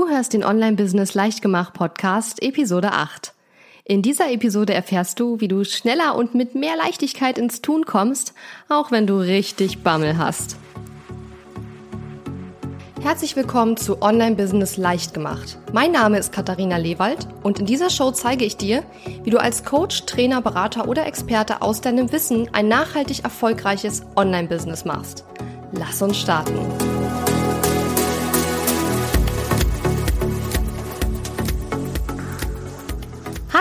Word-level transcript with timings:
Du 0.00 0.08
hörst 0.08 0.32
den 0.32 0.44
Online-Business 0.44 1.12
Leichtgemacht 1.12 1.74
Podcast 1.74 2.42
Episode 2.42 2.92
8. 2.92 3.34
In 3.84 4.00
dieser 4.00 4.32
Episode 4.32 4.72
erfährst 4.72 5.20
du, 5.20 5.40
wie 5.40 5.48
du 5.48 5.62
schneller 5.62 6.16
und 6.16 6.34
mit 6.34 6.54
mehr 6.54 6.74
Leichtigkeit 6.74 7.36
ins 7.36 7.60
Tun 7.60 7.84
kommst, 7.84 8.32
auch 8.70 8.90
wenn 8.90 9.06
du 9.06 9.18
richtig 9.18 9.82
Bammel 9.82 10.16
hast. 10.16 10.56
Herzlich 13.02 13.36
willkommen 13.36 13.76
zu 13.76 14.00
Online 14.00 14.36
Business 14.36 14.78
leicht 14.78 15.12
gemacht. 15.12 15.58
Mein 15.74 15.92
Name 15.92 16.16
ist 16.16 16.32
Katharina 16.32 16.78
Lewald 16.78 17.28
und 17.42 17.58
in 17.58 17.66
dieser 17.66 17.90
Show 17.90 18.10
zeige 18.10 18.46
ich 18.46 18.56
dir, 18.56 18.82
wie 19.22 19.28
du 19.28 19.38
als 19.38 19.66
Coach, 19.66 20.06
Trainer, 20.06 20.40
Berater 20.40 20.88
oder 20.88 21.04
Experte 21.04 21.60
aus 21.60 21.82
deinem 21.82 22.10
Wissen 22.10 22.48
ein 22.54 22.68
nachhaltig 22.68 23.22
erfolgreiches 23.22 24.02
Online 24.16 24.48
Business 24.48 24.86
machst. 24.86 25.26
Lass 25.72 26.00
uns 26.00 26.16
starten. 26.16 26.56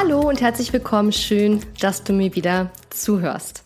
Hallo 0.01 0.21
und 0.21 0.39
herzlich 0.39 0.71
willkommen. 0.71 1.11
Schön, 1.11 1.59
dass 1.81 2.05
du 2.05 2.13
mir 2.13 2.33
wieder 2.33 2.71
zuhörst. 2.89 3.65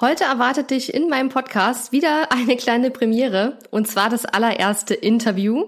Heute 0.00 0.22
erwartet 0.22 0.70
dich 0.70 0.94
in 0.94 1.08
meinem 1.08 1.28
Podcast 1.28 1.90
wieder 1.90 2.30
eine 2.30 2.56
kleine 2.56 2.92
Premiere 2.92 3.58
und 3.72 3.88
zwar 3.88 4.08
das 4.08 4.26
allererste 4.26 4.94
Interview. 4.94 5.64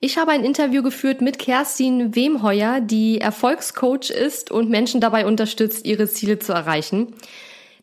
Ich 0.00 0.18
habe 0.18 0.32
ein 0.32 0.44
Interview 0.44 0.82
geführt 0.82 1.22
mit 1.22 1.38
Kerstin 1.38 2.14
Wemheuer, 2.14 2.82
die 2.82 3.22
Erfolgscoach 3.22 4.10
ist 4.10 4.50
und 4.50 4.68
Menschen 4.68 5.00
dabei 5.00 5.24
unterstützt, 5.24 5.86
ihre 5.86 6.08
Ziele 6.08 6.38
zu 6.38 6.52
erreichen. 6.52 7.14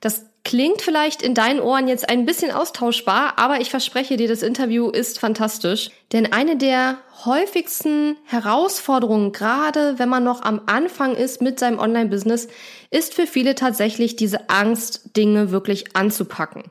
Das 0.02 0.29
klingt 0.44 0.82
vielleicht 0.82 1.22
in 1.22 1.34
deinen 1.34 1.60
Ohren 1.60 1.88
jetzt 1.88 2.10
ein 2.10 2.26
bisschen 2.26 2.52
austauschbar, 2.52 3.34
aber 3.38 3.62
ich 3.62 3.70
verspreche 3.70 4.18
dir, 4.18 4.28
das 4.28 4.42
Interview 4.42 4.90
ist 4.90 5.20
fantastisch. 5.20 5.90
Denn 6.12 6.32
eine 6.32 6.58
der 6.58 6.98
häufigsten 7.26 8.18
Herausforderungen, 8.26 9.32
gerade 9.32 10.00
wenn 10.00 10.10
man 10.10 10.24
noch 10.24 10.42
am 10.42 10.62
Anfang 10.66 11.16
ist 11.16 11.42
mit 11.42 11.60
seinem 11.60 11.80
Online-Business, 11.80 12.48
ist 12.90 13.14
für 13.14 13.28
viele 13.28 13.56
tatsächlich 13.56 14.16
diese 14.16 14.50
Angst, 14.50 15.16
Dinge 15.18 15.52
wirklich 15.52 15.96
anzupacken. 15.96 16.64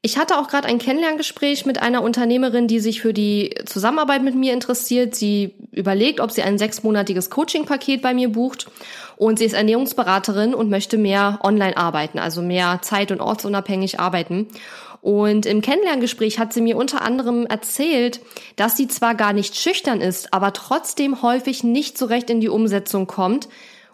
Ich 0.00 0.16
hatte 0.16 0.38
auch 0.38 0.46
gerade 0.46 0.68
ein 0.68 0.78
Kennenlerngespräch 0.78 1.66
mit 1.66 1.82
einer 1.82 2.02
Unternehmerin, 2.02 2.68
die 2.68 2.78
sich 2.78 3.00
für 3.00 3.12
die 3.12 3.52
Zusammenarbeit 3.66 4.22
mit 4.22 4.36
mir 4.36 4.52
interessiert. 4.52 5.16
Sie 5.16 5.54
überlegt, 5.72 6.20
ob 6.20 6.30
sie 6.30 6.42
ein 6.42 6.56
sechsmonatiges 6.56 7.30
Coaching-Paket 7.30 8.00
bei 8.00 8.14
mir 8.14 8.28
bucht. 8.28 8.68
Und 9.16 9.40
sie 9.40 9.44
ist 9.44 9.54
Ernährungsberaterin 9.54 10.54
und 10.54 10.70
möchte 10.70 10.98
mehr 10.98 11.40
online 11.42 11.76
arbeiten, 11.76 12.20
also 12.20 12.42
mehr 12.42 12.78
zeit- 12.80 13.10
und 13.10 13.20
ortsunabhängig 13.20 13.98
arbeiten. 13.98 14.46
Und 15.00 15.46
im 15.46 15.62
Kennenlerngespräch 15.62 16.38
hat 16.38 16.52
sie 16.52 16.60
mir 16.60 16.76
unter 16.76 17.02
anderem 17.02 17.46
erzählt, 17.46 18.20
dass 18.54 18.76
sie 18.76 18.86
zwar 18.86 19.16
gar 19.16 19.32
nicht 19.32 19.56
schüchtern 19.56 20.00
ist, 20.00 20.32
aber 20.32 20.52
trotzdem 20.52 21.22
häufig 21.22 21.64
nicht 21.64 21.98
so 21.98 22.06
recht 22.06 22.30
in 22.30 22.40
die 22.40 22.48
Umsetzung 22.48 23.08
kommt, 23.08 23.48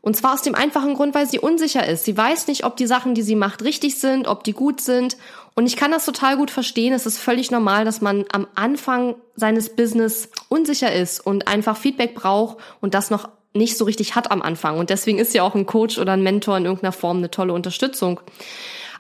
und 0.05 0.15
zwar 0.15 0.35
aus 0.35 0.43
dem 0.43 0.55
einfachen 0.55 0.93
Grund, 0.93 1.15
weil 1.15 1.27
sie 1.27 1.39
unsicher 1.39 1.89
ist. 1.89 2.05
Sie 2.05 2.15
weiß 2.15 2.47
nicht, 2.49 2.67
ob 2.67 2.77
die 2.77 2.87
Sachen, 2.87 3.15
die 3.15 3.23
sie 3.23 3.37
macht, 3.37 3.65
richtig 3.65 3.99
sind, 3.99 4.29
ob 4.29 4.45
die 4.45 4.53
gut 4.53 4.83
sind. 4.83 5.17
Und 5.55 5.67
ich 5.67 5.77
kann 5.77 5.93
das 5.93 6.05
total 6.05 6.37
gut 6.37 6.51
verstehen. 6.51 6.93
Es 6.93 7.07
ist 7.07 7.19
völlig 7.19 7.51
normal, 7.51 7.85
dass 7.85 8.01
man 8.01 8.25
am 8.33 8.47
Anfang 8.57 9.15
seines 9.37 9.75
Business 9.75 10.29
unsicher 10.49 10.93
ist 10.93 11.25
und 11.25 11.47
einfach 11.47 11.77
Feedback 11.77 12.15
braucht 12.15 12.59
und 12.81 12.95
das 12.95 13.11
noch 13.11 13.29
nicht 13.53 13.79
so 13.79 13.85
richtig 13.85 14.17
hat 14.17 14.33
am 14.33 14.43
Anfang. 14.43 14.79
Und 14.79 14.91
deswegen 14.91 15.19
ist 15.19 15.33
ja 15.33 15.45
auch 15.45 15.55
ein 15.55 15.67
Coach 15.67 15.99
oder 15.99 16.13
ein 16.13 16.23
Mentor 16.23 16.57
in 16.57 16.65
irgendeiner 16.65 16.93
Form 16.93 17.19
eine 17.19 17.31
tolle 17.31 17.53
Unterstützung. 17.53 18.21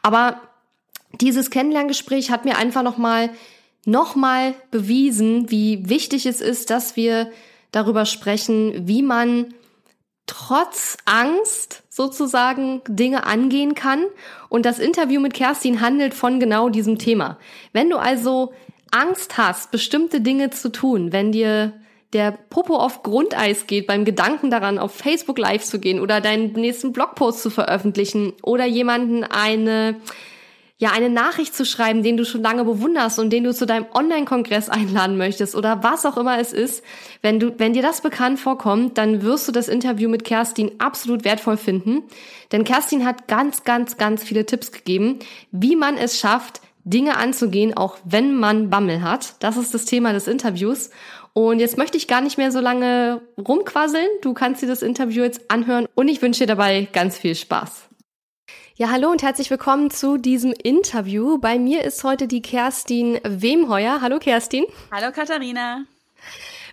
Aber 0.02 0.41
dieses 1.20 1.50
Kennenlerngespräch 1.50 2.30
hat 2.30 2.44
mir 2.44 2.56
einfach 2.56 2.83
nochmal 2.83 3.30
nochmal 3.86 4.55
bewiesen, 4.70 5.50
wie 5.50 5.89
wichtig 5.89 6.27
es 6.27 6.41
ist, 6.41 6.70
dass 6.70 6.96
wir 6.96 7.30
darüber 7.70 8.06
sprechen, 8.06 8.86
wie 8.89 9.02
man 9.02 9.52
trotz 10.27 10.96
Angst 11.05 11.83
sozusagen 11.95 12.83
Dinge 12.89 13.25
angehen 13.25 13.77
kann. 13.77 14.05
Und 14.48 14.67
das 14.67 14.81
Interview 14.81 15.20
mit 15.20 15.33
Kerstin 15.33 15.80
handelt 15.80 16.13
von 16.13 16.41
genau 16.41 16.68
diesem 16.68 16.98
Thema. 16.98 17.39
Wenn 17.73 17.89
du 17.89 17.98
also 17.98 18.52
Angst 18.91 19.39
hast, 19.39 19.70
bestimmte 19.70 20.20
Dinge 20.20 20.51
zu 20.51 20.73
tun, 20.73 21.13
wenn 21.13 21.30
dir 21.30 21.73
der 22.13 22.33
Popo 22.33 22.77
auf 22.77 23.05
Grundeis 23.05 23.68
geht 23.68 23.86
beim 23.86 24.05
Gedanken 24.05 24.51
daran, 24.51 24.79
auf 24.79 24.92
Facebook 24.92 25.39
Live 25.39 25.63
zu 25.63 25.79
gehen 25.79 26.01
oder 26.01 26.20
deinen 26.20 26.52
nächsten 26.52 26.92
Blogpost 26.92 27.42
zu 27.42 27.51
veröffentlichen 27.51 28.33
oder 28.42 28.64
jemanden 28.64 29.23
eine 29.23 29.97
ja, 30.84 30.92
eine 30.92 31.08
Nachricht 31.08 31.55
zu 31.55 31.64
schreiben, 31.64 32.02
den 32.02 32.18
du 32.18 32.27
schon 32.27 32.42
lange 32.42 32.62
bewunderst 32.62 33.18
und 33.18 33.30
den 33.30 33.42
du 33.42 33.55
zu 33.55 33.64
deinem 33.64 33.86
Online-Kongress 33.95 34.68
einladen 34.68 35.17
möchtest 35.17 35.55
oder 35.55 35.83
was 35.83 36.05
auch 36.05 36.18
immer 36.18 36.39
es 36.39 36.52
ist. 36.52 36.84
Wenn 37.22 37.40
du, 37.40 37.58
wenn 37.58 37.72
dir 37.72 37.80
das 37.80 38.02
bekannt 38.02 38.39
vorkommt, 38.39 38.98
dann 38.98 39.23
wirst 39.23 39.48
du 39.48 39.52
das 39.52 39.68
Interview 39.68 40.11
mit 40.11 40.24
Kerstin 40.24 40.73
absolut 40.77 41.24
wertvoll 41.24 41.56
finden. 41.56 42.02
Denn 42.52 42.64
Kerstin 42.64 43.06
hat 43.06 43.28
ganz, 43.28 43.64
ganz, 43.64 43.96
ganz 43.96 44.24
viele 44.24 44.44
Tipps 44.44 44.73
gegeben, 44.73 45.20
wie 45.52 45.74
man 45.74 45.96
es 45.96 46.18
schafft, 46.18 46.61
Dinge 46.84 47.17
anzugehen, 47.17 47.74
auch 47.74 47.96
wenn 48.05 48.34
man 48.34 48.68
Bammel 48.68 49.00
hat. 49.00 49.42
Das 49.42 49.56
ist 49.56 49.73
das 49.73 49.86
Thema 49.86 50.12
des 50.12 50.28
Interviews. 50.28 50.90
Und 51.33 51.61
jetzt 51.61 51.78
möchte 51.78 51.96
ich 51.96 52.08
gar 52.08 52.20
nicht 52.20 52.36
mehr 52.36 52.52
so 52.52 52.61
lange 52.61 53.23
rumquasseln. 53.39 54.06
Du 54.20 54.34
kannst 54.34 54.61
dir 54.61 54.68
das 54.68 54.83
Interview 54.83 55.23
jetzt 55.23 55.50
anhören 55.50 55.86
und 55.94 56.08
ich 56.08 56.20
wünsche 56.20 56.40
dir 56.40 56.46
dabei 56.46 56.86
ganz 56.92 57.17
viel 57.17 57.34
Spaß. 57.34 57.89
Ja, 58.77 58.90
hallo 58.90 59.08
und 59.08 59.23
herzlich 59.23 59.51
willkommen 59.51 59.92
zu 59.92 60.17
diesem 60.17 60.51
Interview. 60.51 61.39
Bei 61.39 61.61
mir 61.61 61.85
ist 61.85 62.02
heute 62.02 62.27
die 62.27 62.42
Kerstin 62.42 63.20
Wemheuer. 63.23 64.01
Hallo 64.01 64.18
Kerstin. 64.18 64.64
Hallo 64.90 65.12
Katharina. 65.12 65.85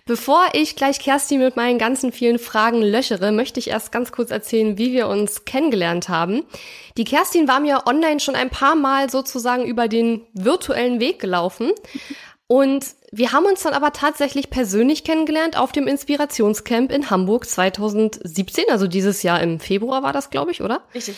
Bevor 0.04 0.48
ich 0.52 0.74
gleich 0.74 0.98
Kerstin 0.98 1.38
mit 1.38 1.54
meinen 1.54 1.78
ganzen 1.78 2.10
vielen 2.10 2.40
Fragen 2.40 2.82
löchere, 2.82 3.30
möchte 3.30 3.60
ich 3.60 3.70
erst 3.70 3.92
ganz 3.92 4.10
kurz 4.10 4.32
erzählen, 4.32 4.78
wie 4.78 4.92
wir 4.92 5.06
uns 5.06 5.44
kennengelernt 5.44 6.08
haben. 6.08 6.42
Die 6.96 7.04
Kerstin 7.04 7.46
war 7.46 7.60
mir 7.60 7.86
online 7.86 8.18
schon 8.18 8.34
ein 8.34 8.50
paar 8.50 8.74
Mal 8.74 9.08
sozusagen 9.08 9.64
über 9.64 9.86
den 9.86 10.26
virtuellen 10.32 10.98
Weg 10.98 11.20
gelaufen. 11.20 11.70
Und 12.48 12.84
wir 13.12 13.30
haben 13.30 13.46
uns 13.46 13.62
dann 13.62 13.74
aber 13.74 13.92
tatsächlich 13.92 14.50
persönlich 14.50 15.04
kennengelernt 15.04 15.56
auf 15.56 15.70
dem 15.70 15.86
Inspirationscamp 15.86 16.90
in 16.90 17.10
Hamburg 17.10 17.48
2017, 17.48 18.64
also 18.70 18.88
dieses 18.88 19.22
Jahr 19.22 19.40
im 19.40 19.60
Februar 19.60 20.02
war 20.02 20.12
das, 20.12 20.30
glaube 20.30 20.50
ich, 20.50 20.62
oder? 20.62 20.82
Richtig. 20.92 21.14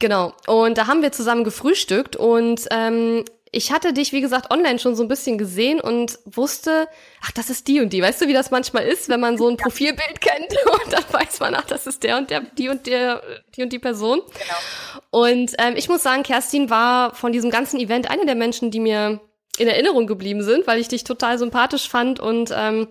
Genau. 0.00 0.32
Und 0.46 0.78
da 0.78 0.86
haben 0.88 1.02
wir 1.02 1.12
zusammen 1.12 1.44
gefrühstückt 1.44 2.16
und 2.16 2.66
ähm, 2.70 3.24
ich 3.52 3.72
hatte 3.72 3.92
dich, 3.92 4.12
wie 4.12 4.20
gesagt, 4.20 4.50
online 4.52 4.78
schon 4.78 4.94
so 4.94 5.02
ein 5.02 5.08
bisschen 5.08 5.36
gesehen 5.36 5.80
und 5.80 6.18
wusste, 6.24 6.88
ach, 7.22 7.32
das 7.32 7.50
ist 7.50 7.66
die 7.66 7.80
und 7.80 7.92
die. 7.92 8.00
Weißt 8.00 8.20
du, 8.20 8.28
wie 8.28 8.32
das 8.32 8.50
manchmal 8.50 8.84
ist, 8.84 9.08
wenn 9.08 9.20
man 9.20 9.36
so 9.36 9.48
ein 9.48 9.56
Profilbild 9.56 10.20
kennt 10.20 10.54
und 10.84 10.92
dann 10.92 11.04
weiß 11.10 11.40
man, 11.40 11.54
ach, 11.54 11.66
das 11.66 11.86
ist 11.86 12.02
der 12.02 12.16
und 12.16 12.30
der, 12.30 12.40
die 12.40 12.68
und 12.68 12.86
der, 12.86 13.22
die 13.56 13.62
und 13.62 13.72
die 13.72 13.78
Person. 13.78 14.20
Genau. 14.20 15.26
Und 15.26 15.52
ähm, 15.58 15.74
ich 15.76 15.88
muss 15.88 16.02
sagen, 16.02 16.22
Kerstin 16.22 16.70
war 16.70 17.14
von 17.14 17.32
diesem 17.32 17.50
ganzen 17.50 17.78
Event 17.80 18.10
eine 18.10 18.24
der 18.24 18.36
Menschen, 18.36 18.70
die 18.70 18.80
mir 18.80 19.20
in 19.58 19.68
Erinnerung 19.68 20.06
geblieben 20.06 20.42
sind, 20.42 20.66
weil 20.66 20.78
ich 20.78 20.88
dich 20.88 21.04
total 21.04 21.38
sympathisch 21.38 21.88
fand 21.88 22.20
und 22.20 22.54
ähm, 22.56 22.88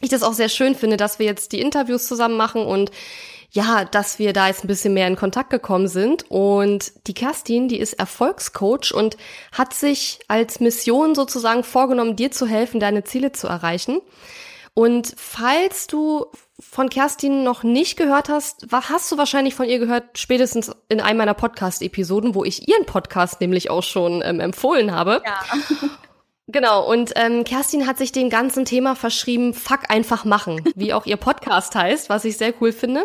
ich 0.00 0.10
das 0.10 0.22
auch 0.22 0.32
sehr 0.32 0.48
schön 0.48 0.76
finde, 0.76 0.96
dass 0.96 1.18
wir 1.18 1.26
jetzt 1.26 1.50
die 1.52 1.60
Interviews 1.60 2.06
zusammen 2.06 2.36
machen 2.36 2.64
und 2.64 2.92
ja, 3.50 3.84
dass 3.84 4.18
wir 4.18 4.32
da 4.32 4.48
jetzt 4.48 4.64
ein 4.64 4.68
bisschen 4.68 4.94
mehr 4.94 5.06
in 5.06 5.16
Kontakt 5.16 5.50
gekommen 5.50 5.88
sind. 5.88 6.24
Und 6.30 6.92
die 7.06 7.14
Kerstin, 7.14 7.68
die 7.68 7.78
ist 7.78 7.94
Erfolgscoach 7.94 8.92
und 8.92 9.16
hat 9.52 9.72
sich 9.72 10.18
als 10.28 10.60
Mission 10.60 11.14
sozusagen 11.14 11.64
vorgenommen, 11.64 12.16
dir 12.16 12.30
zu 12.30 12.46
helfen, 12.46 12.80
deine 12.80 13.04
Ziele 13.04 13.32
zu 13.32 13.46
erreichen. 13.46 14.00
Und 14.74 15.14
falls 15.16 15.86
du 15.86 16.26
von 16.60 16.88
Kerstin 16.90 17.42
noch 17.42 17.62
nicht 17.62 17.96
gehört 17.96 18.28
hast, 18.28 18.66
hast 18.70 19.10
du 19.10 19.16
wahrscheinlich 19.16 19.54
von 19.54 19.66
ihr 19.66 19.78
gehört, 19.78 20.18
spätestens 20.18 20.72
in 20.88 21.00
einem 21.00 21.18
meiner 21.18 21.34
Podcast-Episoden, 21.34 22.34
wo 22.34 22.44
ich 22.44 22.68
ihren 22.68 22.84
Podcast 22.84 23.40
nämlich 23.40 23.70
auch 23.70 23.82
schon 23.82 24.22
ähm, 24.24 24.40
empfohlen 24.40 24.92
habe. 24.92 25.22
Ja. 25.24 25.40
Genau, 26.50 26.90
und 26.90 27.12
ähm, 27.16 27.44
Kerstin 27.44 27.86
hat 27.86 27.98
sich 27.98 28.10
dem 28.10 28.30
ganzen 28.30 28.64
Thema 28.64 28.96
verschrieben, 28.96 29.52
fuck 29.52 29.90
einfach 29.90 30.24
machen, 30.24 30.64
wie 30.76 30.94
auch 30.94 31.04
ihr 31.04 31.18
Podcast 31.18 31.74
heißt, 31.74 32.08
was 32.08 32.24
ich 32.24 32.38
sehr 32.38 32.54
cool 32.62 32.72
finde. 32.72 33.04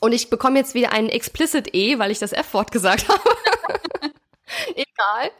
Und 0.00 0.12
ich 0.12 0.30
bekomme 0.30 0.58
jetzt 0.58 0.74
wieder 0.74 0.92
ein 0.92 1.08
explicit 1.08 1.74
E, 1.74 1.98
weil 1.98 2.10
ich 2.10 2.18
das 2.18 2.32
F-Wort 2.32 2.72
gesagt 2.72 3.08
habe. 3.08 3.20
Egal. 4.74 5.30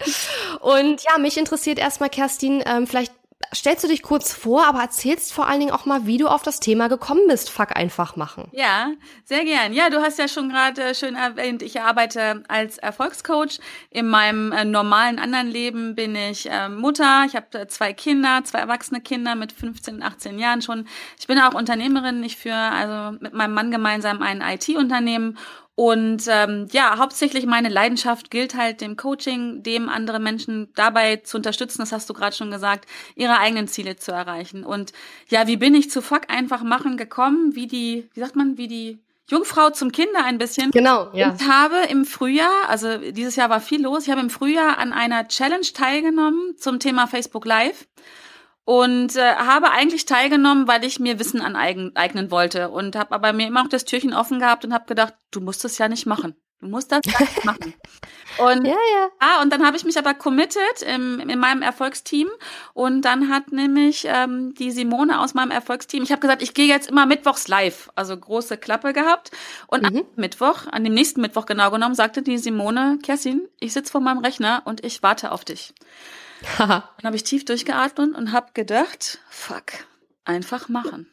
Und 0.61 1.03
ja, 1.03 1.19
mich 1.19 1.37
interessiert 1.39 1.79
erstmal, 1.79 2.11
Kerstin, 2.11 2.63
ähm, 2.67 2.87
vielleicht 2.87 3.13
stellst 3.55 3.85
du 3.85 3.89
dich 3.89 4.03
kurz 4.03 4.33
vor, 4.33 4.67
aber 4.67 4.81
erzählst 4.81 5.33
vor 5.33 5.47
allen 5.47 5.61
Dingen 5.61 5.73
auch 5.73 5.85
mal, 5.85 6.07
wie 6.07 6.17
du 6.17 6.29
auf 6.29 6.43
das 6.43 6.61
Thema 6.61 6.89
gekommen 6.89 7.23
bist. 7.29 7.51
Fuck 7.51 7.77
einfach 7.77 8.17
machen. 8.17 8.49
Ja, 8.53 8.93
sehr 9.25 9.45
gern. 9.45 9.73
Ja, 9.73 9.91
du 9.91 10.01
hast 10.01 10.19
ja 10.19 10.29
schon 10.29 10.49
gerade 10.49 10.95
schön 10.95 11.15
erwähnt, 11.15 11.63
ich 11.63 11.81
arbeite 11.81 12.43
als 12.49 12.79
Erfolgscoach. 12.79 13.59
In 13.91 14.09
meinem 14.09 14.53
äh, 14.53 14.65
normalen 14.65 15.19
anderen 15.19 15.49
Leben 15.49 15.95
bin 15.95 16.17
ich 16.17 16.51
äh, 16.51 16.69
Mutter. 16.69 17.25
Ich 17.27 17.37
habe 17.37 17.59
äh, 17.59 17.67
zwei 17.69 17.93
Kinder, 17.93 18.43
zwei 18.45 18.59
erwachsene 18.59 19.01
Kinder 19.01 19.35
mit 19.35 19.53
15 19.53 19.97
und 19.97 20.03
18 20.03 20.39
Jahren 20.39 20.63
schon. 20.63 20.87
Ich 21.19 21.27
bin 21.27 21.39
auch 21.39 21.55
Unternehmerin. 21.55 22.23
Ich 22.25 22.37
führe 22.37 22.71
also 22.73 23.19
mit 23.21 23.35
meinem 23.35 23.55
Mann 23.55 23.71
gemeinsam 23.71 24.23
ein 24.23 24.41
IT-Unternehmen 24.41 25.39
Und 25.77 26.25
ähm, 26.29 26.69
ja, 26.73 26.97
hauptsächlich 26.97 27.45
meine 27.45 27.69
Leidenschaft 27.69 28.31
gilt 28.31 28.57
halt 28.57 28.81
dem 28.81 28.97
Coaching, 28.97 29.63
dem 29.63 29.91
andere 29.91 30.19
Menschen 30.19 30.73
dabei 30.75 31.17
zu 31.17 31.37
unterstützen, 31.37 31.83
das 31.83 31.93
hast 31.93 32.09
du 32.09 32.15
gerade 32.15 32.35
schon 32.35 32.51
gesagt, 32.51 32.87
ihre 33.15 33.39
eigenen 33.39 33.69
Ziele 33.69 33.97
zu 33.97 34.11
erreichen. 34.11 34.65
Und 34.65 34.95
ja, 35.29 35.47
wie 35.47 35.59
bin 35.59 35.75
ich 35.75 35.91
zu 35.91 36.01
Fuck 36.01 36.31
einfach 36.31 36.63
machen 36.63 36.97
gekommen, 36.97 37.55
wie 37.55 37.67
die, 37.67 38.09
wie 38.15 38.21
sagt 38.21 38.37
man, 38.37 38.57
wie 38.57 38.69
die 38.69 38.99
Jungfrau 39.29 39.69
zum 39.69 39.93
Kinder 39.93 40.25
ein 40.25 40.39
bisschen. 40.39 40.71
Genau, 40.71 41.11
ja. 41.13 41.37
Ich 41.39 41.47
habe 41.47 41.77
im 41.91 42.07
Frühjahr, 42.07 42.69
also 42.69 42.97
dieses 42.97 43.37
Jahr 43.37 43.51
war 43.51 43.61
viel 43.61 43.83
los, 43.83 44.05
ich 44.05 44.11
habe 44.11 44.23
im 44.23 44.31
Frühjahr 44.31 44.79
an 44.79 44.95
einer 44.95 45.29
Challenge 45.29 45.67
teilgenommen 45.75 46.57
zum 46.57 46.81
Thema 46.81 47.07
Facebook 47.07 47.45
Live 47.45 47.87
und 48.67 49.15
äh, 49.15 49.37
habe 49.37 49.71
eigentlich 49.71 50.07
teilgenommen, 50.07 50.67
weil 50.67 50.85
ich 50.85 50.99
mir 50.99 51.21
Wissen 51.21 51.41
aneignen 51.41 52.31
wollte 52.33 52.69
und 52.69 52.97
habe 52.97 53.15
aber 53.15 53.33
mir 53.33 53.47
immer 53.47 53.63
noch 53.63 53.71
das 53.71 53.85
Türchen 53.85 54.13
offen 54.13 54.41
gehabt 54.41 54.65
und 54.65 54.75
habe 54.75 54.87
gedacht, 54.87 55.15
du 55.31 55.41
musst 55.41 55.65
es 55.65 55.79
ja 55.79 55.89
nicht 55.89 56.05
machen. 56.05 56.35
Du 56.61 56.67
musst 56.67 56.91
das 56.91 57.03
machen. 57.45 57.75
Und, 58.39 58.67
ja, 58.67 58.73
ja. 58.73 59.09
Ah, 59.19 59.41
und 59.41 59.51
dann 59.51 59.65
habe 59.65 59.79
ich 59.79 59.85
mich 59.85 59.97
aber 59.97 60.13
committed 60.13 60.83
im, 60.87 61.21
in 61.21 61.39
meinem 61.39 61.63
Erfolgsteam. 61.63 62.29
Und 62.75 63.03
dann 63.03 63.31
hat 63.31 63.51
nämlich 63.51 64.05
ähm, 64.07 64.53
die 64.55 64.71
Simone 64.71 65.21
aus 65.21 65.33
meinem 65.33 65.51
Erfolgsteam, 65.51 66.03
ich 66.03 66.13
habe 66.13 66.21
gesagt, 66.21 66.43
ich 66.43 66.53
gehe 66.53 66.67
jetzt 66.67 66.91
immer 66.91 67.07
mittwochs 67.07 67.49
live. 67.49 67.89
Also 67.95 68.15
große 68.15 68.59
Klappe 68.59 68.93
gehabt. 68.93 69.31
Und 69.69 69.91
mhm. 69.91 69.99
am 69.99 70.05
Mittwoch, 70.17 70.67
an 70.71 70.85
dem 70.85 70.93
nächsten 70.93 71.23
Mittwoch 71.23 71.47
genau 71.47 71.71
genommen, 71.71 71.95
sagte 71.95 72.21
die 72.21 72.37
Simone, 72.37 72.99
Kerstin, 73.03 73.49
ich 73.59 73.73
sitze 73.73 73.93
vor 73.93 74.03
meinem 74.03 74.19
Rechner 74.19 74.63
und 74.67 74.85
ich 74.85 75.03
warte 75.03 75.33
auf 75.33 75.47
dich. 75.47 75.73
Dann 76.59 76.83
habe 77.05 77.17
ich 77.17 77.25
tief 77.25 77.45
durchgeatmet 77.45 78.15
und 78.15 78.33
habe 78.33 78.53
gedacht, 78.55 79.19
fuck, 79.29 79.73
einfach 80.25 80.69
machen. 80.69 81.09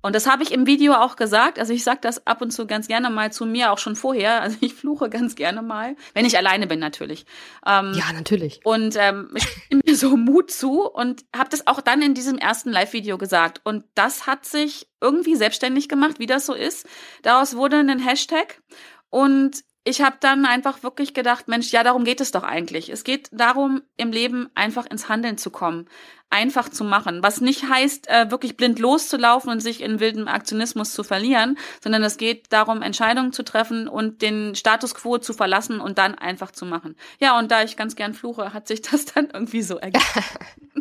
Und 0.00 0.14
das 0.14 0.28
habe 0.28 0.44
ich 0.44 0.52
im 0.52 0.66
Video 0.66 0.94
auch 0.94 1.16
gesagt. 1.16 1.58
Also 1.58 1.72
ich 1.72 1.82
sage 1.82 1.98
das 2.02 2.24
ab 2.26 2.40
und 2.40 2.52
zu 2.52 2.66
ganz 2.66 2.86
gerne 2.86 3.10
mal 3.10 3.32
zu 3.32 3.44
mir, 3.46 3.72
auch 3.72 3.78
schon 3.78 3.96
vorher. 3.96 4.40
Also 4.40 4.56
ich 4.60 4.74
fluche 4.74 5.10
ganz 5.10 5.34
gerne 5.34 5.60
mal, 5.60 5.96
wenn 6.14 6.24
ich 6.24 6.38
alleine 6.38 6.68
bin 6.68 6.78
natürlich. 6.78 7.26
Ähm, 7.66 7.92
ja, 7.94 8.12
natürlich. 8.12 8.60
Und 8.64 8.94
ähm, 8.96 9.30
ich 9.34 9.46
bin 9.68 9.80
mir 9.84 9.96
so 9.96 10.16
Mut 10.16 10.50
zu 10.52 10.82
und 10.82 11.24
habe 11.36 11.50
das 11.50 11.66
auch 11.66 11.80
dann 11.80 12.00
in 12.00 12.14
diesem 12.14 12.38
ersten 12.38 12.70
Live-Video 12.70 13.18
gesagt. 13.18 13.60
Und 13.64 13.84
das 13.96 14.26
hat 14.26 14.44
sich 14.44 14.88
irgendwie 15.00 15.34
selbstständig 15.34 15.88
gemacht, 15.88 16.20
wie 16.20 16.26
das 16.26 16.46
so 16.46 16.54
ist. 16.54 16.86
Daraus 17.22 17.56
wurde 17.56 17.78
ein 17.78 17.98
Hashtag. 17.98 18.62
Und 19.10 19.64
ich 19.88 20.02
habe 20.02 20.16
dann 20.20 20.44
einfach 20.44 20.82
wirklich 20.82 21.14
gedacht, 21.14 21.48
Mensch, 21.48 21.72
ja, 21.72 21.82
darum 21.82 22.04
geht 22.04 22.20
es 22.20 22.30
doch 22.30 22.42
eigentlich. 22.42 22.90
Es 22.90 23.04
geht 23.04 23.30
darum, 23.32 23.80
im 23.96 24.12
Leben 24.12 24.50
einfach 24.54 24.84
ins 24.84 25.08
Handeln 25.08 25.38
zu 25.38 25.50
kommen 25.50 25.88
einfach 26.30 26.68
zu 26.68 26.84
machen. 26.84 27.22
Was 27.22 27.40
nicht 27.40 27.68
heißt, 27.68 28.08
äh, 28.08 28.30
wirklich 28.30 28.56
blind 28.56 28.78
loszulaufen 28.78 29.50
und 29.50 29.60
sich 29.60 29.80
in 29.80 29.98
wildem 29.98 30.28
Aktionismus 30.28 30.92
zu 30.92 31.02
verlieren, 31.02 31.58
sondern 31.82 32.02
es 32.02 32.18
geht 32.18 32.52
darum, 32.52 32.82
Entscheidungen 32.82 33.32
zu 33.32 33.42
treffen 33.42 33.88
und 33.88 34.20
den 34.20 34.54
Status 34.54 34.94
quo 34.94 35.18
zu 35.18 35.32
verlassen 35.32 35.80
und 35.80 35.98
dann 35.98 36.14
einfach 36.14 36.50
zu 36.50 36.66
machen. 36.66 36.96
Ja, 37.18 37.38
und 37.38 37.50
da 37.50 37.62
ich 37.62 37.76
ganz 37.76 37.96
gern 37.96 38.14
fluche, 38.14 38.52
hat 38.52 38.68
sich 38.68 38.82
das 38.82 39.06
dann 39.06 39.28
irgendwie 39.32 39.62
so 39.62 39.76
ergeben. 39.76 40.04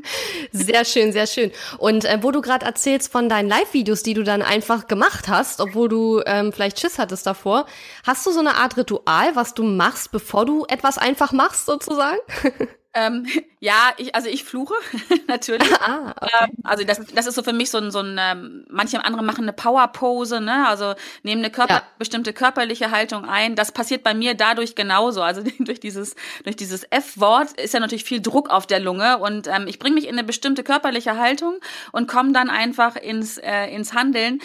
sehr 0.51 0.83
schön, 0.83 1.13
sehr 1.13 1.27
schön. 1.27 1.51
Und 1.77 2.03
äh, 2.05 2.19
wo 2.21 2.31
du 2.31 2.41
gerade 2.41 2.65
erzählst 2.65 3.11
von 3.11 3.29
deinen 3.29 3.47
Live-Videos, 3.47 4.03
die 4.03 4.13
du 4.13 4.23
dann 4.23 4.41
einfach 4.41 4.87
gemacht 4.87 5.29
hast, 5.29 5.61
obwohl 5.61 5.87
du 5.87 6.21
ähm, 6.25 6.51
vielleicht 6.51 6.79
Schiss 6.79 6.99
hattest 6.99 7.25
davor, 7.25 7.67
hast 8.05 8.25
du 8.25 8.31
so 8.31 8.39
eine 8.39 8.55
Art 8.55 8.75
Ritual, 8.75 9.35
was 9.35 9.53
du 9.53 9.63
machst, 9.63 10.11
bevor 10.11 10.45
du 10.45 10.65
etwas 10.67 10.97
einfach 10.97 11.31
machst, 11.31 11.65
sozusagen? 11.65 12.19
Ähm, 12.93 13.25
ja, 13.59 13.91
ich, 13.97 14.15
also 14.15 14.29
ich 14.29 14.43
fluche 14.43 14.73
natürlich. 15.27 15.71
Ah, 15.81 16.13
okay. 16.19 16.29
ähm, 16.41 16.51
also 16.63 16.83
das, 16.83 16.99
das 17.13 17.27
ist 17.27 17.35
so 17.35 17.43
für 17.43 17.53
mich 17.53 17.69
so 17.69 17.77
ein, 17.77 17.91
so 17.91 17.99
ein 17.99 18.17
ähm, 18.19 18.65
manche 18.69 19.03
andere 19.03 19.23
machen 19.23 19.43
eine 19.43 19.53
Powerpose, 19.53 20.41
ne? 20.41 20.67
Also 20.67 20.93
nehmen 21.23 21.43
eine 21.43 21.51
Körper, 21.51 21.73
ja. 21.73 21.83
bestimmte 21.97 22.33
körperliche 22.33 22.91
Haltung 22.91 23.25
ein. 23.25 23.55
Das 23.55 23.71
passiert 23.71 24.03
bei 24.03 24.13
mir 24.13 24.35
dadurch 24.35 24.75
genauso. 24.75 25.21
Also 25.21 25.43
durch 25.59 25.79
dieses, 25.79 26.15
durch 26.43 26.55
dieses 26.55 26.83
F-Wort 26.89 27.59
ist 27.59 27.73
ja 27.73 27.79
natürlich 27.79 28.03
viel 28.03 28.21
Druck 28.21 28.49
auf 28.49 28.67
der 28.67 28.79
Lunge 28.79 29.17
und 29.17 29.47
ähm, 29.47 29.67
ich 29.67 29.79
bringe 29.79 29.95
mich 29.95 30.07
in 30.07 30.13
eine 30.13 30.23
bestimmte 30.23 30.63
körperliche 30.63 31.17
Haltung 31.17 31.59
und 31.91 32.07
komme 32.07 32.31
dann 32.31 32.49
einfach 32.49 32.95
ins, 32.95 33.37
äh, 33.37 33.67
ins 33.67 33.93
Handeln. 33.93 34.39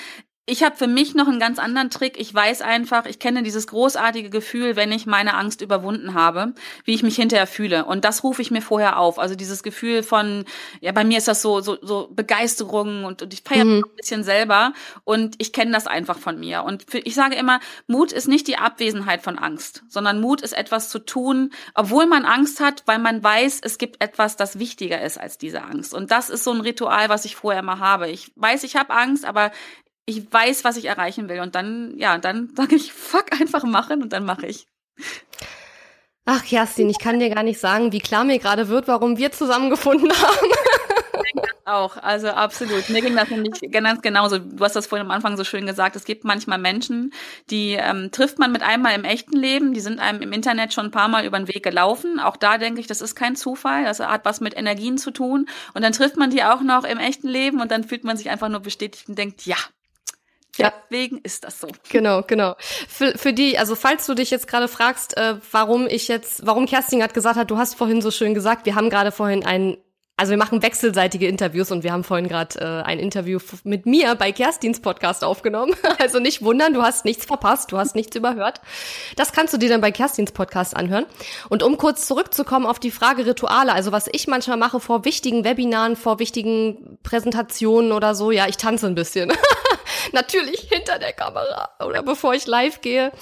Ich 0.45 0.65
habe 0.65 0.75
für 0.75 0.89
mich 0.89 1.15
noch 1.15 1.29
einen 1.29 1.39
ganz 1.39 1.61
anderen 1.61 1.89
Trick. 1.89 2.19
Ich 2.19 2.35
weiß 2.35 2.63
einfach, 2.63 3.07
ich 3.07 3.21
kenne 3.21 3.45
dieses 3.45 3.69
großartige 3.69 4.29
Gefühl, 4.29 4.75
wenn 4.75 4.91
ich 4.91 5.07
meine 5.07 5.35
Angst 5.35 5.61
überwunden 5.61 6.15
habe, 6.15 6.53
wie 6.85 6.95
ich 6.95 7.05
mich 7.05 7.15
hinterher 7.15 7.47
fühle. 7.47 7.85
Und 7.85 8.05
das 8.05 8.25
rufe 8.25 8.43
ich 8.43 8.51
mir 8.51 8.61
vorher 8.61 8.99
auf. 8.99 9.21
Also 9.21 9.37
dieses 9.37 9.63
Gefühl 9.63 10.03
von, 10.03 10.45
ja, 10.81 10.91
bei 10.91 11.05
mir 11.05 11.19
ist 11.19 11.29
das 11.29 11.43
so 11.43 11.61
so, 11.61 11.79
so 11.81 12.09
Begeisterung 12.11 13.05
und, 13.05 13.23
und 13.23 13.33
ich 13.33 13.43
feiere 13.43 13.65
mhm. 13.65 13.85
ein 13.85 13.97
bisschen 13.97 14.25
selber. 14.25 14.73
Und 15.05 15.37
ich 15.39 15.53
kenne 15.53 15.71
das 15.71 15.87
einfach 15.87 16.19
von 16.19 16.41
mir. 16.41 16.65
Und 16.65 16.91
für, 16.91 16.99
ich 16.99 17.15
sage 17.15 17.37
immer, 17.37 17.61
Mut 17.87 18.11
ist 18.11 18.27
nicht 18.27 18.49
die 18.49 18.57
Abwesenheit 18.57 19.23
von 19.23 19.39
Angst, 19.39 19.85
sondern 19.89 20.21
Mut 20.21 20.41
ist 20.41 20.55
etwas 20.55 20.89
zu 20.89 20.99
tun, 20.99 21.51
obwohl 21.75 22.07
man 22.07 22.25
Angst 22.25 22.59
hat, 22.59 22.83
weil 22.87 22.99
man 22.99 23.23
weiß, 23.23 23.61
es 23.63 23.79
gibt 23.79 24.03
etwas, 24.03 24.35
das 24.35 24.59
wichtiger 24.59 25.03
ist 25.03 25.21
als 25.21 25.39
diese 25.39 25.63
Angst. 25.63 25.95
Und 25.95 26.11
das 26.11 26.31
ist 26.31 26.43
so 26.43 26.51
ein 26.51 26.63
Ritual, 26.63 27.09
was 27.11 27.27
ich 27.27 27.37
vorher 27.37 27.61
immer 27.61 27.79
habe. 27.79 28.11
Ich 28.11 28.33
weiß, 28.35 28.65
ich 28.65 28.75
habe 28.75 28.93
Angst, 28.93 29.25
aber 29.25 29.53
ich 30.07 30.33
weiß, 30.33 30.65
was 30.65 30.77
ich 30.77 30.87
erreichen 30.87 31.29
will. 31.29 31.41
Und 31.41 31.55
dann, 31.55 31.95
ja, 31.97 32.19
dann 32.19 32.51
sage 32.57 32.77
ich, 32.77 32.93
fuck, 32.93 33.33
einfach 33.41 33.65
machen 33.65 34.03
und 34.03 34.13
dann 34.13 34.25
mache 34.25 34.47
ich. 34.47 34.67
Ach, 36.25 36.45
Kerstin, 36.45 36.89
ich 36.89 36.99
kann 36.99 37.19
dir 37.19 37.31
gar 37.31 37.43
nicht 37.43 37.59
sagen, 37.59 37.93
wie 37.93 38.01
klar 38.01 38.25
mir 38.25 38.39
gerade 38.39 38.69
wird, 38.69 38.87
warum 38.87 39.17
wir 39.19 39.33
zusammengefunden 39.33 40.13
haben. 40.23 40.47
auch, 41.65 41.97
also 41.97 42.29
absolut. 42.29 42.89
Mir 42.91 43.03
ging 43.03 43.17
das 43.17 43.31
nämlich 43.31 43.61
ganz 43.73 44.03
genauso. 44.03 44.39
Du 44.39 44.65
hast 44.65 44.77
das 44.77 44.87
vorhin 44.87 45.07
am 45.07 45.11
Anfang 45.11 45.37
so 45.37 45.43
schön 45.43 45.67
gesagt. 45.67 45.97
Es 45.97 46.05
gibt 46.05 46.25
manchmal 46.25 46.59
Menschen, 46.59 47.13
die 47.51 47.73
ähm, 47.73 48.11
trifft 48.13 48.39
man 48.39 48.53
mit 48.53 48.63
einmal 48.63 48.95
im 48.95 49.05
echten 49.05 49.37
Leben, 49.37 49.75
die 49.75 49.81
sind 49.81 49.99
einem 49.99 50.21
im 50.23 50.33
Internet 50.33 50.73
schon 50.73 50.87
ein 50.87 50.91
paar 50.93 51.09
Mal 51.09 51.25
über 51.25 51.39
den 51.39 51.49
Weg 51.49 51.63
gelaufen. 51.65 52.21
Auch 52.21 52.37
da 52.37 52.59
denke 52.59 52.81
ich, 52.81 52.87
das 52.87 53.01
ist 53.01 53.17
kein 53.17 53.35
Zufall, 53.35 53.85
das 53.85 53.99
hat 54.01 54.25
was 54.25 54.41
mit 54.41 54.57
Energien 54.57 54.99
zu 54.99 55.11
tun. 55.11 55.49
Und 55.75 55.83
dann 55.83 55.93
trifft 55.93 56.17
man 56.17 56.31
die 56.31 56.45
auch 56.45 56.61
noch 56.61 56.85
im 56.85 56.99
echten 56.99 57.29
Leben 57.29 57.61
und 57.61 57.71
dann 57.71 57.85
fühlt 57.85 58.05
man 58.05 58.17
sich 58.17 58.31
einfach 58.31 58.49
nur 58.49 58.61
bestätigt 58.61 59.09
und 59.09 59.19
denkt, 59.19 59.45
ja, 59.47 59.57
ja. 60.57 60.73
Deswegen 60.91 61.19
ist 61.23 61.45
das 61.45 61.61
so. 61.61 61.69
Genau, 61.89 62.23
genau. 62.23 62.57
Für, 62.89 63.17
für 63.17 63.33
die, 63.33 63.59
also 63.59 63.75
falls 63.75 64.07
du 64.07 64.15
dich 64.15 64.31
jetzt 64.31 64.47
gerade 64.47 64.69
fragst, 64.69 65.17
äh, 65.17 65.37
warum 65.51 65.87
ich 65.87 66.09
jetzt, 66.09 66.47
warum 66.47 66.67
Kerstin 66.67 67.01
gerade 67.01 67.15
gesagt 67.15 67.37
hat, 67.37 67.51
du 67.51 67.59
hast 67.59 67.75
vorhin 67.75 68.03
so 68.03 68.11
schön 68.11 68.35
gesagt, 68.35 68.67
wir 68.67 68.75
haben 68.75 68.91
gerade 68.91 69.13
vorhin 69.13 69.45
einen 69.45 69.79
also 70.23 70.31
wir 70.31 70.39
machen 70.39 70.63
wechselseitige 70.63 71.27
Interviews 71.27 71.73
und 71.73 71.83
wir 71.83 71.91
haben 71.91 72.05
vorhin 72.05 72.29
gerade 72.29 72.61
äh, 72.61 72.83
ein 72.87 72.99
Interview 72.99 73.41
mit 73.65 73.87
mir 73.87 74.15
bei 74.15 74.31
Kerstins 74.31 74.81
Podcast 74.81 75.25
aufgenommen. 75.25 75.75
Also 75.99 76.19
nicht 76.19 76.43
wundern, 76.43 76.75
du 76.75 76.83
hast 76.83 77.05
nichts 77.05 77.25
verpasst, 77.25 77.71
du 77.71 77.79
hast 77.79 77.95
nichts 77.95 78.17
überhört. 78.17 78.61
Das 79.17 79.33
kannst 79.33 79.55
du 79.55 79.59
dir 79.59 79.69
dann 79.69 79.81
bei 79.81 79.93
Kerstins 79.93 80.33
Podcast 80.33 80.77
anhören. 80.77 81.07
Und 81.49 81.63
um 81.63 81.77
kurz 81.77 82.07
zurückzukommen 82.07 82.67
auf 82.67 82.81
die 82.81 82.91
Frage 82.91 83.25
Rituale, 83.25 83.73
also 83.73 83.93
was 83.93 84.09
ich 84.11 84.27
manchmal 84.27 84.57
mache 84.57 84.81
vor 84.81 85.05
wichtigen 85.05 85.45
Webinaren, 85.45 85.97
vor 85.97 86.19
wichtigen 86.19 86.99
Präsentationen 87.03 87.93
oder 87.93 88.15
so, 88.15 88.31
ja, 88.31 88.47
ich 88.49 88.57
tanze 88.57 88.87
ein 88.87 88.95
bisschen. 88.95 89.33
Natürlich 90.13 90.69
hinter 90.71 90.99
der 90.99 91.13
Kamera 91.13 91.71
oder 91.85 92.03
bevor 92.03 92.35
ich 92.35 92.47
live 92.47 92.81
gehe. 92.81 93.13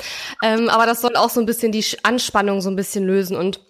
Ähm, 0.42 0.68
aber 0.68 0.86
das 0.86 1.00
soll 1.00 1.16
auch 1.16 1.30
so 1.30 1.40
ein 1.40 1.46
bisschen 1.46 1.72
die 1.72 1.84
Anspannung 2.02 2.60
so 2.60 2.70
ein 2.70 2.76
bisschen 2.76 3.04
lösen 3.04 3.36
und 3.36 3.60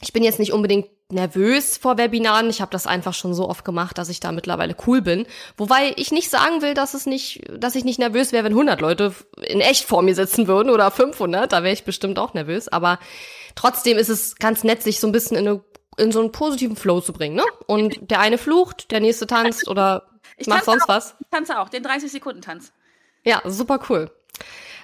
ich 0.00 0.12
bin 0.12 0.22
jetzt 0.22 0.38
nicht 0.38 0.52
unbedingt 0.52 0.86
nervös 1.10 1.78
vor 1.78 1.96
Webinaren. 1.96 2.50
Ich 2.50 2.60
habe 2.60 2.70
das 2.70 2.86
einfach 2.86 3.14
schon 3.14 3.34
so 3.34 3.48
oft 3.48 3.64
gemacht, 3.64 3.96
dass 3.98 4.10
ich 4.10 4.20
da 4.20 4.30
mittlerweile 4.30 4.76
cool 4.86 5.00
bin. 5.00 5.26
Wobei 5.56 5.94
ich 5.96 6.12
nicht 6.12 6.30
sagen 6.30 6.60
will, 6.60 6.74
dass 6.74 6.94
es 6.94 7.06
nicht, 7.06 7.42
dass 7.58 7.74
ich 7.74 7.84
nicht 7.84 7.98
nervös 7.98 8.32
wäre, 8.32 8.44
wenn 8.44 8.52
100 8.52 8.80
Leute 8.80 9.14
in 9.42 9.60
echt 9.60 9.84
vor 9.84 10.02
mir 10.02 10.14
sitzen 10.14 10.46
würden 10.46 10.70
oder 10.70 10.90
500. 10.90 11.50
Da 11.50 11.62
wäre 11.62 11.72
ich 11.72 11.84
bestimmt 11.84 12.18
auch 12.18 12.34
nervös. 12.34 12.68
Aber 12.68 12.98
trotzdem 13.54 13.96
ist 13.96 14.10
es 14.10 14.36
ganz 14.36 14.64
nett, 14.64 14.82
sich 14.82 15.00
so 15.00 15.06
ein 15.06 15.12
bisschen 15.12 15.36
in, 15.36 15.48
eine, 15.48 15.64
in 15.96 16.12
so 16.12 16.20
einen 16.20 16.30
positiven 16.30 16.76
Flow 16.76 17.00
zu 17.00 17.12
bringen. 17.12 17.36
Ne? 17.36 17.44
Und 17.66 18.10
der 18.10 18.20
eine 18.20 18.36
flucht, 18.36 18.90
der 18.90 19.00
nächste 19.00 19.26
tanzt 19.26 19.66
oder 19.66 20.07
ich 20.38 20.46
macht 20.46 20.64
sonst 20.64 20.84
auch. 20.84 20.88
was. 20.88 21.16
Ich 21.20 21.28
tanze 21.30 21.58
auch, 21.58 21.68
den 21.68 21.82
30 21.82 22.10
Sekunden 22.10 22.42
Tanz. 22.42 22.72
Ja, 23.24 23.42
super 23.44 23.80
cool. 23.88 24.10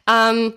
Ähm, 0.09 0.55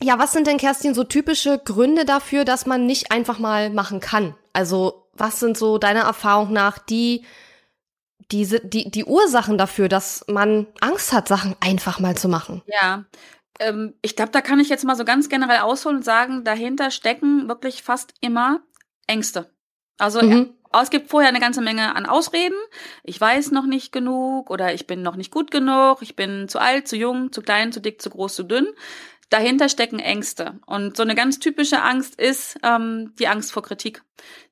ja, 0.00 0.18
was 0.18 0.32
sind 0.32 0.46
denn, 0.46 0.58
Kerstin, 0.58 0.94
so 0.94 1.04
typische 1.04 1.58
Gründe 1.58 2.04
dafür, 2.04 2.44
dass 2.44 2.66
man 2.66 2.86
nicht 2.86 3.10
einfach 3.10 3.38
mal 3.38 3.70
machen 3.70 4.00
kann? 4.00 4.34
Also, 4.52 5.08
was 5.14 5.40
sind 5.40 5.58
so 5.58 5.78
deiner 5.78 6.02
Erfahrung 6.02 6.52
nach 6.52 6.78
die, 6.78 7.24
diese, 8.30 8.60
die, 8.60 8.90
die 8.90 9.04
Ursachen 9.04 9.58
dafür, 9.58 9.88
dass 9.88 10.24
man 10.28 10.66
Angst 10.80 11.12
hat, 11.12 11.26
Sachen 11.26 11.56
einfach 11.60 11.98
mal 11.98 12.16
zu 12.16 12.28
machen? 12.28 12.62
Ja. 12.66 13.04
Ähm, 13.58 13.94
ich 14.02 14.14
glaube, 14.14 14.30
da 14.30 14.40
kann 14.40 14.60
ich 14.60 14.68
jetzt 14.68 14.84
mal 14.84 14.94
so 14.94 15.04
ganz 15.04 15.28
generell 15.28 15.60
ausholen 15.60 15.98
und 15.98 16.04
sagen, 16.04 16.44
dahinter 16.44 16.90
stecken 16.92 17.48
wirklich 17.48 17.82
fast 17.82 18.14
immer 18.20 18.60
Ängste. 19.08 19.50
Also 19.96 20.22
mhm. 20.22 20.54
Es 20.72 20.90
gibt 20.90 21.10
vorher 21.10 21.28
eine 21.28 21.40
ganze 21.40 21.60
Menge 21.60 21.94
an 21.96 22.06
Ausreden. 22.06 22.56
Ich 23.02 23.20
weiß 23.20 23.50
noch 23.52 23.66
nicht 23.66 23.92
genug 23.92 24.50
oder 24.50 24.74
ich 24.74 24.86
bin 24.86 25.02
noch 25.02 25.16
nicht 25.16 25.32
gut 25.32 25.50
genug, 25.50 26.02
ich 26.02 26.16
bin 26.16 26.48
zu 26.48 26.60
alt, 26.60 26.88
zu 26.88 26.96
jung, 26.96 27.32
zu 27.32 27.42
klein, 27.42 27.72
zu 27.72 27.80
dick, 27.80 28.00
zu 28.02 28.10
groß, 28.10 28.34
zu 28.34 28.42
dünn 28.42 28.68
dahinter 29.30 29.68
stecken 29.68 29.98
Ängste. 29.98 30.58
Und 30.66 30.96
so 30.96 31.02
eine 31.02 31.14
ganz 31.14 31.38
typische 31.38 31.82
Angst 31.82 32.18
ist 32.20 32.58
ähm, 32.62 33.14
die 33.18 33.28
Angst 33.28 33.52
vor 33.52 33.62
Kritik. 33.62 34.02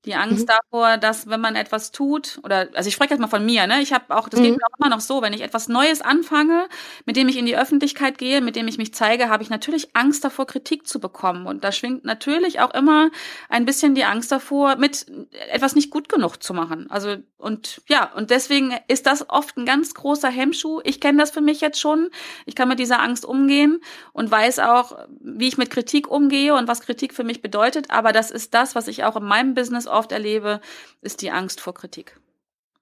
Die 0.04 0.14
Angst 0.14 0.46
mhm. 0.46 0.52
davor, 0.52 0.98
dass 0.98 1.28
wenn 1.28 1.40
man 1.40 1.56
etwas 1.56 1.90
tut, 1.90 2.38
oder 2.44 2.68
also 2.74 2.86
ich 2.86 2.94
spreche 2.94 3.10
jetzt 3.10 3.20
mal 3.20 3.26
von 3.26 3.44
mir, 3.44 3.66
ne? 3.66 3.82
Ich 3.82 3.92
habe 3.92 4.16
auch, 4.16 4.28
das 4.28 4.38
mhm. 4.38 4.44
geht 4.44 4.52
mir 4.52 4.64
auch 4.64 4.78
immer 4.78 4.88
noch 4.88 5.00
so, 5.00 5.22
wenn 5.22 5.32
ich 5.32 5.40
etwas 5.40 5.66
Neues 5.66 6.00
anfange, 6.00 6.68
mit 7.04 7.16
dem 7.16 7.28
ich 7.28 7.36
in 7.36 7.46
die 7.46 7.56
Öffentlichkeit 7.56 8.16
gehe, 8.16 8.40
mit 8.40 8.54
dem 8.54 8.68
ich 8.68 8.78
mich 8.78 8.94
zeige, 8.94 9.28
habe 9.28 9.42
ich 9.42 9.50
natürlich 9.50 9.96
Angst 9.96 10.24
davor, 10.24 10.46
Kritik 10.46 10.86
zu 10.86 11.00
bekommen. 11.00 11.46
Und 11.46 11.64
da 11.64 11.72
schwingt 11.72 12.04
natürlich 12.04 12.60
auch 12.60 12.72
immer 12.72 13.10
ein 13.48 13.64
bisschen 13.64 13.96
die 13.96 14.04
Angst 14.04 14.30
davor, 14.30 14.76
mit 14.76 15.06
etwas 15.50 15.74
nicht 15.74 15.90
gut 15.90 16.08
genug 16.08 16.40
zu 16.40 16.54
machen. 16.54 16.88
Also 16.88 17.16
und 17.38 17.82
ja, 17.88 18.12
und 18.14 18.30
deswegen 18.30 18.74
ist 18.88 19.06
das 19.06 19.28
oft 19.28 19.56
ein 19.56 19.66
ganz 19.66 19.94
großer 19.94 20.28
Hemmschuh. 20.28 20.80
Ich 20.84 21.00
kenne 21.00 21.18
das 21.18 21.30
für 21.30 21.40
mich 21.40 21.60
jetzt 21.60 21.80
schon. 21.80 22.10
Ich 22.44 22.54
kann 22.54 22.68
mit 22.68 22.78
dieser 22.78 23.00
Angst 23.00 23.24
umgehen 23.24 23.80
und 24.12 24.30
weiß 24.30 24.58
auch, 24.66 24.98
wie 25.20 25.48
ich 25.48 25.58
mit 25.58 25.70
Kritik 25.70 26.10
umgehe 26.10 26.54
und 26.54 26.68
was 26.68 26.80
Kritik 26.80 27.14
für 27.14 27.24
mich 27.24 27.42
bedeutet. 27.42 27.90
Aber 27.90 28.12
das 28.12 28.30
ist 28.30 28.54
das, 28.54 28.74
was 28.74 28.88
ich 28.88 29.04
auch 29.04 29.16
in 29.16 29.24
meinem 29.24 29.54
Business 29.54 29.86
oft 29.86 30.12
erlebe, 30.12 30.60
ist 31.00 31.22
die 31.22 31.30
Angst 31.30 31.60
vor 31.60 31.74
Kritik. 31.74 32.18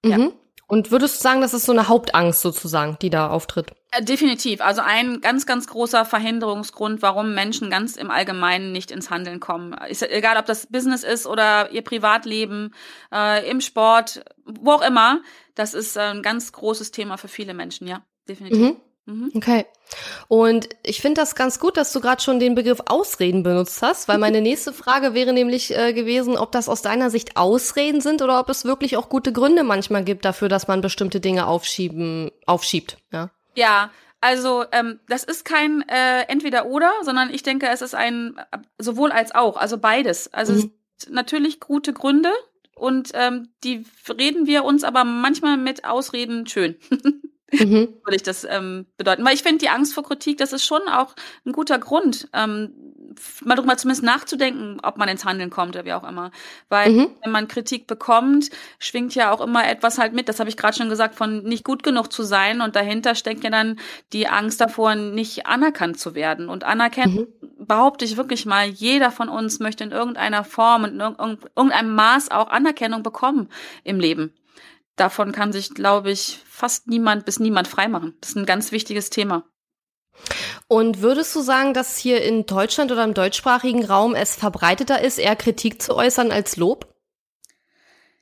Mhm. 0.03 0.11
Ja. 0.11 0.31
Und 0.67 0.89
würdest 0.89 1.19
du 1.19 1.23
sagen, 1.23 1.41
das 1.41 1.53
ist 1.53 1.65
so 1.65 1.71
eine 1.71 1.87
Hauptangst 1.87 2.41
sozusagen, 2.41 2.97
die 2.99 3.11
da 3.11 3.29
auftritt? 3.29 3.71
Äh, 3.91 4.03
definitiv. 4.03 4.61
Also 4.61 4.81
ein 4.81 5.21
ganz, 5.21 5.45
ganz 5.45 5.67
großer 5.67 6.05
Verhinderungsgrund, 6.05 7.03
warum 7.03 7.35
Menschen 7.35 7.69
ganz 7.69 7.95
im 7.97 8.09
Allgemeinen 8.09 8.71
nicht 8.71 8.89
ins 8.89 9.11
Handeln 9.11 9.39
kommen. 9.39 9.73
Ist 9.87 10.01
egal, 10.01 10.37
ob 10.37 10.47
das 10.47 10.65
Business 10.65 11.03
ist 11.03 11.27
oder 11.27 11.71
ihr 11.71 11.83
Privatleben, 11.83 12.73
äh, 13.13 13.47
im 13.47 13.61
Sport, 13.61 14.25
wo 14.43 14.71
auch 14.71 14.81
immer. 14.81 15.21
Das 15.53 15.75
ist 15.75 15.97
ein 15.97 16.23
ganz 16.23 16.51
großes 16.51 16.89
Thema 16.89 17.17
für 17.17 17.27
viele 17.27 17.53
Menschen, 17.53 17.87
ja, 17.87 18.03
definitiv. 18.27 18.59
Mhm. 18.59 18.75
Mhm. 19.05 19.31
Okay. 19.35 19.65
Und 20.27 20.69
ich 20.83 21.01
finde 21.01 21.21
das 21.21 21.35
ganz 21.35 21.59
gut, 21.59 21.77
dass 21.77 21.93
du 21.93 21.99
gerade 22.01 22.21
schon 22.21 22.39
den 22.39 22.55
Begriff 22.55 22.79
Ausreden 22.87 23.43
benutzt 23.43 23.81
hast, 23.81 24.07
weil 24.07 24.17
meine 24.17 24.41
nächste 24.41 24.73
Frage 24.73 25.13
wäre 25.13 25.31
nämlich 25.31 25.75
äh, 25.75 25.93
gewesen, 25.93 26.37
ob 26.37 26.51
das 26.51 26.67
aus 26.67 26.81
deiner 26.81 27.09
Sicht 27.09 27.37
Ausreden 27.37 28.01
sind 28.01 28.21
oder 28.21 28.39
ob 28.39 28.49
es 28.49 28.65
wirklich 28.65 28.97
auch 28.97 29.09
gute 29.09 29.31
Gründe 29.31 29.63
manchmal 29.63 30.03
gibt 30.03 30.25
dafür, 30.25 30.49
dass 30.49 30.67
man 30.67 30.81
bestimmte 30.81 31.19
Dinge 31.19 31.45
aufschieben, 31.45 32.31
aufschiebt. 32.45 32.97
Ja. 33.11 33.29
Ja, 33.53 33.91
also 34.21 34.65
ähm, 34.71 34.99
das 35.07 35.23
ist 35.23 35.45
kein 35.45 35.87
äh, 35.87 36.23
entweder 36.23 36.65
oder, 36.65 36.91
sondern 37.03 37.31
ich 37.31 37.43
denke, 37.43 37.67
es 37.67 37.83
ist 37.83 37.93
ein 37.93 38.35
sowohl 38.79 39.11
als 39.11 39.35
auch, 39.35 39.55
also 39.55 39.77
beides. 39.77 40.33
Also 40.33 40.53
mhm. 40.53 40.57
es 40.57 41.05
sind 41.05 41.13
natürlich 41.13 41.59
gute 41.59 41.93
Gründe 41.93 42.31
und 42.73 43.11
ähm, 43.13 43.49
die 43.63 43.85
reden 44.09 44.47
wir 44.47 44.63
uns 44.63 44.83
aber 44.83 45.03
manchmal 45.03 45.57
mit 45.57 45.85
Ausreden 45.85 46.47
schön. 46.47 46.75
mhm. 47.51 47.89
würde 48.03 48.15
ich 48.15 48.23
das 48.23 48.45
ähm, 48.49 48.85
bedeuten. 48.97 49.25
Weil 49.25 49.33
ich 49.33 49.43
finde, 49.43 49.59
die 49.59 49.69
Angst 49.69 49.93
vor 49.93 50.03
Kritik, 50.03 50.37
das 50.37 50.53
ist 50.53 50.65
schon 50.65 50.81
auch 50.87 51.15
ein 51.45 51.51
guter 51.51 51.79
Grund, 51.79 52.27
ähm, 52.33 52.71
mal 53.43 53.55
drüber 53.55 53.77
zumindest 53.77 54.03
nachzudenken, 54.03 54.79
ob 54.83 54.97
man 54.97 55.07
ins 55.09 55.25
Handeln 55.25 55.49
kommt 55.49 55.75
oder 55.75 55.85
wie 55.85 55.93
auch 55.93 56.07
immer. 56.07 56.31
Weil 56.69 56.91
mhm. 56.91 57.07
wenn 57.23 57.31
man 57.31 57.47
Kritik 57.47 57.87
bekommt, 57.87 58.49
schwingt 58.79 59.15
ja 59.15 59.31
auch 59.31 59.41
immer 59.41 59.67
etwas 59.67 59.97
halt 59.97 60.13
mit. 60.13 60.29
Das 60.29 60.39
habe 60.39 60.49
ich 60.49 60.57
gerade 60.57 60.77
schon 60.77 60.89
gesagt, 60.89 61.15
von 61.15 61.43
nicht 61.43 61.63
gut 61.63 61.83
genug 61.83 62.11
zu 62.11 62.23
sein. 62.23 62.61
Und 62.61 62.75
dahinter 62.75 63.15
steckt 63.15 63.43
ja 63.43 63.49
dann 63.49 63.79
die 64.13 64.27
Angst 64.27 64.59
davor, 64.61 64.95
nicht 64.95 65.47
anerkannt 65.47 65.99
zu 65.99 66.15
werden. 66.15 66.49
Und 66.49 66.63
anerkennen, 66.63 67.27
mhm. 67.41 67.65
behaupte 67.65 68.05
ich 68.05 68.17
wirklich 68.17 68.45
mal, 68.45 68.67
jeder 68.67 69.11
von 69.11 69.29
uns 69.29 69.59
möchte 69.59 69.83
in 69.83 69.91
irgendeiner 69.91 70.43
Form 70.43 70.83
und 70.83 70.93
in 70.93 70.99
irgendeinem 70.99 71.95
Maß 71.95 72.31
auch 72.31 72.49
Anerkennung 72.49 73.03
bekommen 73.03 73.49
im 73.83 73.99
Leben 73.99 74.33
davon 74.95 75.31
kann 75.31 75.51
sich, 75.51 75.73
glaube 75.73 76.11
ich, 76.11 76.39
fast 76.45 76.87
niemand 76.87 77.25
bis 77.25 77.39
niemand 77.39 77.67
freimachen. 77.67 78.17
Das 78.21 78.31
ist 78.31 78.35
ein 78.35 78.45
ganz 78.45 78.71
wichtiges 78.71 79.09
Thema. 79.09 79.43
Und 80.67 81.01
würdest 81.01 81.35
du 81.35 81.41
sagen, 81.41 81.73
dass 81.73 81.97
hier 81.97 82.23
in 82.23 82.45
Deutschland 82.45 82.91
oder 82.91 83.03
im 83.03 83.13
deutschsprachigen 83.13 83.85
Raum 83.85 84.15
es 84.15 84.35
verbreiteter 84.35 85.01
ist, 85.01 85.19
eher 85.19 85.35
Kritik 85.35 85.81
zu 85.81 85.95
äußern 85.95 86.31
als 86.31 86.57
Lob? 86.57 86.95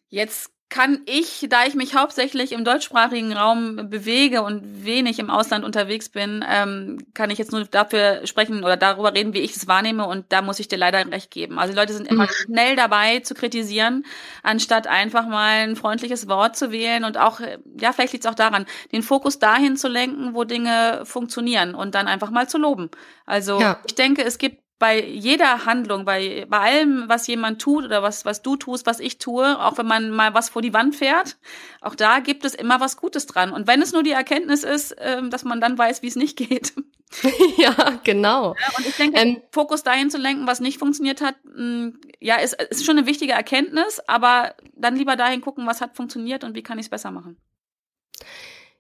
Jetzt 0.08 0.53
kann 0.74 1.02
ich, 1.06 1.46
da 1.52 1.68
ich 1.68 1.76
mich 1.76 1.94
hauptsächlich 1.94 2.52
im 2.52 2.66
deutschsprachigen 2.66 3.32
Raum 3.32 3.92
bewege 3.92 4.42
und 4.42 4.84
wenig 4.84 5.20
im 5.20 5.30
Ausland 5.30 5.64
unterwegs 5.64 6.10
bin, 6.10 6.44
ähm, 6.50 6.98
kann 7.14 7.30
ich 7.30 7.38
jetzt 7.38 7.52
nur 7.52 7.66
dafür 7.66 8.26
sprechen 8.26 8.64
oder 8.64 8.76
darüber 8.76 9.14
reden, 9.14 9.36
wie 9.36 9.42
ich 9.42 9.56
es 9.56 9.68
wahrnehme 9.68 10.08
und 10.08 10.26
da 10.30 10.42
muss 10.42 10.58
ich 10.58 10.68
dir 10.68 10.78
leider 10.78 11.06
recht 11.12 11.30
geben. 11.30 11.60
Also 11.60 11.74
die 11.74 11.80
Leute 11.80 11.94
sind 11.94 12.08
immer 12.08 12.24
mhm. 12.24 12.30
schnell 12.32 12.76
dabei 12.76 13.20
zu 13.20 13.36
kritisieren, 13.36 14.04
anstatt 14.42 14.88
einfach 14.88 15.28
mal 15.28 15.60
ein 15.60 15.76
freundliches 15.76 16.28
Wort 16.28 16.58
zu 16.58 16.72
wählen 16.72 17.04
und 17.04 17.20
auch, 17.20 17.40
ja, 17.80 17.94
vielleicht 17.94 18.14
liegt 18.14 18.26
es 18.26 18.32
auch 18.32 18.34
daran, 18.34 18.66
den 18.92 19.04
Fokus 19.04 19.38
dahin 19.38 19.78
zu 19.78 19.88
lenken, 19.88 20.34
wo 20.34 20.44
Dinge 20.44 21.02
funktionieren 21.04 21.76
und 21.76 21.94
dann 21.94 22.08
einfach 22.08 22.32
mal 22.32 22.50
zu 22.50 22.58
loben. 22.58 22.90
Also 23.28 23.62
ja. 23.62 23.80
ich 23.86 23.94
denke, 23.94 24.24
es 24.24 24.40
gibt 24.40 24.63
bei 24.84 25.02
jeder 25.02 25.66
Handlung, 25.66 26.04
bei, 26.04 26.46
bei 26.50 26.60
allem, 26.60 27.06
was 27.08 27.26
jemand 27.28 27.62
tut 27.62 27.86
oder 27.86 28.04
was, 28.04 28.26
was 28.26 28.42
du 28.42 28.58
tust, 28.58 28.86
was 28.86 29.00
ich 29.00 29.18
tue, 29.18 29.58
auch 29.58 29.78
wenn 29.78 29.86
man 29.86 30.10
mal 30.12 30.34
was 30.34 30.50
vor 30.50 30.62
die 30.62 30.74
Wand 30.74 30.94
fährt, 30.94 31.38
auch 31.80 31.96
da 31.96 32.20
gibt 32.20 32.44
es 32.44 32.54
immer 32.54 32.82
was 32.82 32.98
Gutes 32.98 33.26
dran. 33.26 33.54
Und 33.54 33.66
wenn 33.66 33.82
es 33.82 33.94
nur 33.94 34.04
die 34.04 34.12
Erkenntnis 34.12 34.66
ist, 34.66 34.94
ähm, 35.00 35.30
dass 35.30 35.46
man 35.46 35.62
dann 35.62 35.78
weiß, 35.78 36.02
wie 36.02 36.08
es 36.08 36.18
nicht 36.18 36.36
geht. 36.38 36.74
ja, 37.58 37.74
genau. 38.04 38.56
Ja, 38.60 38.78
und 38.78 38.86
ich 38.86 38.98
denke, 38.98 39.18
ähm, 39.18 39.42
Fokus 39.52 39.84
dahin 39.84 40.10
zu 40.10 40.18
lenken, 40.18 40.48
was 40.48 40.60
nicht 40.60 40.80
funktioniert 40.80 41.22
hat, 41.22 41.36
mh, 41.46 41.64
mm, 41.64 42.02
ja, 42.20 42.36
ist, 42.36 42.62
ist 42.64 42.86
schon 42.86 42.98
eine 42.98 43.08
wichtige 43.08 43.32
Erkenntnis, 43.32 44.02
aber 44.08 44.54
dann 44.74 44.98
lieber 44.98 45.16
dahin 45.16 45.40
gucken, 45.40 45.66
was 45.66 45.80
hat 45.80 45.96
funktioniert 45.96 46.44
und 46.44 46.56
wie 46.56 46.64
kann 46.64 46.78
ich 46.78 46.88
es 46.88 46.90
besser 46.90 47.12
machen. 47.12 47.38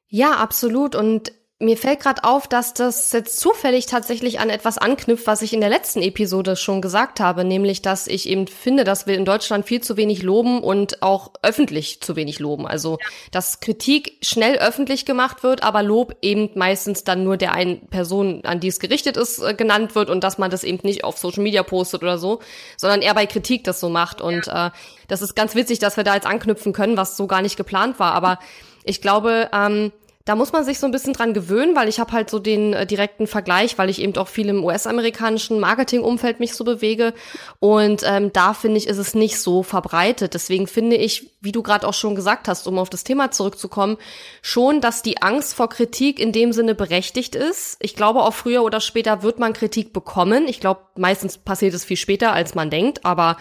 Ja, 0.09 0.31
absolut. 0.33 0.95
Und 0.95 1.31
mir 1.63 1.77
fällt 1.77 2.01
gerade 2.01 2.23
auf, 2.23 2.47
dass 2.47 2.73
das 2.73 3.11
jetzt 3.11 3.39
zufällig 3.39 3.85
tatsächlich 3.85 4.39
an 4.39 4.49
etwas 4.49 4.77
anknüpft, 4.77 5.27
was 5.27 5.41
ich 5.41 5.53
in 5.53 5.61
der 5.61 5.69
letzten 5.69 6.01
Episode 6.01 6.55
schon 6.55 6.81
gesagt 6.81 7.19
habe, 7.19 7.43
nämlich, 7.43 7.81
dass 7.81 8.07
ich 8.07 8.29
eben 8.29 8.47
finde, 8.47 8.83
dass 8.83 9.07
wir 9.07 9.15
in 9.15 9.25
Deutschland 9.25 9.65
viel 9.65 9.81
zu 9.81 9.97
wenig 9.97 10.21
loben 10.23 10.61
und 10.61 11.01
auch 11.01 11.31
öffentlich 11.41 12.01
zu 12.01 12.15
wenig 12.15 12.39
loben. 12.39 12.67
Also, 12.67 12.97
ja. 12.99 13.07
dass 13.31 13.59
Kritik 13.59 14.17
schnell 14.21 14.57
öffentlich 14.57 15.05
gemacht 15.05 15.43
wird, 15.43 15.63
aber 15.63 15.83
Lob 15.83 16.17
eben 16.21 16.49
meistens 16.55 17.03
dann 17.03 17.23
nur 17.23 17.37
der 17.37 17.53
einen 17.53 17.87
Person, 17.87 18.41
an 18.43 18.59
die 18.59 18.67
es 18.67 18.79
gerichtet 18.79 19.17
ist, 19.17 19.39
äh, 19.39 19.53
genannt 19.53 19.95
wird 19.95 20.09
und 20.09 20.23
dass 20.23 20.37
man 20.37 20.51
das 20.51 20.63
eben 20.63 20.79
nicht 20.83 21.03
auf 21.03 21.17
Social 21.17 21.43
Media 21.43 21.63
postet 21.63 22.03
oder 22.03 22.17
so, 22.17 22.39
sondern 22.77 23.01
eher 23.01 23.13
bei 23.13 23.25
Kritik 23.25 23.63
das 23.63 23.79
so 23.79 23.89
macht. 23.89 24.21
Und 24.21 24.47
ja. 24.47 24.67
äh, 24.67 24.71
das 25.07 25.21
ist 25.21 25.35
ganz 25.35 25.55
witzig, 25.55 25.79
dass 25.79 25.97
wir 25.97 26.03
da 26.03 26.15
jetzt 26.15 26.27
anknüpfen 26.27 26.73
können, 26.73 26.97
was 26.97 27.17
so 27.17 27.27
gar 27.27 27.41
nicht 27.41 27.57
geplant 27.57 27.99
war. 27.99 28.13
Aber 28.13 28.39
ich 28.83 29.01
glaube, 29.01 29.49
ähm, 29.53 29.91
da 30.25 30.35
muss 30.35 30.53
man 30.53 30.63
sich 30.63 30.79
so 30.79 30.85
ein 30.85 30.91
bisschen 30.91 31.13
dran 31.13 31.33
gewöhnen, 31.33 31.75
weil 31.75 31.89
ich 31.89 31.99
habe 31.99 32.13
halt 32.13 32.29
so 32.29 32.39
den 32.39 32.73
äh, 32.73 32.85
direkten 32.85 33.27
Vergleich, 33.27 33.77
weil 33.77 33.89
ich 33.89 34.01
eben 34.01 34.15
auch 34.15 34.29
viel 34.29 34.47
im 34.47 34.63
US-amerikanischen 34.63 35.59
Marketing-Umfeld 35.59 36.39
mich 36.39 36.53
so 36.53 36.63
bewege. 36.63 37.13
Und 37.59 38.03
ähm, 38.05 38.31
da 38.31 38.53
finde 38.53 38.77
ich, 38.77 38.87
ist 38.87 38.97
es 38.97 39.15
nicht 39.15 39.37
so 39.39 39.63
verbreitet. 39.63 40.33
Deswegen 40.33 40.67
finde 40.67 40.95
ich, 40.95 41.32
wie 41.43 41.51
du 41.51 41.61
gerade 41.61 41.85
auch 41.85 41.93
schon 41.93 42.15
gesagt 42.15 42.47
hast, 42.47 42.67
um 42.67 42.79
auf 42.79 42.89
das 42.89 43.03
Thema 43.03 43.29
zurückzukommen, 43.29 43.97
schon, 44.41 44.79
dass 44.79 45.01
die 45.01 45.21
Angst 45.21 45.53
vor 45.53 45.67
Kritik 45.67 46.17
in 46.19 46.31
dem 46.31 46.53
Sinne 46.53 46.73
berechtigt 46.73 47.35
ist. 47.35 47.75
Ich 47.81 47.95
glaube, 47.95 48.21
auch 48.21 48.33
früher 48.33 48.63
oder 48.63 48.79
später 48.79 49.23
wird 49.23 49.39
man 49.39 49.51
Kritik 49.51 49.91
bekommen. 49.91 50.47
Ich 50.47 50.61
glaube, 50.61 50.81
meistens 50.95 51.37
passiert 51.37 51.73
es 51.73 51.83
viel 51.83 51.97
später, 51.97 52.31
als 52.31 52.55
man 52.55 52.69
denkt. 52.69 53.05
Aber 53.05 53.35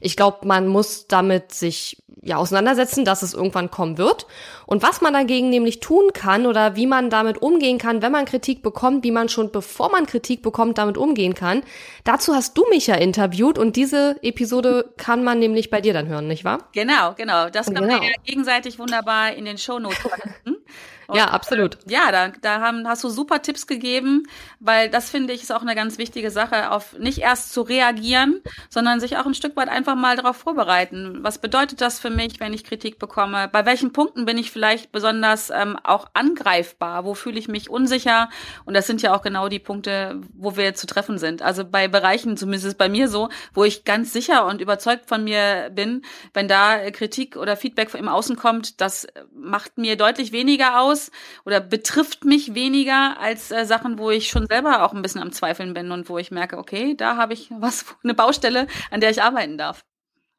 ich 0.00 0.16
glaube, 0.16 0.46
man 0.46 0.68
muss 0.68 1.08
damit 1.08 1.52
sich 1.52 2.02
ja 2.22 2.36
auseinandersetzen, 2.36 3.04
dass 3.04 3.22
es 3.22 3.34
irgendwann 3.34 3.70
kommen 3.70 3.98
wird. 3.98 4.26
Und 4.66 4.82
was 4.82 5.00
man 5.00 5.12
dagegen 5.12 5.50
nämlich 5.50 5.80
tun 5.80 6.12
kann 6.12 6.46
oder 6.46 6.76
wie 6.76 6.86
man 6.86 7.10
damit 7.10 7.38
umgehen 7.38 7.78
kann, 7.78 8.02
wenn 8.02 8.12
man 8.12 8.24
Kritik 8.24 8.62
bekommt, 8.62 9.04
wie 9.04 9.10
man 9.10 9.28
schon 9.28 9.50
bevor 9.50 9.90
man 9.90 10.06
Kritik 10.06 10.42
bekommt, 10.42 10.78
damit 10.78 10.98
umgehen 10.98 11.34
kann. 11.34 11.62
Dazu 12.04 12.34
hast 12.34 12.56
du 12.56 12.66
mich 12.68 12.86
ja 12.86 12.94
interviewt 12.96 13.58
und 13.58 13.76
diese 13.76 14.16
Episode 14.22 14.92
kann 14.96 15.24
man 15.24 15.38
nämlich 15.38 15.70
bei 15.70 15.80
dir 15.80 15.92
dann 15.92 16.08
hören, 16.08 16.28
nicht 16.28 16.44
wahr? 16.44 16.68
Genau, 16.72 17.14
genau. 17.16 17.47
Das 17.50 17.66
kann 17.66 17.76
genau. 17.76 17.98
man 17.98 18.02
ja 18.02 18.12
gegenseitig 18.24 18.78
wunderbar 18.78 19.32
in 19.32 19.44
den 19.44 19.58
Shownotes 19.58 19.98
verlinken. 19.98 20.56
Und, 21.08 21.16
ja, 21.16 21.28
absolut. 21.30 21.76
Äh, 21.86 21.92
ja, 21.94 22.12
da, 22.12 22.28
da 22.28 22.60
haben, 22.60 22.86
hast 22.86 23.02
du 23.02 23.08
super 23.08 23.40
Tipps 23.40 23.66
gegeben, 23.66 24.24
weil 24.60 24.90
das 24.90 25.08
finde 25.08 25.32
ich 25.32 25.42
ist 25.42 25.50
auch 25.50 25.62
eine 25.62 25.74
ganz 25.74 25.96
wichtige 25.96 26.30
Sache, 26.30 26.70
auf 26.70 26.98
nicht 26.98 27.20
erst 27.20 27.54
zu 27.54 27.62
reagieren, 27.62 28.42
sondern 28.68 29.00
sich 29.00 29.16
auch 29.16 29.24
ein 29.24 29.32
Stück 29.32 29.56
weit 29.56 29.70
einfach 29.70 29.94
mal 29.94 30.16
darauf 30.16 30.36
vorbereiten. 30.36 31.20
Was 31.22 31.38
bedeutet 31.38 31.80
das 31.80 31.98
für 31.98 32.10
mich, 32.10 32.40
wenn 32.40 32.52
ich 32.52 32.62
Kritik 32.62 32.98
bekomme? 32.98 33.48
Bei 33.48 33.64
welchen 33.64 33.94
Punkten 33.94 34.26
bin 34.26 34.36
ich 34.36 34.50
vielleicht 34.50 34.92
besonders 34.92 35.48
ähm, 35.48 35.78
auch 35.82 36.08
angreifbar? 36.12 37.06
Wo 37.06 37.14
fühle 37.14 37.38
ich 37.38 37.48
mich 37.48 37.70
unsicher? 37.70 38.28
Und 38.66 38.74
das 38.74 38.86
sind 38.86 39.00
ja 39.00 39.16
auch 39.16 39.22
genau 39.22 39.48
die 39.48 39.60
Punkte, 39.60 40.20
wo 40.34 40.58
wir 40.58 40.74
zu 40.74 40.86
treffen 40.86 41.16
sind. 41.16 41.40
Also 41.40 41.64
bei 41.64 41.88
Bereichen, 41.88 42.36
zumindest 42.36 42.76
bei 42.76 42.90
mir 42.90 43.08
so, 43.08 43.30
wo 43.54 43.64
ich 43.64 43.84
ganz 43.84 44.12
sicher 44.12 44.44
und 44.44 44.60
überzeugt 44.60 45.08
von 45.08 45.24
mir 45.24 45.70
bin, 45.70 46.02
wenn 46.34 46.48
da 46.48 46.90
Kritik 46.90 47.36
oder 47.36 47.56
Feedback 47.56 47.94
im 47.94 48.08
Außen 48.08 48.36
kommt, 48.36 48.82
das 48.82 49.06
macht 49.32 49.78
mir 49.78 49.96
deutlich 49.96 50.32
weniger 50.32 50.82
aus 50.82 50.97
aus 50.98 51.10
oder 51.44 51.60
betrifft 51.60 52.24
mich 52.24 52.54
weniger 52.54 53.18
als 53.20 53.50
äh, 53.50 53.64
Sachen, 53.64 53.98
wo 53.98 54.10
ich 54.10 54.28
schon 54.28 54.46
selber 54.46 54.82
auch 54.82 54.92
ein 54.92 55.02
bisschen 55.02 55.22
am 55.22 55.32
Zweifeln 55.32 55.74
bin 55.74 55.90
und 55.90 56.08
wo 56.08 56.18
ich 56.18 56.30
merke, 56.30 56.58
okay, 56.58 56.94
da 56.96 57.16
habe 57.16 57.32
ich 57.32 57.50
was, 57.58 57.84
eine 58.02 58.14
Baustelle, 58.14 58.66
an 58.90 59.00
der 59.00 59.10
ich 59.10 59.22
arbeiten 59.22 59.58
darf. 59.58 59.84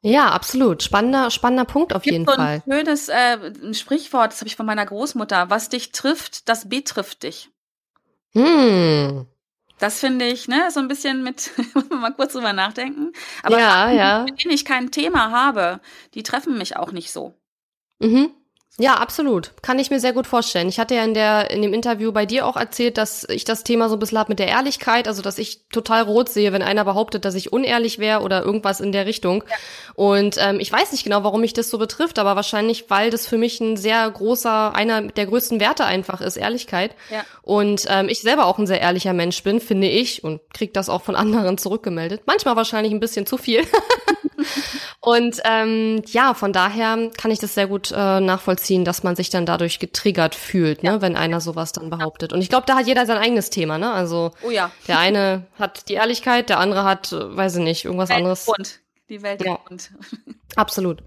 Ja, 0.02 0.30
absolut. 0.30 0.82
Spannender, 0.82 1.30
spannender 1.30 1.66
Punkt 1.66 1.92
auf 1.92 2.06
jeden 2.06 2.24
so 2.24 2.32
Fall. 2.32 2.62
Ein 2.66 2.72
schönes 2.72 3.10
äh, 3.10 3.74
Sprichwort, 3.74 4.32
das 4.32 4.40
habe 4.40 4.48
ich 4.48 4.56
von 4.56 4.64
meiner 4.64 4.86
Großmutter. 4.86 5.50
Was 5.50 5.68
dich 5.68 5.92
trifft, 5.92 6.48
das 6.48 6.70
betrifft 6.70 7.22
dich. 7.22 7.50
Hm. 8.32 9.26
Das 9.78 10.00
finde 10.00 10.26
ich, 10.26 10.48
ne, 10.48 10.70
so 10.70 10.80
ein 10.80 10.88
bisschen 10.88 11.22
mit, 11.22 11.50
muss 11.74 11.90
man 11.90 12.00
mal 12.00 12.14
kurz 12.14 12.32
drüber 12.32 12.54
nachdenken. 12.54 13.12
Aber 13.42 13.58
ja, 13.58 13.90
ja. 13.90 14.24
mit 14.24 14.42
denen 14.42 14.54
ich 14.54 14.64
kein 14.64 14.90
Thema 14.90 15.30
habe, 15.32 15.80
die 16.14 16.22
treffen 16.22 16.56
mich 16.56 16.76
auch 16.76 16.92
nicht 16.92 17.12
so. 17.12 17.34
Mhm. 17.98 18.30
Ja, 18.78 18.94
absolut. 18.94 19.50
Kann 19.62 19.78
ich 19.78 19.90
mir 19.90 20.00
sehr 20.00 20.12
gut 20.12 20.26
vorstellen. 20.26 20.68
Ich 20.68 20.78
hatte 20.78 20.94
ja 20.94 21.04
in 21.04 21.12
der 21.12 21.50
in 21.50 21.60
dem 21.60 21.74
Interview 21.74 22.12
bei 22.12 22.24
dir 22.24 22.46
auch 22.46 22.56
erzählt, 22.56 22.96
dass 22.98 23.28
ich 23.28 23.44
das 23.44 23.64
Thema 23.64 23.88
so 23.88 23.96
ein 23.96 23.98
bisschen 23.98 24.18
habe 24.18 24.30
mit 24.30 24.38
der 24.38 24.46
Ehrlichkeit, 24.46 25.08
also 25.08 25.22
dass 25.22 25.38
ich 25.38 25.66
total 25.68 26.02
rot 26.02 26.28
sehe, 26.28 26.52
wenn 26.52 26.62
einer 26.62 26.84
behauptet, 26.84 27.24
dass 27.24 27.34
ich 27.34 27.52
unehrlich 27.52 27.98
wäre 27.98 28.20
oder 28.20 28.42
irgendwas 28.42 28.80
in 28.80 28.92
der 28.92 29.06
Richtung. 29.06 29.44
Ja. 29.48 29.56
Und 29.96 30.36
ähm, 30.38 30.60
ich 30.60 30.72
weiß 30.72 30.92
nicht 30.92 31.04
genau, 31.04 31.24
warum 31.24 31.42
mich 31.42 31.52
das 31.52 31.68
so 31.68 31.78
betrifft, 31.78 32.18
aber 32.18 32.36
wahrscheinlich, 32.36 32.88
weil 32.88 33.10
das 33.10 33.26
für 33.26 33.38
mich 33.38 33.60
ein 33.60 33.76
sehr 33.76 34.08
großer, 34.08 34.74
einer 34.74 35.02
der 35.02 35.26
größten 35.26 35.60
Werte 35.60 35.84
einfach 35.84 36.20
ist, 36.20 36.36
Ehrlichkeit. 36.36 36.94
Ja. 37.10 37.24
Und 37.42 37.86
ähm, 37.88 38.08
ich 38.08 38.22
selber 38.22 38.46
auch 38.46 38.58
ein 38.58 38.66
sehr 38.66 38.80
ehrlicher 38.80 39.12
Mensch 39.12 39.42
bin, 39.42 39.60
finde 39.60 39.88
ich, 39.88 40.24
und 40.24 40.40
krieg 40.54 40.72
das 40.72 40.88
auch 40.88 41.02
von 41.02 41.16
anderen 41.16 41.58
zurückgemeldet. 41.58 42.22
Manchmal 42.24 42.56
wahrscheinlich 42.56 42.92
ein 42.92 43.00
bisschen 43.00 43.26
zu 43.26 43.36
viel. 43.36 43.62
und 45.10 45.40
ähm, 45.44 46.02
ja, 46.06 46.34
von 46.34 46.52
daher 46.52 47.10
kann 47.16 47.32
ich 47.32 47.40
das 47.40 47.54
sehr 47.54 47.66
gut 47.66 47.90
äh, 47.90 48.20
nachvollziehen, 48.20 48.84
dass 48.84 49.02
man 49.02 49.16
sich 49.16 49.28
dann 49.28 49.44
dadurch 49.44 49.80
getriggert 49.80 50.36
fühlt, 50.36 50.84
ne, 50.84 51.02
wenn 51.02 51.16
einer 51.16 51.40
sowas 51.40 51.72
dann 51.72 51.90
behauptet. 51.90 52.32
Und 52.32 52.42
ich 52.42 52.48
glaube, 52.48 52.66
da 52.66 52.76
hat 52.76 52.86
jeder 52.86 53.06
sein 53.06 53.18
eigenes 53.18 53.50
Thema, 53.50 53.76
ne? 53.76 53.90
Also 53.90 54.30
oh 54.44 54.50
ja. 54.50 54.70
der 54.86 55.00
eine 55.00 55.46
hat 55.58 55.88
die 55.88 55.94
Ehrlichkeit, 55.94 56.48
der 56.48 56.60
andere 56.60 56.84
hat, 56.84 57.10
äh, 57.10 57.36
weiß 57.36 57.56
ich 57.56 57.64
nicht, 57.64 57.86
irgendwas 57.86 58.12
anderes. 58.12 58.46
Und 58.46 58.78
die 59.08 59.20
Welt 59.22 59.44
ja. 59.44 59.54
rund. 59.68 59.90
Absolut. 60.54 61.02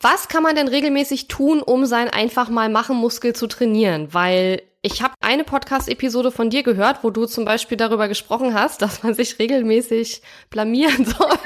Was 0.00 0.26
kann 0.26 0.42
man 0.42 0.56
denn 0.56 0.66
regelmäßig 0.66 1.28
tun, 1.28 1.62
um 1.62 1.86
sein 1.86 2.08
einfach 2.08 2.48
mal 2.48 2.68
machen 2.68 2.96
Muskel 2.96 3.32
zu 3.32 3.46
trainieren? 3.46 4.12
Weil 4.12 4.62
ich 4.82 5.02
habe 5.02 5.14
eine 5.20 5.44
Podcast-Episode 5.44 6.30
von 6.30 6.48
dir 6.48 6.62
gehört, 6.62 7.04
wo 7.04 7.10
du 7.10 7.26
zum 7.26 7.44
Beispiel 7.44 7.76
darüber 7.76 8.08
gesprochen 8.08 8.54
hast, 8.54 8.80
dass 8.80 9.02
man 9.02 9.14
sich 9.14 9.38
regelmäßig 9.38 10.22
blamieren 10.48 11.04
soll. 11.18 11.38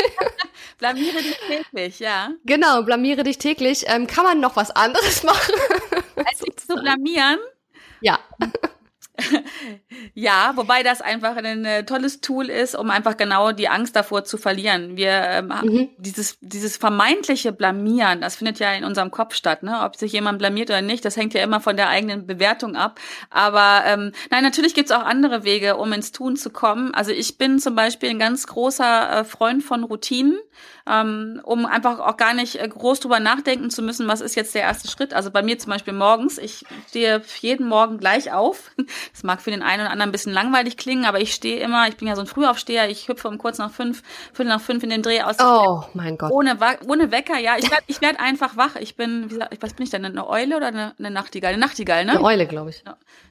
blamiere 0.79 1.19
dich 1.19 1.39
täglich, 1.49 1.99
ja. 1.99 2.31
Genau, 2.45 2.83
blamiere 2.83 3.25
dich 3.25 3.39
täglich. 3.39 3.85
Ähm, 3.89 4.07
kann 4.07 4.25
man 4.25 4.41
noch 4.41 4.57
was 4.57 4.71
anderes 4.71 5.23
machen? 5.25 5.55
Als 6.17 6.39
sich 6.39 6.57
zu 6.57 6.77
blamieren? 6.77 7.39
Ja. 8.01 8.19
ja, 10.15 10.53
wobei 10.57 10.83
das 10.83 11.01
einfach 11.01 11.37
ein 11.37 11.65
äh, 11.65 11.85
tolles 11.85 12.21
Tool 12.21 12.49
ist, 12.51 12.75
um 12.75 12.91
einfach 12.91 13.17
genau 13.17 13.53
die 13.53 13.69
Angst 13.69 13.95
davor 13.95 14.25
zu 14.25 14.37
verlieren. 14.37 14.97
Wir 14.97 15.11
ähm, 15.11 15.53
mhm. 15.63 15.89
dieses 15.99 16.37
dieses 16.41 16.77
vermeintliche 16.77 17.53
Blamieren, 17.53 18.21
das 18.21 18.37
findet 18.37 18.59
ja 18.59 18.73
in 18.73 18.85
unserem 18.85 19.13
Kopf 19.13 19.35
statt, 19.35 19.63
ne? 19.63 19.83
Ob 19.85 19.97
sich 19.97 20.13
jemand 20.13 20.39
blamiert 20.39 20.71
oder 20.71 20.83
nicht, 20.83 21.05
das 21.05 21.17
hängt 21.17 21.33
ja 21.33 21.43
immer 21.43 21.61
von 21.61 21.77
der 21.77 21.89
eigenen 21.89 22.27
Bewertung 22.27 22.75
ab. 22.75 22.99
Aber 23.31 23.85
ähm, 23.87 24.13
nein, 24.31 24.43
natürlich 24.43 24.75
gibt's 24.75 24.91
auch 24.91 25.05
andere 25.05 25.45
Wege, 25.45 25.77
um 25.77 25.93
ins 25.93 26.11
Tun 26.11 26.37
zu 26.37 26.51
kommen. 26.51 26.93
Also 26.93 27.13
ich 27.13 27.39
bin 27.39 27.61
zum 27.61 27.77
Beispiel 27.77 28.11
ein 28.11 28.19
ganz 28.19 28.49
großer 28.49 29.21
äh, 29.21 29.25
Freund 29.25 29.63
von 29.63 29.85
Routinen 29.85 30.39
ähm, 30.87 31.41
um 31.45 31.65
einfach 31.67 31.99
auch 31.99 32.17
gar 32.17 32.35
nicht 32.35 32.57
äh, 32.57 32.69
groß 32.69 33.01
drüber 33.01 33.21
nachdenken 33.21 33.71
zu 33.71 33.83
müssen, 33.83 34.07
was 34.07 34.21
ist 34.21 34.35
jetzt 34.35 34.55
der 34.55 34.63
erste 34.63 34.89
Schritt. 34.89 35.15
Also 35.15 35.31
bei 35.31 35.43
mir 35.43 35.59
zum 35.59 35.71
Beispiel 35.71 35.95
morgens, 35.95 36.39
ich 36.39 36.65
stehe 36.89 37.23
jeden 37.41 37.69
Morgen 37.69 37.99
gleich 37.99 38.33
auf. 38.33 38.71
Das 39.13 39.23
mag 39.23 39.41
für 39.41 39.51
den 39.51 39.63
einen 39.63 39.83
oder 39.83 39.91
anderen 39.91 40.11
ein 40.11 40.13
bisschen 40.13 40.33
langweilig 40.33 40.77
klingen, 40.77 41.05
aber 41.05 41.21
ich 41.21 41.35
stehe 41.35 41.59
immer, 41.61 41.89
ich 41.89 41.97
bin 41.97 42.09
ja 42.09 42.17
so 42.17 42.23
ein 42.23 42.27
Frühaufsteher, 42.27 42.89
ich 42.91 43.09
hüpfe 43.09 43.29
um 43.29 43.39
kurz 43.39 43.59
nach 43.59 43.71
fünf, 43.71 44.03
viertel 44.33 44.49
nach 44.49 44.61
fünf 44.61 44.83
in 44.83 44.91
den 44.91 45.03
Dreh 45.03 45.23
aus. 45.23 45.37
Oh 45.41 45.85
mein 45.95 46.19
Gott. 46.19 46.33
Ohne, 46.33 46.59
ohne 46.87 47.11
Wecker, 47.11 47.39
ja. 47.39 47.57
Ich 47.57 47.71
werde 47.71 47.85
ich 47.87 48.01
werd 48.01 48.19
einfach 48.21 48.57
wach. 48.57 48.77
Ich 48.77 48.97
bin, 48.97 49.25
wie 49.27 49.35
gesagt, 49.35 49.57
was 49.61 49.75
bin 49.75 49.85
ich 49.85 49.91
denn, 49.91 50.05
eine 50.05 50.29
Eule 50.29 50.57
oder 50.57 50.69
eine, 50.69 50.95
eine 50.99 51.11
Nachtigall? 51.11 51.53
Eine 51.53 51.61
Nachtigall, 51.61 52.05
ne? 52.05 52.13
Eine 52.13 52.23
Eule, 52.23 52.47
glaube 52.47 52.71
ich. 52.71 52.83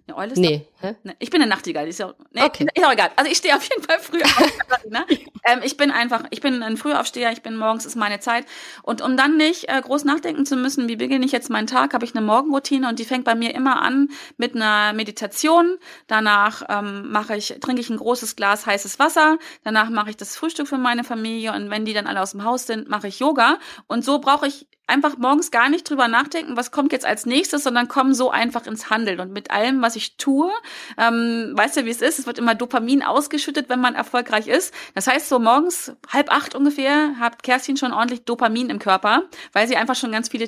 Eine 0.08 0.18
Eule 0.18 0.32
ist 0.34 0.38
Nee. 0.38 0.68
Doch, 0.82 0.94
ne, 1.04 1.16
ich 1.20 1.30
bin 1.30 1.42
eine 1.42 1.50
Nachtigall. 1.50 1.88
Ist 1.88 2.00
ja, 2.00 2.14
nee, 2.32 2.42
okay. 2.42 2.68
ist 2.74 2.86
auch 2.86 2.92
egal. 2.92 3.12
Also 3.16 3.32
ich 3.32 3.38
stehe 3.38 3.56
auf 3.56 3.64
jeden 3.64 3.84
Fall 3.84 4.00
früh 4.00 4.22
auf. 4.22 4.84
ne? 4.90 5.06
ähm, 5.46 5.62
ich 5.64 5.78
bin 5.78 5.92
einfach, 5.92 6.24
ich 6.30 6.42
bin 6.42 6.62
ein 6.62 6.76
Frühaufsteher, 6.76 7.32
ich 7.32 7.42
bin 7.44 7.56
morgens 7.58 7.86
ist 7.86 7.96
meine 7.96 8.20
Zeit. 8.20 8.46
Und 8.82 9.02
um 9.02 9.18
dann 9.18 9.38
nicht 9.38 9.70
äh, 9.70 9.82
groß 9.82 10.06
nachdenken 10.06 10.46
zu 10.46 10.56
müssen, 10.56 10.88
wie 10.88 10.96
beginne 10.96 11.26
ich 11.26 11.32
jetzt 11.32 11.50
meinen 11.50 11.68
Tag, 11.68 11.94
habe 11.94 12.06
ich 12.06 12.16
eine 12.16 12.26
Morgenroutine 12.26 12.90
und 12.90 13.00
die 13.00 13.06
fängt 13.06 13.26
bei 13.26 13.36
mir 13.36 13.54
immer 13.54 13.82
an 13.82 14.10
mit 14.38 14.56
einer 14.56 14.94
Meditation. 14.94 15.78
Danach 16.08 16.64
ähm, 16.70 17.12
mache 17.12 17.36
ich, 17.36 17.56
trinke 17.62 17.82
ich 17.82 17.90
ein 17.90 17.98
großes 17.98 18.36
Glas 18.36 18.66
heißes 18.66 19.00
Wasser. 19.00 19.38
Danach 19.64 19.90
mache 19.90 20.10
ich 20.10 20.18
das 20.18 20.36
Frühstück 20.36 20.68
für 20.68 20.78
meine 20.78 21.04
Familie 21.04 21.54
und 21.54 21.70
wenn 21.70 21.86
die 21.86 21.94
dann 21.94 22.08
alle 22.08 22.22
aus 22.22 22.32
dem 22.32 22.44
Haus 22.44 22.66
sind, 22.66 22.90
mache 22.90 23.08
ich 23.08 23.20
Yoga. 23.20 23.60
Und 23.88 24.04
so 24.04 24.20
brauche 24.20 24.48
ich 24.48 24.68
einfach 24.94 25.18
morgens 25.18 25.52
gar 25.52 25.70
nicht 25.70 25.90
drüber 25.90 26.08
nachdenken, 26.08 26.56
was 26.56 26.72
kommt 26.72 26.92
jetzt 26.92 27.06
als 27.06 27.26
nächstes, 27.26 27.64
sondern 27.64 27.88
kommen 27.88 28.14
so 28.14 28.30
einfach 28.30 28.66
ins 28.68 28.90
Handeln. 28.90 29.20
Und 29.20 29.34
mit 29.34 29.52
allem, 29.52 29.82
was 29.82 29.96
ich 29.96 30.18
tue, 30.18 30.52
ähm, 30.98 31.54
weißt 31.56 31.78
du, 31.78 31.86
wie 31.86 31.90
es 31.90 32.02
ist? 32.02 32.20
Es 32.20 32.28
wird 32.28 32.38
immer 32.38 32.56
Dopamin 32.56 33.02
ausgeschüttet, 33.04 33.70
wenn 33.70 33.82
man 33.82 33.96
erfolgreich 33.96 34.48
ist. 34.48 34.74
Das 34.94 35.08
heißt, 35.08 35.28
so 35.28 35.40
morgens 35.40 35.94
halb 36.08 36.32
acht 36.32 36.56
ungefähr 36.56 37.20
hat 37.20 37.44
Kerstin 37.44 37.78
schon 37.78 37.92
ordentlich 37.92 38.24
Dopamin 38.24 38.70
im 38.70 38.80
Körper, 38.80 39.24
weil 39.52 39.68
sie 39.68 39.76
einfach 39.76 39.96
schon 39.96 40.12
ganz 40.12 40.30
viele 40.30 40.48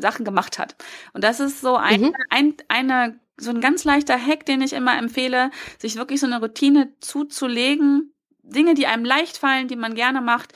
Sachen 0.00 0.24
gemacht 0.24 0.58
hat. 0.58 0.76
Und 1.12 1.22
das 1.22 1.40
ist 1.40 1.60
so 1.60 1.76
ein, 1.76 2.00
mhm. 2.00 2.14
ein, 2.30 2.54
eine 2.68 3.20
so 3.36 3.50
ein 3.50 3.60
ganz 3.60 3.84
leichter 3.84 4.18
Hack, 4.18 4.46
den 4.46 4.62
ich 4.62 4.72
immer 4.72 4.96
empfehle, 4.96 5.50
sich 5.78 5.96
wirklich 5.96 6.20
so 6.20 6.26
eine 6.26 6.40
Routine 6.40 6.92
zuzulegen, 7.00 8.14
Dinge, 8.42 8.74
die 8.74 8.86
einem 8.86 9.04
leicht 9.04 9.38
fallen, 9.38 9.68
die 9.68 9.76
man 9.76 9.94
gerne 9.94 10.20
macht, 10.20 10.52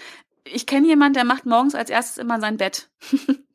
ich 0.52 0.66
kenne 0.66 0.86
jemanden, 0.86 1.14
der 1.14 1.24
macht 1.24 1.46
morgens 1.46 1.74
als 1.74 1.90
erstes 1.90 2.18
immer 2.18 2.40
sein 2.40 2.56
Bett. 2.56 2.88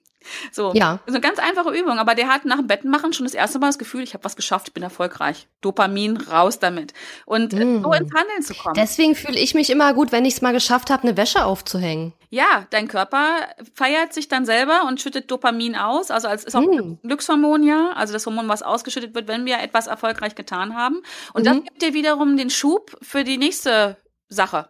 so, 0.51 0.71
ja. 0.73 0.99
so 1.05 1.13
eine 1.13 1.21
ganz 1.21 1.39
einfache 1.39 1.71
Übung, 1.71 1.99
aber 1.99 2.15
der 2.15 2.27
hat 2.27 2.45
nach 2.45 2.57
dem 2.57 2.67
Betten 2.67 2.89
machen 2.89 3.13
schon 3.13 3.25
das 3.25 3.33
erste 3.33 3.59
Mal 3.59 3.67
das 3.67 3.77
Gefühl, 3.77 4.03
ich 4.03 4.13
habe 4.13 4.23
was 4.23 4.35
geschafft, 4.35 4.69
ich 4.69 4.73
bin 4.73 4.83
erfolgreich. 4.83 5.47
Dopamin 5.61 6.17
raus 6.17 6.59
damit 6.59 6.93
und 7.25 7.53
mm. 7.53 7.83
so 7.83 7.93
ins 7.93 8.13
Handeln 8.13 8.41
zu 8.41 8.53
kommen. 8.53 8.75
Deswegen 8.75 9.15
fühle 9.15 9.39
ich 9.39 9.53
mich 9.53 9.69
immer 9.69 9.93
gut, 9.93 10.11
wenn 10.11 10.25
ich 10.25 10.35
es 10.35 10.41
mal 10.41 10.53
geschafft 10.53 10.89
habe, 10.89 11.03
eine 11.03 11.17
Wäsche 11.17 11.45
aufzuhängen. 11.45 12.13
Ja, 12.29 12.65
dein 12.71 12.87
Körper 12.87 13.47
feiert 13.75 14.13
sich 14.13 14.27
dann 14.27 14.45
selber 14.45 14.85
und 14.87 15.01
schüttet 15.01 15.29
Dopamin 15.29 15.75
aus, 15.75 16.11
also 16.11 16.27
als 16.27 16.43
ist 16.43 16.55
auch 16.55 16.61
mm. 16.61 16.99
Glückshormon 17.03 17.63
ja, 17.63 17.91
also 17.95 18.13
das 18.13 18.25
Hormon, 18.25 18.49
was 18.49 18.63
ausgeschüttet 18.63 19.15
wird, 19.15 19.27
wenn 19.27 19.45
wir 19.45 19.59
etwas 19.59 19.87
erfolgreich 19.87 20.35
getan 20.35 20.75
haben 20.75 21.01
und 21.33 21.41
mhm. 21.41 21.45
das 21.45 21.55
gibt 21.63 21.81
dir 21.81 21.93
wiederum 21.93 22.37
den 22.37 22.49
Schub 22.49 22.97
für 23.01 23.23
die 23.23 23.37
nächste 23.37 23.97
Sache. 24.29 24.69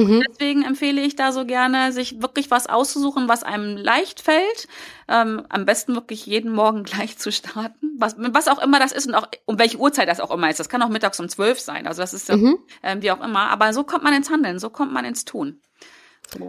Mhm. 0.00 0.24
deswegen 0.28 0.64
empfehle 0.64 1.00
ich 1.00 1.16
da 1.16 1.32
so 1.32 1.44
gerne, 1.44 1.92
sich 1.92 2.22
wirklich 2.22 2.50
was 2.50 2.66
auszusuchen, 2.66 3.28
was 3.28 3.42
einem 3.42 3.76
leicht 3.76 4.20
fällt. 4.20 4.68
Ähm, 5.08 5.44
am 5.48 5.66
besten 5.66 5.94
wirklich 5.94 6.26
jeden 6.26 6.52
Morgen 6.52 6.84
gleich 6.84 7.18
zu 7.18 7.30
starten. 7.32 7.96
Was, 7.98 8.16
was 8.18 8.48
auch 8.48 8.62
immer 8.62 8.78
das 8.78 8.92
ist 8.92 9.06
und 9.06 9.14
auch 9.14 9.28
um 9.46 9.58
welche 9.58 9.78
Uhrzeit 9.78 10.08
das 10.08 10.20
auch 10.20 10.30
immer 10.30 10.48
ist. 10.50 10.60
Das 10.60 10.68
kann 10.68 10.82
auch 10.82 10.88
mittags 10.88 11.20
um 11.20 11.28
zwölf 11.28 11.60
sein. 11.60 11.86
Also 11.86 12.02
das 12.02 12.14
ist 12.14 12.28
ja, 12.28 12.36
mhm. 12.36 12.58
äh, 12.82 12.96
wie 13.00 13.10
auch 13.10 13.22
immer. 13.22 13.50
Aber 13.50 13.72
so 13.72 13.84
kommt 13.84 14.04
man 14.04 14.14
ins 14.14 14.30
Handeln, 14.30 14.58
so 14.58 14.70
kommt 14.70 14.92
man 14.92 15.04
ins 15.04 15.24
Tun. 15.24 15.60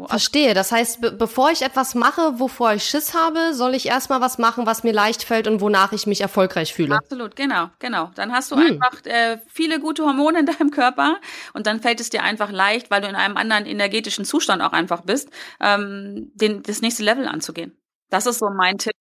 Verstehe. 0.07 0.53
Das 0.53 0.71
heißt, 0.71 1.01
be 1.01 1.11
bevor 1.11 1.51
ich 1.51 1.61
etwas 1.61 1.95
mache, 1.95 2.39
wovor 2.39 2.73
ich 2.73 2.83
Schiss 2.83 3.13
habe, 3.13 3.53
soll 3.53 3.73
ich 3.73 3.87
erstmal 3.87 4.21
was 4.21 4.37
machen, 4.37 4.65
was 4.65 4.83
mir 4.83 4.93
leicht 4.93 5.23
fällt 5.23 5.47
und 5.47 5.61
wonach 5.61 5.91
ich 5.91 6.05
mich 6.07 6.21
erfolgreich 6.21 6.73
fühle. 6.73 6.95
Absolut, 6.95 7.35
genau, 7.35 7.69
genau. 7.79 8.11
Dann 8.15 8.31
hast 8.31 8.51
du 8.51 8.57
hm. 8.57 8.63
einfach 8.63 9.05
äh, 9.05 9.39
viele 9.47 9.79
gute 9.79 10.03
Hormone 10.03 10.39
in 10.39 10.45
deinem 10.45 10.71
Körper 10.71 11.17
und 11.53 11.67
dann 11.67 11.81
fällt 11.81 11.99
es 11.99 12.09
dir 12.09 12.23
einfach 12.23 12.51
leicht, 12.51 12.91
weil 12.91 13.01
du 13.01 13.07
in 13.07 13.15
einem 13.15 13.37
anderen 13.37 13.65
energetischen 13.65 14.25
Zustand 14.25 14.61
auch 14.61 14.73
einfach 14.73 15.01
bist, 15.01 15.29
ähm, 15.59 16.31
den, 16.35 16.63
das 16.63 16.81
nächste 16.81 17.03
Level 17.03 17.27
anzugehen. 17.27 17.77
Das 18.09 18.25
ist 18.25 18.39
so 18.39 18.49
mein 18.49 18.77
Tipp. 18.77 18.93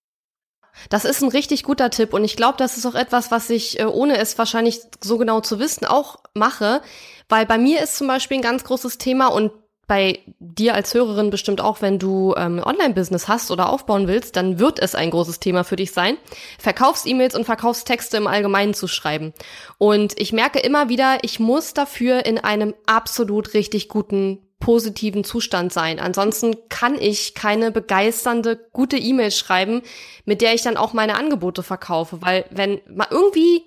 Das 0.89 1.05
ist 1.05 1.23
ein 1.23 1.29
richtig 1.29 1.65
guter 1.65 1.91
Tipp 1.91 2.15
und 2.15 2.25
ich 2.25 2.37
glaube, 2.37 2.57
das 2.57 2.77
ist 2.77 2.87
auch 2.87 2.95
etwas, 2.95 3.31
was 3.31 3.51
ich, 3.51 3.79
äh, 3.81 3.85
ohne 3.85 4.17
es 4.17 4.39
wahrscheinlich 4.39 4.81
so 5.01 5.19
genau 5.19 5.41
zu 5.41 5.59
wissen, 5.59 5.85
auch 5.85 6.17
mache, 6.35 6.81
weil 7.29 7.45
bei 7.45 7.59
mir 7.59 7.83
ist 7.83 7.97
zum 7.97 8.07
Beispiel 8.07 8.39
ein 8.39 8.43
ganz 8.43 8.65
großes 8.65 8.97
Thema 8.97 9.27
und 9.27 9.53
bei 9.91 10.21
dir 10.39 10.77
als 10.77 10.95
Hörerin 10.95 11.31
bestimmt 11.31 11.61
auch, 11.61 11.83
wenn 11.83 11.99
du 11.99 12.33
ähm, 12.37 12.63
Online-Business 12.65 13.27
hast 13.27 13.51
oder 13.51 13.71
aufbauen 13.71 14.07
willst, 14.07 14.37
dann 14.37 14.61
wird 14.61 14.79
es 14.79 14.95
ein 14.95 15.11
großes 15.11 15.41
Thema 15.41 15.65
für 15.65 15.75
dich 15.75 15.91
sein, 15.91 16.17
Verkaufs-E-Mails 16.61 17.35
und 17.35 17.45
Verkaufstexte 17.45 18.17
im 18.17 18.29
Allgemeinen 18.29 18.73
zu 18.73 18.87
schreiben. 18.87 19.35
Und 19.79 20.17
ich 20.21 20.33
merke 20.33 20.61
immer 20.61 20.89
wieder, 20.89 21.19
ich 21.23 21.41
muss 21.41 21.75
dafür 21.75 22.25
in 22.25 22.39
einem 22.39 22.73
absolut 22.87 23.53
richtig 23.53 23.89
guten 23.89 24.39
positiven 24.61 25.25
Zustand 25.25 25.73
sein. 25.73 25.99
Ansonsten 25.99 26.69
kann 26.69 26.95
ich 26.95 27.35
keine 27.35 27.73
begeisternde, 27.73 28.61
gute 28.73 28.97
E-Mail 28.97 29.33
schreiben, 29.33 29.83
mit 30.25 30.41
der 30.41 30.55
ich 30.55 30.63
dann 30.63 30.77
auch 30.77 30.93
meine 30.93 31.17
Angebote 31.17 31.65
verkaufe. 31.65 32.23
Weil 32.23 32.45
wenn 32.53 32.81
mal 32.89 33.09
irgendwie, 33.11 33.65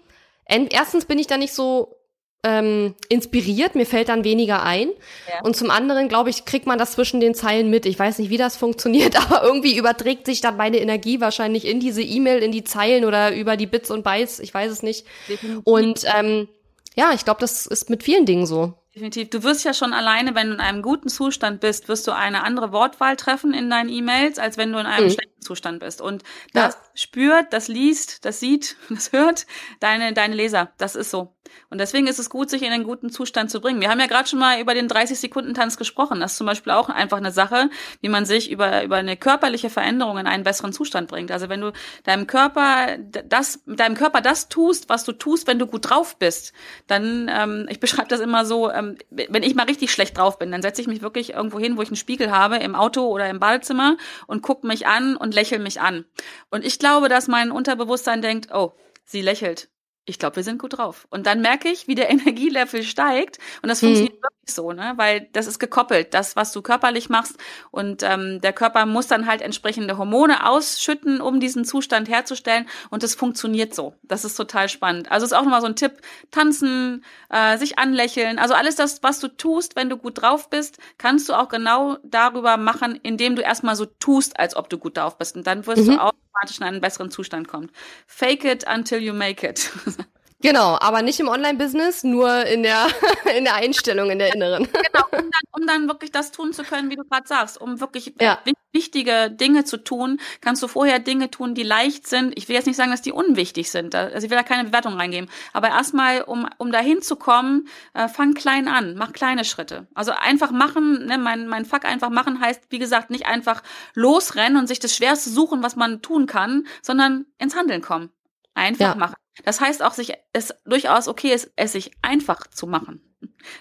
erstens 0.48 1.04
bin 1.04 1.20
ich 1.20 1.28
da 1.28 1.36
nicht 1.36 1.54
so 1.54 1.98
ähm, 2.44 2.94
inspiriert, 3.08 3.76
mir 3.76 3.86
fällt 3.86 4.10
dann 4.10 4.24
weniger 4.24 4.64
ein. 4.64 4.90
Ja. 5.30 5.42
Und 5.44 5.56
zum 5.56 5.72
anderen, 5.72 6.10
glaube 6.10 6.30
ich, 6.30 6.46
kriegt 6.46 6.68
man 6.68 6.78
das 6.78 6.92
zwischen 6.92 7.22
den 7.22 7.34
Zeilen 7.34 7.70
mit. 7.70 7.86
Ich 7.86 7.98
weiß 7.98 8.20
nicht, 8.20 8.30
wie 8.30 8.38
das 8.38 8.58
funktioniert, 8.58 9.16
aber 9.32 9.44
irgendwie 9.44 9.78
überträgt 9.78 10.26
sich 10.26 10.42
dann 10.42 10.58
meine 10.58 10.78
Energie 10.78 11.22
wahrscheinlich 11.22 11.66
in 11.66 11.80
diese 11.80 12.02
E-Mail, 12.02 12.44
in 12.44 12.52
die 12.52 12.64
Zeilen 12.64 13.06
oder 13.06 13.34
über 13.34 13.56
die 13.56 13.68
Bits 13.68 13.92
und 13.92 14.04
Bytes, 14.04 14.40
ich 14.40 14.54
weiß 14.54 14.72
es 14.72 14.84
nicht. 14.84 15.06
Definitiv. 15.30 15.62
Und 15.64 16.04
ähm, 16.18 16.50
ja, 16.96 17.12
ich 17.14 17.24
glaube, 17.24 17.40
das 17.40 17.66
ist 17.66 17.90
mit 17.90 18.04
vielen 18.04 18.26
Dingen 18.26 18.46
so. 18.46 18.74
Definitiv. 18.96 19.32
Du 19.32 19.42
wirst 19.42 19.66
ja 19.66 19.74
schon 19.74 19.92
alleine, 19.92 20.36
wenn 20.36 20.50
du 20.50 20.54
in 20.54 20.60
einem 20.60 20.84
guten 20.84 21.10
Zustand 21.10 21.62
bist, 21.62 21.88
wirst 21.88 22.06
du 22.08 22.12
eine 22.12 22.44
andere 22.44 22.72
Wortwahl 22.72 23.16
treffen 23.16 23.52
in 23.54 23.68
deinen 23.70 23.90
E-Mails, 23.90 24.38
als 24.38 24.56
wenn 24.58 24.72
du 24.72 24.78
in 24.78 24.86
einem 24.86 25.06
mhm. 25.08 25.12
schlechten 25.12 25.42
Zustand 25.42 25.80
bist. 25.80 26.00
Und 26.00 26.24
das 26.54 26.76
ja. 26.76 26.82
spürt, 26.94 27.54
das 27.54 27.68
liest, 27.68 28.24
das 28.24 28.40
sieht, 28.40 28.78
das 28.90 29.12
hört 29.12 29.48
deine, 29.80 30.14
deine 30.14 30.36
Leser. 30.36 30.72
Das 30.78 30.96
ist 30.96 31.10
so. 31.10 31.34
Und 31.70 31.80
deswegen 31.80 32.08
ist 32.08 32.20
es 32.20 32.30
gut, 32.30 32.50
sich 32.50 32.62
in 32.62 32.72
einen 32.72 32.84
guten 32.84 33.10
Zustand 33.10 33.50
zu 33.50 33.60
bringen. 33.60 33.82
Wir 33.82 33.90
haben 33.90 34.00
ja 34.00 34.08
gerade 34.08 34.28
schon 34.28 34.40
mal 34.40 34.60
über 34.60 34.74
den 34.74 34.88
30-Sekunden-Tanz 34.88 35.78
gesprochen. 35.78 36.20
Das 36.20 36.34
ist 36.34 36.38
zum 36.38 36.48
Beispiel 36.48 36.72
auch 36.72 36.90
einfach 36.90 37.18
eine 37.18 37.32
Sache, 37.32 37.70
wie 38.02 38.10
man 38.10 38.26
sich 38.26 38.52
über, 38.52 38.84
über 38.84 38.98
eine 38.98 39.18
körperliche 39.18 39.70
Veränderung 39.70 40.18
in 40.18 40.28
einen 40.28 40.44
besseren 40.44 40.74
Zustand 40.74 41.10
bringt. 41.10 41.32
Also 41.32 41.50
wenn 41.50 41.62
du 41.62 41.74
deinem 42.04 42.28
Körper 42.28 42.98
das, 42.98 43.62
deinem 43.66 43.96
Körper 43.96 44.22
das 44.22 44.50
tust, 44.50 44.90
was 44.90 45.04
du 45.04 45.14
tust, 45.14 45.48
wenn 45.48 45.60
du 45.60 45.68
gut 45.68 45.90
drauf 45.90 46.18
bist, 46.18 46.54
dann, 46.88 47.30
ähm, 47.34 47.68
ich 47.70 47.80
beschreibe 47.80 48.08
das 48.08 48.20
immer 48.20 48.46
so, 48.46 48.72
ähm, 48.72 48.83
wenn 49.10 49.44
ich 49.44 49.56
mal 49.56 49.66
richtig 49.66 49.92
schlecht 49.92 50.18
drauf 50.18 50.40
bin, 50.40 50.52
dann 50.52 50.62
setze 50.62 50.82
ich 50.82 50.88
mich 50.88 51.02
wirklich 51.02 51.34
irgendwo 51.34 51.60
hin, 51.60 51.78
wo 51.78 51.82
ich 51.82 51.90
einen 51.90 51.96
Spiegel 51.96 52.32
habe, 52.32 52.58
im 52.58 52.76
Auto 52.76 53.08
oder 53.08 53.30
im 53.30 53.40
Badezimmer 53.40 53.98
und 54.28 54.42
gucke 54.42 54.68
mich 54.68 54.88
an 54.88 55.16
und 55.16 55.34
lächel 55.34 55.60
mich 55.60 55.82
an. 55.82 56.06
Und 56.50 56.66
ich 56.66 56.80
glaube, 56.80 57.10
dass 57.10 57.28
mein 57.28 57.52
Unterbewusstsein 57.52 58.22
denkt, 58.22 58.50
oh, 58.54 58.74
sie 59.06 59.22
lächelt 59.22 59.70
ich 60.06 60.20
glaube, 60.20 60.36
wir 60.36 60.44
sind 60.44 60.62
gut 60.62 60.78
drauf. 60.78 61.08
Und 61.10 61.28
dann 61.28 61.42
merke 61.42 61.70
ich, 61.70 61.88
wie 61.88 61.96
der 61.96 62.10
Energielevel 62.10 62.84
steigt. 62.84 63.40
Und 63.62 63.70
das 63.70 63.80
funktioniert 63.80 64.16
mhm. 64.16 64.24
wirklich 64.24 64.43
so, 64.50 64.72
ne? 64.72 64.94
Weil 64.98 65.30
das 65.34 65.48
ist 65.48 65.60
gekoppelt, 65.60 66.14
das, 66.14 66.36
was 66.36 66.52
du 66.52 66.62
körperlich 66.62 67.10
machst. 67.10 67.38
Und 67.72 68.04
ähm, 68.04 68.42
der 68.42 68.54
Körper 68.54 68.86
muss 68.86 69.08
dann 69.08 69.28
halt 69.28 69.42
entsprechende 69.42 69.98
Hormone 69.98 70.48
ausschütten, 70.48 71.22
um 71.22 71.40
diesen 71.40 71.66
Zustand 71.66 72.10
herzustellen. 72.10 72.68
Und 72.90 73.04
das 73.04 73.16
funktioniert 73.16 73.74
so. 73.74 73.96
Das 74.04 74.26
ist 74.26 74.36
total 74.36 74.70
spannend. 74.70 75.12
Also 75.12 75.26
ist 75.26 75.34
auch 75.34 75.44
nochmal 75.44 75.62
so 75.62 75.68
ein 75.68 75.76
Tipp: 75.76 75.94
Tanzen, 76.32 77.04
äh, 77.30 77.58
sich 77.58 77.80
anlächeln. 77.80 78.40
Also 78.40 78.54
alles 78.54 78.76
das, 78.76 79.02
was 79.04 79.20
du 79.20 79.30
tust, 79.30 79.76
wenn 79.76 79.90
du 79.90 79.98
gut 79.98 80.22
drauf 80.22 80.50
bist, 80.50 80.78
kannst 80.98 81.30
du 81.30 81.34
auch 81.34 81.50
genau 81.50 81.98
darüber 82.04 82.58
machen, 82.58 83.00
indem 83.02 83.36
du 83.36 83.42
erstmal 83.42 83.76
so 83.76 83.86
tust, 83.86 84.40
als 84.40 84.56
ob 84.56 84.70
du 84.70 84.78
gut 84.78 84.98
drauf 84.98 85.18
bist. 85.18 85.36
Und 85.36 85.48
dann 85.48 85.66
wirst 85.66 85.84
mhm. 85.84 85.92
du 85.92 85.98
automatisch 86.00 86.58
in 86.58 86.64
einen 86.64 86.82
besseren 86.82 87.12
Zustand 87.12 87.48
kommt. 87.48 87.72
Fake 88.08 88.44
it 88.44 88.66
until 88.68 89.00
you 89.00 89.14
make 89.14 89.48
it. 89.48 89.72
Genau, 90.44 90.78
aber 90.82 91.02
nicht 91.04 91.22
im 91.22 91.30
Online-Business, 91.30 92.04
nur 92.04 92.46
in 92.46 92.64
der, 92.64 92.88
in 93.38 93.46
der 93.46 93.56
Einstellung, 93.56 94.12
in 94.12 94.20
der 94.20 94.36
inneren. 94.36 94.68
Genau, 94.84 95.06
um 95.12 95.32
dann, 95.32 95.62
um 95.62 95.68
dann 95.68 95.88
wirklich 95.88 96.12
das 96.12 96.32
tun 96.32 96.52
zu 96.52 96.64
können, 96.64 96.92
wie 96.92 96.98
du 96.98 97.04
gerade 97.06 97.26
sagst, 97.26 97.60
um 97.60 97.80
wirklich 97.80 98.14
ja. 98.20 98.38
wichtige 98.74 99.32
Dinge 99.32 99.64
zu 99.64 99.78
tun, 99.78 100.20
kannst 100.42 100.62
du 100.62 100.68
vorher 100.68 101.00
Dinge 101.00 101.32
tun, 101.32 101.56
die 101.56 101.64
leicht 101.64 102.06
sind. 102.06 102.38
Ich 102.38 102.50
will 102.50 102.56
jetzt 102.56 102.66
nicht 102.68 102.76
sagen, 102.76 102.92
dass 102.92 103.02
die 103.02 103.14
unwichtig 103.14 103.72
sind, 103.72 103.96
also 103.96 104.26
ich 104.26 104.30
will 104.30 104.38
da 104.38 104.44
keine 104.44 104.66
Bewertung 104.66 104.96
reingeben, 104.96 105.30
aber 105.54 105.70
erstmal, 105.70 106.22
um, 106.24 106.48
um 106.58 106.72
dahin 106.72 107.02
zu 107.02 107.16
kommen, 107.16 107.70
äh, 107.94 108.10
fang 108.10 108.34
klein 108.34 108.68
an, 108.68 108.96
mach 108.96 109.14
kleine 109.14 109.46
Schritte. 109.46 109.88
Also 109.96 110.12
einfach 110.12 110.52
machen, 110.52 111.06
ne, 111.06 111.18
mein, 111.18 111.48
mein 111.48 111.66
Fuck 111.66 111.86
einfach 111.86 112.10
machen 112.10 112.42
heißt, 112.42 112.64
wie 112.70 112.80
gesagt, 112.80 113.10
nicht 113.10 113.26
einfach 113.26 113.64
losrennen 113.94 114.58
und 114.58 114.68
sich 114.68 114.80
das 114.80 114.96
Schwerste 114.96 115.30
suchen, 115.30 115.64
was 115.64 115.78
man 115.78 116.02
tun 116.02 116.28
kann, 116.28 116.68
sondern 116.82 117.26
ins 117.40 117.56
Handeln 117.56 117.82
kommen. 117.82 118.12
Einfach 118.54 118.80
ja. 118.80 118.96
machen. 118.96 119.16
Das 119.46 119.62
heißt 119.62 119.82
auch, 119.82 119.94
sich 119.94 120.14
es 120.32 120.54
durchaus 120.66 121.08
okay 121.08 121.34
ist, 121.34 121.52
es 121.56 121.74
sich 121.74 121.92
einfach 122.02 122.48
zu 122.48 122.68
machen. 122.68 123.02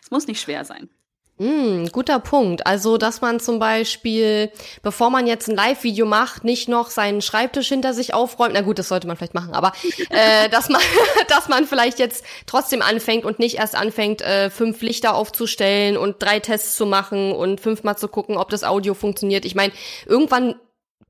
Es 0.02 0.10
muss 0.10 0.26
nicht 0.26 0.40
schwer 0.40 0.64
sein. 0.64 0.90
Mm, 1.38 1.86
guter 1.86 2.20
Punkt. 2.20 2.66
Also, 2.66 2.98
dass 2.98 3.20
man 3.22 3.40
zum 3.40 3.58
Beispiel, 3.58 4.52
bevor 4.82 5.10
man 5.10 5.26
jetzt 5.26 5.48
ein 5.48 5.56
Live-Video 5.56 6.04
macht, 6.04 6.44
nicht 6.44 6.68
noch 6.68 6.90
seinen 6.90 7.22
Schreibtisch 7.22 7.68
hinter 7.68 7.94
sich 7.94 8.12
aufräumt. 8.12 8.52
Na 8.54 8.60
gut, 8.60 8.78
das 8.78 8.88
sollte 8.88 9.06
man 9.06 9.16
vielleicht 9.16 9.34
machen, 9.34 9.54
aber 9.54 9.72
äh, 10.10 10.48
dass 10.50 10.68
man, 10.68 10.80
dass 11.28 11.48
man 11.48 11.66
vielleicht 11.66 11.98
jetzt 11.98 12.24
trotzdem 12.46 12.82
anfängt 12.82 13.24
und 13.24 13.38
nicht 13.38 13.56
erst 13.56 13.74
anfängt, 13.74 14.20
äh, 14.20 14.50
fünf 14.50 14.82
Lichter 14.82 15.14
aufzustellen 15.14 15.96
und 15.96 16.22
drei 16.22 16.38
Tests 16.38 16.76
zu 16.76 16.84
machen 16.84 17.32
und 17.32 17.60
fünfmal 17.60 17.96
zu 17.96 18.08
gucken, 18.08 18.36
ob 18.36 18.50
das 18.50 18.62
Audio 18.62 18.92
funktioniert. 18.92 19.44
Ich 19.46 19.54
meine, 19.54 19.72
irgendwann 20.06 20.54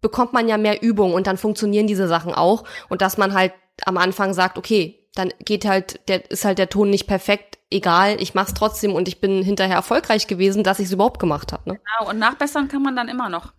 bekommt 0.01 0.33
man 0.33 0.49
ja 0.49 0.57
mehr 0.57 0.83
Übung 0.83 1.15
und 1.15 1.27
dann 1.27 1.37
funktionieren 1.37 1.87
diese 1.87 2.09
Sachen 2.09 2.33
auch 2.33 2.65
und 2.89 3.03
dass 3.03 3.19
man 3.19 3.35
halt 3.35 3.53
am 3.85 3.97
Anfang 3.97 4.35
sagt, 4.35 4.59
okay, 4.59 4.99
dann 5.15 5.33
geht 5.45 5.65
halt, 5.65 6.01
der 6.09 6.31
ist 6.31 6.45
halt 6.45 6.59
der 6.59 6.69
Ton 6.69 6.91
nicht 6.91 7.07
perfekt, 7.07 7.59
egal, 7.71 8.21
ich 8.21 8.35
mach's 8.35 8.55
trotzdem 8.55 8.95
und 8.95 9.09
ich 9.09 9.21
bin 9.21 9.43
hinterher 9.43 9.77
erfolgreich 9.77 10.27
gewesen, 10.27 10.65
dass 10.65 10.79
ich 10.79 10.87
es 10.87 10.93
überhaupt 10.93 11.19
gemacht 11.19 11.53
habe. 11.53 11.71
Ne? 11.71 11.81
Genau, 11.99 12.11
und 12.11 12.19
nachbessern 12.19 12.69
kann 12.69 12.83
man 12.83 12.97
dann 12.97 13.09
immer 13.09 13.29
noch. 13.29 13.53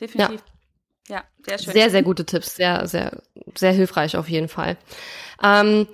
Definitiv. 0.00 0.42
Ja. 1.08 1.16
ja, 1.16 1.24
sehr 1.46 1.58
schön. 1.58 1.72
Sehr, 1.72 1.90
sehr 1.90 2.02
gute 2.02 2.24
Tipps, 2.24 2.56
sehr, 2.56 2.86
sehr, 2.88 3.22
sehr 3.54 3.72
hilfreich 3.72 4.16
auf 4.16 4.28
jeden 4.28 4.48
Fall. 4.48 4.76
Ähm, 5.42 5.86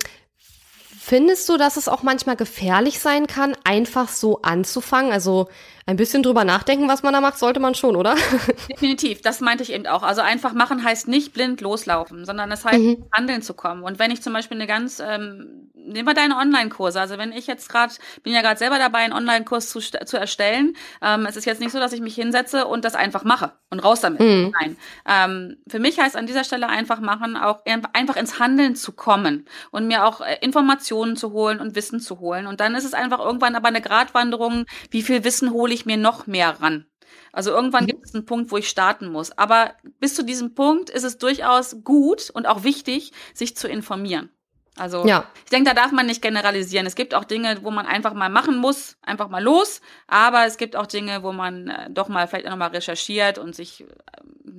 Findest 1.03 1.49
du, 1.49 1.57
dass 1.57 1.77
es 1.77 1.87
auch 1.89 2.03
manchmal 2.03 2.35
gefährlich 2.35 2.99
sein 2.99 3.25
kann, 3.25 3.57
einfach 3.63 4.07
so 4.07 4.43
anzufangen? 4.43 5.11
Also 5.11 5.49
ein 5.85 5.95
bisschen 5.95 6.23
drüber 6.23 6.43
nachdenken, 6.43 6.87
was 6.87 7.03
man 7.03 7.13
da 7.13 7.21
macht, 7.21 7.37
sollte 7.37 7.59
man 7.59 7.75
schon, 7.75 7.95
oder? 7.95 8.15
Definitiv, 8.69 9.21
das 9.21 9.41
meinte 9.41 9.63
ich 9.63 9.71
eben 9.71 9.87
auch. 9.87 10.03
Also 10.03 10.21
einfach 10.21 10.53
machen 10.53 10.83
heißt 10.83 11.07
nicht 11.07 11.33
blind 11.33 11.61
loslaufen, 11.61 12.25
sondern 12.25 12.51
es 12.51 12.65
heißt, 12.65 12.79
mhm. 12.79 13.05
handeln 13.11 13.41
zu 13.41 13.53
kommen. 13.53 13.83
Und 13.83 13.99
wenn 13.99 14.11
ich 14.11 14.21
zum 14.21 14.33
Beispiel 14.33 14.57
eine 14.57 14.67
ganz, 14.67 14.99
ähm, 14.99 15.69
nehmen 15.73 16.07
wir 16.07 16.13
deine 16.13 16.37
Online-Kurse. 16.37 16.99
Also 16.99 17.17
wenn 17.17 17.31
ich 17.31 17.47
jetzt 17.47 17.69
gerade, 17.69 17.93
bin 18.23 18.33
ja 18.33 18.41
gerade 18.41 18.59
selber 18.59 18.77
dabei, 18.77 18.99
einen 18.99 19.13
Online-Kurs 19.13 19.69
zu, 19.69 19.79
zu 19.79 20.17
erstellen. 20.17 20.75
Ähm, 21.01 21.25
es 21.25 21.35
ist 21.35 21.45
jetzt 21.45 21.59
nicht 21.59 21.71
so, 21.71 21.79
dass 21.79 21.93
ich 21.93 22.01
mich 22.01 22.15
hinsetze 22.15 22.67
und 22.67 22.85
das 22.85 22.95
einfach 22.95 23.23
mache 23.23 23.51
und 23.69 23.79
raus 23.79 24.01
damit. 24.01 24.21
Mhm. 24.21 24.53
Nein. 24.59 24.77
Ähm, 25.07 25.57
für 25.67 25.79
mich 25.79 25.99
heißt 25.99 26.15
an 26.15 26.27
dieser 26.27 26.43
Stelle 26.43 26.67
einfach 26.67 26.99
machen, 26.99 27.35
auch 27.37 27.61
einfach 27.65 28.15
ins 28.15 28.39
Handeln 28.39 28.75
zu 28.75 28.91
kommen 28.91 29.45
und 29.71 29.87
mir 29.87 30.05
auch 30.05 30.21
äh, 30.21 30.37
Informationen 30.41 31.15
zu 31.15 31.31
holen 31.31 31.59
und 31.59 31.75
Wissen 31.75 31.99
zu 31.99 32.19
holen. 32.19 32.47
Und 32.47 32.59
dann 32.59 32.75
ist 32.75 32.85
es 32.85 32.93
einfach 32.93 33.19
irgendwann 33.19 33.55
aber 33.55 33.69
eine 33.69 33.81
Gratwanderung, 33.81 34.65
wie 34.91 35.01
viel 35.01 35.23
Wissen 35.23 35.51
hole 35.51 35.70
ich 35.73 35.85
mir 35.85 35.97
noch 35.97 36.27
mehr 36.27 36.61
ran. 36.61 36.85
Also 37.33 37.51
irgendwann 37.51 37.83
mhm. 37.83 37.87
gibt 37.87 38.05
es 38.05 38.13
einen 38.13 38.25
Punkt, 38.25 38.51
wo 38.51 38.57
ich 38.57 38.69
starten 38.69 39.11
muss. 39.11 39.37
Aber 39.37 39.73
bis 39.99 40.15
zu 40.15 40.23
diesem 40.23 40.53
Punkt 40.53 40.89
ist 40.89 41.03
es 41.03 41.17
durchaus 41.17 41.83
gut 41.83 42.29
und 42.29 42.45
auch 42.45 42.63
wichtig, 42.63 43.11
sich 43.33 43.55
zu 43.55 43.67
informieren. 43.67 44.29
Also 44.77 45.05
ja. 45.05 45.25
ich 45.43 45.49
denke, 45.49 45.69
da 45.69 45.73
darf 45.73 45.91
man 45.91 46.05
nicht 46.05 46.21
generalisieren. 46.21 46.87
Es 46.87 46.95
gibt 46.95 47.13
auch 47.13 47.25
Dinge, 47.25 47.59
wo 47.61 47.71
man 47.71 47.85
einfach 47.85 48.13
mal 48.13 48.29
machen 48.29 48.57
muss, 48.57 48.97
einfach 49.01 49.29
mal 49.29 49.43
los. 49.43 49.81
Aber 50.07 50.45
es 50.45 50.57
gibt 50.57 50.75
auch 50.75 50.87
Dinge, 50.87 51.23
wo 51.23 51.33
man 51.33 51.67
äh, 51.67 51.89
doch 51.89 52.07
mal 52.07 52.27
vielleicht 52.27 52.47
nochmal 52.47 52.69
recherchiert 52.69 53.37
und 53.37 53.53
sich 53.53 53.81
äh, 53.81 53.85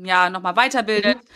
ja 0.05 0.29
nochmal 0.29 0.57
weiterbildet. 0.57 1.17
Mhm. 1.17 1.29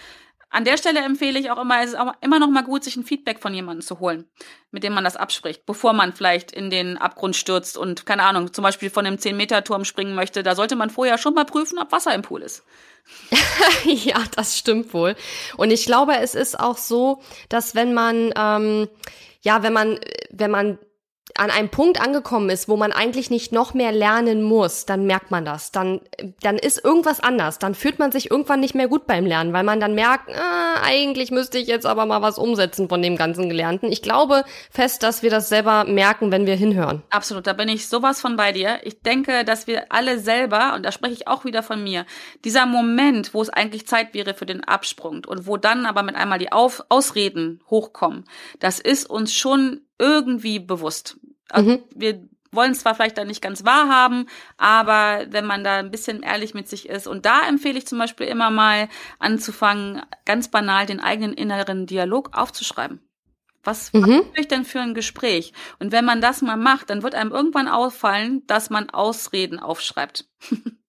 An 0.49 0.65
der 0.65 0.77
Stelle 0.77 1.01
empfehle 1.01 1.39
ich 1.39 1.51
auch 1.51 1.61
immer, 1.61 1.83
es 1.83 1.91
ist 1.91 1.99
auch 1.99 2.13
immer 2.21 2.39
noch 2.39 2.49
mal 2.49 2.63
gut, 2.63 2.85
sich 2.85 2.97
ein 2.97 3.05
Feedback 3.05 3.41
von 3.41 3.53
jemandem 3.53 3.85
zu 3.85 3.99
holen, 3.99 4.29
mit 4.71 4.85
dem 4.85 4.95
man 4.95 5.05
das 5.05 5.17
abspricht, 5.17 5.67
bevor 5.67 5.93
man 5.93 6.13
vielleicht 6.13 6.53
in 6.53 6.71
den 6.71 6.97
Abgrund 6.97 7.35
stürzt 7.35 7.77
und, 7.77 8.07
keine 8.07 8.23
Ahnung, 8.23 8.53
zum 8.53 8.63
Beispiel 8.63 8.89
von 8.89 9.07
einem 9.07 9.17
10-Meter-Turm 9.17 9.85
springen 9.85 10.15
möchte. 10.15 10.43
Da 10.43 10.55
sollte 10.55 10.77
man 10.77 10.91
vorher 10.91 11.19
schon 11.19 11.35
mal 11.35 11.45
prüfen, 11.45 11.79
ob 11.79 11.91
Wasser 11.91 12.15
im 12.15 12.23
Pool 12.23 12.43
ist. 12.43 12.65
ja, 13.85 14.23
das 14.35 14.57
stimmt 14.57 14.95
wohl. 14.95 15.17
Und 15.57 15.73
ich 15.73 15.85
glaube, 15.85 16.17
es 16.17 16.35
ist 16.35 16.59
auch 16.59 16.79
so, 16.79 17.23
dass 17.49 17.75
wenn 17.75 17.93
man, 17.93 18.33
ähm, 18.37 18.89
ja, 19.43 19.63
wenn 19.63 19.73
man, 19.73 19.99
wenn 20.31 20.51
man 20.51 20.79
an 21.39 21.51
einem 21.51 21.69
Punkt 21.69 22.01
angekommen 22.01 22.51
ist, 22.51 22.69
wo 22.69 22.77
man 22.77 22.93
eigentlich 22.93 23.31
nicht 23.31 23.53
noch 23.53 23.75
mehr 23.75 23.93
lernen 23.93 24.43
muss, 24.43 24.87
dann 24.87 25.07
merkt 25.07 25.31
man 25.31 25.45
das. 25.45 25.71
Dann, 25.73 26.01
dann 26.41 26.57
ist 26.57 26.85
irgendwas 26.85 27.21
anders. 27.21 27.59
Dann 27.59 27.75
fühlt 27.75 27.99
man 27.99 28.13
sich 28.13 28.31
irgendwann 28.31 28.61
nicht 28.61 28.75
mehr 28.75 28.89
gut 28.89 29.07
beim 29.07 29.27
Lernen, 29.27 29.53
weil 29.53 29.65
man 29.65 29.81
dann 29.81 29.95
merkt, 29.95 30.31
ah, 30.31 30.81
eigentlich 30.83 31.31
müsste 31.31 31.59
ich 31.59 31.67
jetzt 31.67 31.87
aber 31.87 32.07
mal 32.07 32.23
was 32.23 32.39
umsetzen 32.39 32.89
von 32.89 33.03
dem 33.03 33.17
ganzen 33.17 33.49
Gelernten. 33.49 33.93
Ich 33.93 34.03
glaube 34.03 34.45
fest, 34.71 35.03
dass 35.03 35.23
wir 35.23 35.31
das 35.31 35.49
selber 35.49 35.85
merken, 35.85 36.31
wenn 36.31 36.47
wir 36.47 36.57
hinhören. 36.57 37.03
Absolut, 37.11 37.47
da 37.47 37.53
bin 37.53 37.69
ich 37.69 37.89
sowas 37.89 38.21
von 38.21 38.37
bei 38.37 38.53
dir. 38.53 38.81
Ich 38.85 39.03
denke, 39.03 39.45
dass 39.45 39.67
wir 39.67 39.93
alle 39.93 40.19
selber, 40.19 40.75
und 40.75 40.85
da 40.85 40.93
spreche 40.93 41.15
ich 41.15 41.29
auch 41.29 41.45
wieder 41.45 41.63
von 41.63 41.83
mir, 41.83 42.07
dieser 42.45 42.67
Moment, 42.67 43.35
wo 43.35 43.43
es 43.43 43.51
eigentlich 43.51 43.87
Zeit 43.87 44.15
wäre 44.15 44.35
für 44.35 44.47
den 44.47 44.65
Absprung 44.65 45.25
und 45.27 45.47
wo 45.47 45.57
dann 45.57 45.87
aber 45.87 46.03
mit 46.03 46.17
einmal 46.17 46.39
die 46.39 46.53
Auf 46.53 46.85
Ausreden 46.89 47.61
hochkommen, 47.71 48.25
das 48.61 48.81
ist 48.81 49.09
uns 49.09 49.35
schon 49.35 49.83
irgendwie 49.99 50.59
bewusst. 50.59 51.17
Also 51.51 51.71
mhm. 51.71 51.85
Wir 51.95 52.29
wollen 52.53 52.73
es 52.73 52.81
zwar 52.81 52.95
vielleicht 52.95 53.19
dann 53.19 53.27
nicht 53.27 53.43
ganz 53.43 53.65
wahrhaben, 53.65 54.27
aber 54.57 55.27
wenn 55.29 55.45
man 55.45 55.63
da 55.63 55.77
ein 55.77 55.91
bisschen 55.91 56.23
ehrlich 56.23 56.55
mit 56.55 56.69
sich 56.69 56.89
ist, 56.89 57.07
und 57.07 57.27
da 57.27 57.47
empfehle 57.47 57.79
ich 57.79 57.87
zum 57.87 57.99
Beispiel 57.99 58.27
immer 58.27 58.51
mal 58.51 58.89
anzufangen, 59.19 60.03
ganz 60.25 60.49
banal 60.49 60.87
den 60.87 61.01
eigenen 61.01 61.35
inneren 61.35 61.87
Dialog 61.87 62.37
aufzuschreiben. 62.37 63.01
Was 63.63 63.93
mhm. 63.93 64.23
ich 64.35 64.47
denn 64.47 64.65
für 64.65 64.81
ein 64.81 64.95
Gespräch? 64.95 65.53
Und 65.81 65.91
wenn 65.91 66.05
man 66.05 66.21
das 66.21 66.41
mal 66.41 66.57
macht, 66.57 66.89
dann 66.89 67.03
wird 67.03 67.17
einem 67.17 67.33
irgendwann 67.33 67.69
auffallen, 67.69 68.47
dass 68.47 68.71
man 68.71 68.91
Ausreden 68.91 69.59
aufschreibt. 69.59 70.29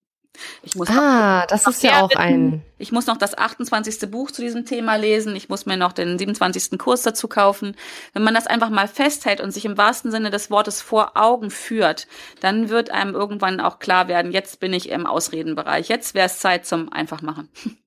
Ich 0.63 0.75
muss 0.75 0.89
ah, 0.89 1.41
noch, 1.41 1.47
das 1.47 1.65
noch 1.65 1.73
ist 1.73 1.83
ja 1.83 2.01
auch 2.01 2.11
ein. 2.15 2.63
Ich 2.77 2.91
muss 2.91 3.07
noch 3.07 3.17
das 3.17 3.37
28. 3.37 4.09
Buch 4.11 4.31
zu 4.31 4.41
diesem 4.41 4.65
Thema 4.65 4.95
lesen. 4.95 5.35
Ich 5.35 5.49
muss 5.49 5.65
mir 5.65 5.77
noch 5.77 5.93
den 5.93 6.17
27. 6.17 6.77
Kurs 6.77 7.01
dazu 7.01 7.27
kaufen. 7.27 7.75
Wenn 8.13 8.23
man 8.23 8.33
das 8.33 8.47
einfach 8.47 8.69
mal 8.69 8.87
festhält 8.87 9.41
und 9.41 9.51
sich 9.51 9.65
im 9.65 9.77
wahrsten 9.77 10.11
Sinne 10.11 10.29
des 10.29 10.51
Wortes 10.51 10.81
vor 10.81 11.11
Augen 11.15 11.49
führt, 11.49 12.07
dann 12.41 12.69
wird 12.69 12.91
einem 12.91 13.15
irgendwann 13.15 13.59
auch 13.59 13.79
klar 13.79 14.07
werden, 14.07 14.31
jetzt 14.31 14.59
bin 14.59 14.73
ich 14.73 14.89
im 14.89 15.05
Ausredenbereich. 15.05 15.89
Jetzt 15.89 16.13
wäre 16.13 16.27
es 16.27 16.39
Zeit 16.39 16.65
zum 16.65 16.91
einfach 16.91 17.21
machen. 17.21 17.49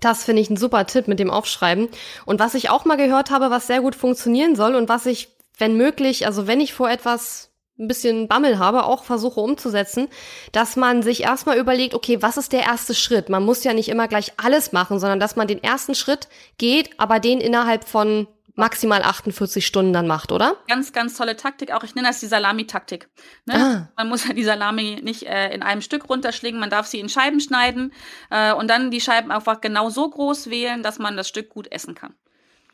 Das 0.00 0.22
finde 0.22 0.42
ich 0.42 0.48
ein 0.48 0.56
super 0.56 0.86
Tipp 0.86 1.08
mit 1.08 1.18
dem 1.18 1.28
Aufschreiben. 1.28 1.88
Und 2.24 2.38
was 2.38 2.54
ich 2.54 2.70
auch 2.70 2.84
mal 2.84 2.96
gehört 2.96 3.32
habe, 3.32 3.50
was 3.50 3.66
sehr 3.66 3.80
gut 3.80 3.96
funktionieren 3.96 4.54
soll 4.54 4.76
und 4.76 4.88
was 4.88 5.06
ich, 5.06 5.36
wenn 5.58 5.76
möglich, 5.76 6.24
also 6.24 6.46
wenn 6.46 6.60
ich 6.60 6.72
vor 6.72 6.88
etwas 6.88 7.47
ein 7.78 7.88
bisschen 7.88 8.28
Bammel 8.28 8.58
habe, 8.58 8.84
auch 8.84 9.04
versuche 9.04 9.40
umzusetzen, 9.40 10.08
dass 10.52 10.76
man 10.76 11.02
sich 11.02 11.22
erstmal 11.22 11.58
überlegt, 11.58 11.94
okay, 11.94 12.20
was 12.22 12.36
ist 12.36 12.52
der 12.52 12.62
erste 12.62 12.94
Schritt? 12.94 13.28
Man 13.28 13.44
muss 13.44 13.64
ja 13.64 13.72
nicht 13.72 13.88
immer 13.88 14.08
gleich 14.08 14.32
alles 14.36 14.72
machen, 14.72 14.98
sondern 14.98 15.20
dass 15.20 15.36
man 15.36 15.46
den 15.46 15.62
ersten 15.62 15.94
Schritt 15.94 16.28
geht, 16.58 16.90
aber 16.98 17.20
den 17.20 17.40
innerhalb 17.40 17.84
von 17.84 18.26
maximal 18.58 19.02
48 19.02 19.64
Stunden 19.64 19.92
dann 19.92 20.08
macht, 20.08 20.32
oder? 20.32 20.56
Ganz, 20.66 20.92
ganz 20.92 21.16
tolle 21.16 21.36
Taktik. 21.36 21.72
Auch 21.72 21.84
ich 21.84 21.94
nenne 21.94 22.08
das 22.08 22.18
die 22.18 22.26
Salami-Taktik. 22.26 23.08
Ne? 23.46 23.54
Ah. 23.54 23.88
Man 23.96 24.08
muss 24.08 24.26
ja 24.26 24.34
die 24.34 24.42
Salami 24.42 24.98
nicht 25.00 25.22
äh, 25.22 25.54
in 25.54 25.62
einem 25.62 25.80
Stück 25.80 26.08
runterschlingen, 26.08 26.58
man 26.58 26.68
darf 26.68 26.86
sie 26.86 26.98
in 26.98 27.08
Scheiben 27.08 27.40
schneiden 27.40 27.92
äh, 28.30 28.52
und 28.52 28.68
dann 28.68 28.90
die 28.90 29.00
Scheiben 29.00 29.30
einfach 29.30 29.60
genau 29.60 29.90
so 29.90 30.10
groß 30.10 30.50
wählen, 30.50 30.82
dass 30.82 30.98
man 30.98 31.16
das 31.16 31.28
Stück 31.28 31.50
gut 31.50 31.70
essen 31.70 31.94
kann. 31.94 32.14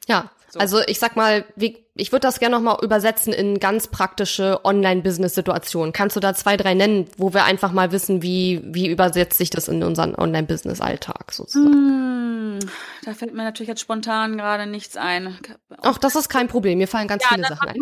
Ja, 0.09 0.31
so. 0.49 0.59
also 0.61 0.81
ich 0.87 0.99
sag 0.99 1.17
mal, 1.17 1.45
wie, 1.57 1.85
ich 1.95 2.13
würde 2.13 2.21
das 2.21 2.39
gerne 2.39 2.57
nochmal 2.57 2.79
übersetzen 2.83 3.33
in 3.33 3.59
ganz 3.59 3.89
praktische 3.89 4.65
Online-Business-Situationen. 4.65 5.93
Kannst 5.93 6.17
du 6.17 6.21
da 6.21 6.35
zwei, 6.35 6.57
drei 6.57 6.75
nennen, 6.75 7.09
wo 7.17 7.35
wir 7.35 7.45
einfach 7.45 7.73
mal 7.73 7.93
wissen, 7.93 8.23
wie, 8.23 8.63
wie 8.65 8.89
übersetzt 8.89 9.39
sich 9.39 9.51
das 9.51 9.69
in 9.69 9.83
unseren 9.83 10.15
Online-Business-Alltag 10.15 11.33
sozusagen? 11.33 12.57
Mm, 12.57 12.61
da 13.05 13.15
fällt 13.15 13.35
mir 13.35 13.43
natürlich 13.43 13.69
jetzt 13.69 13.81
spontan 13.81 14.39
gerade 14.39 14.67
nichts 14.67 14.97
ein. 14.97 15.37
Ach, 15.83 15.99
das 15.99 16.15
ist 16.17 16.29
kein 16.29 16.49
Problem. 16.49 16.79
Mir 16.79 16.89
fallen 16.89 17.09
ganz 17.09 17.25
ja, 17.25 17.31
viele 17.35 17.49
Sachen 17.49 17.69
ein. 17.69 17.81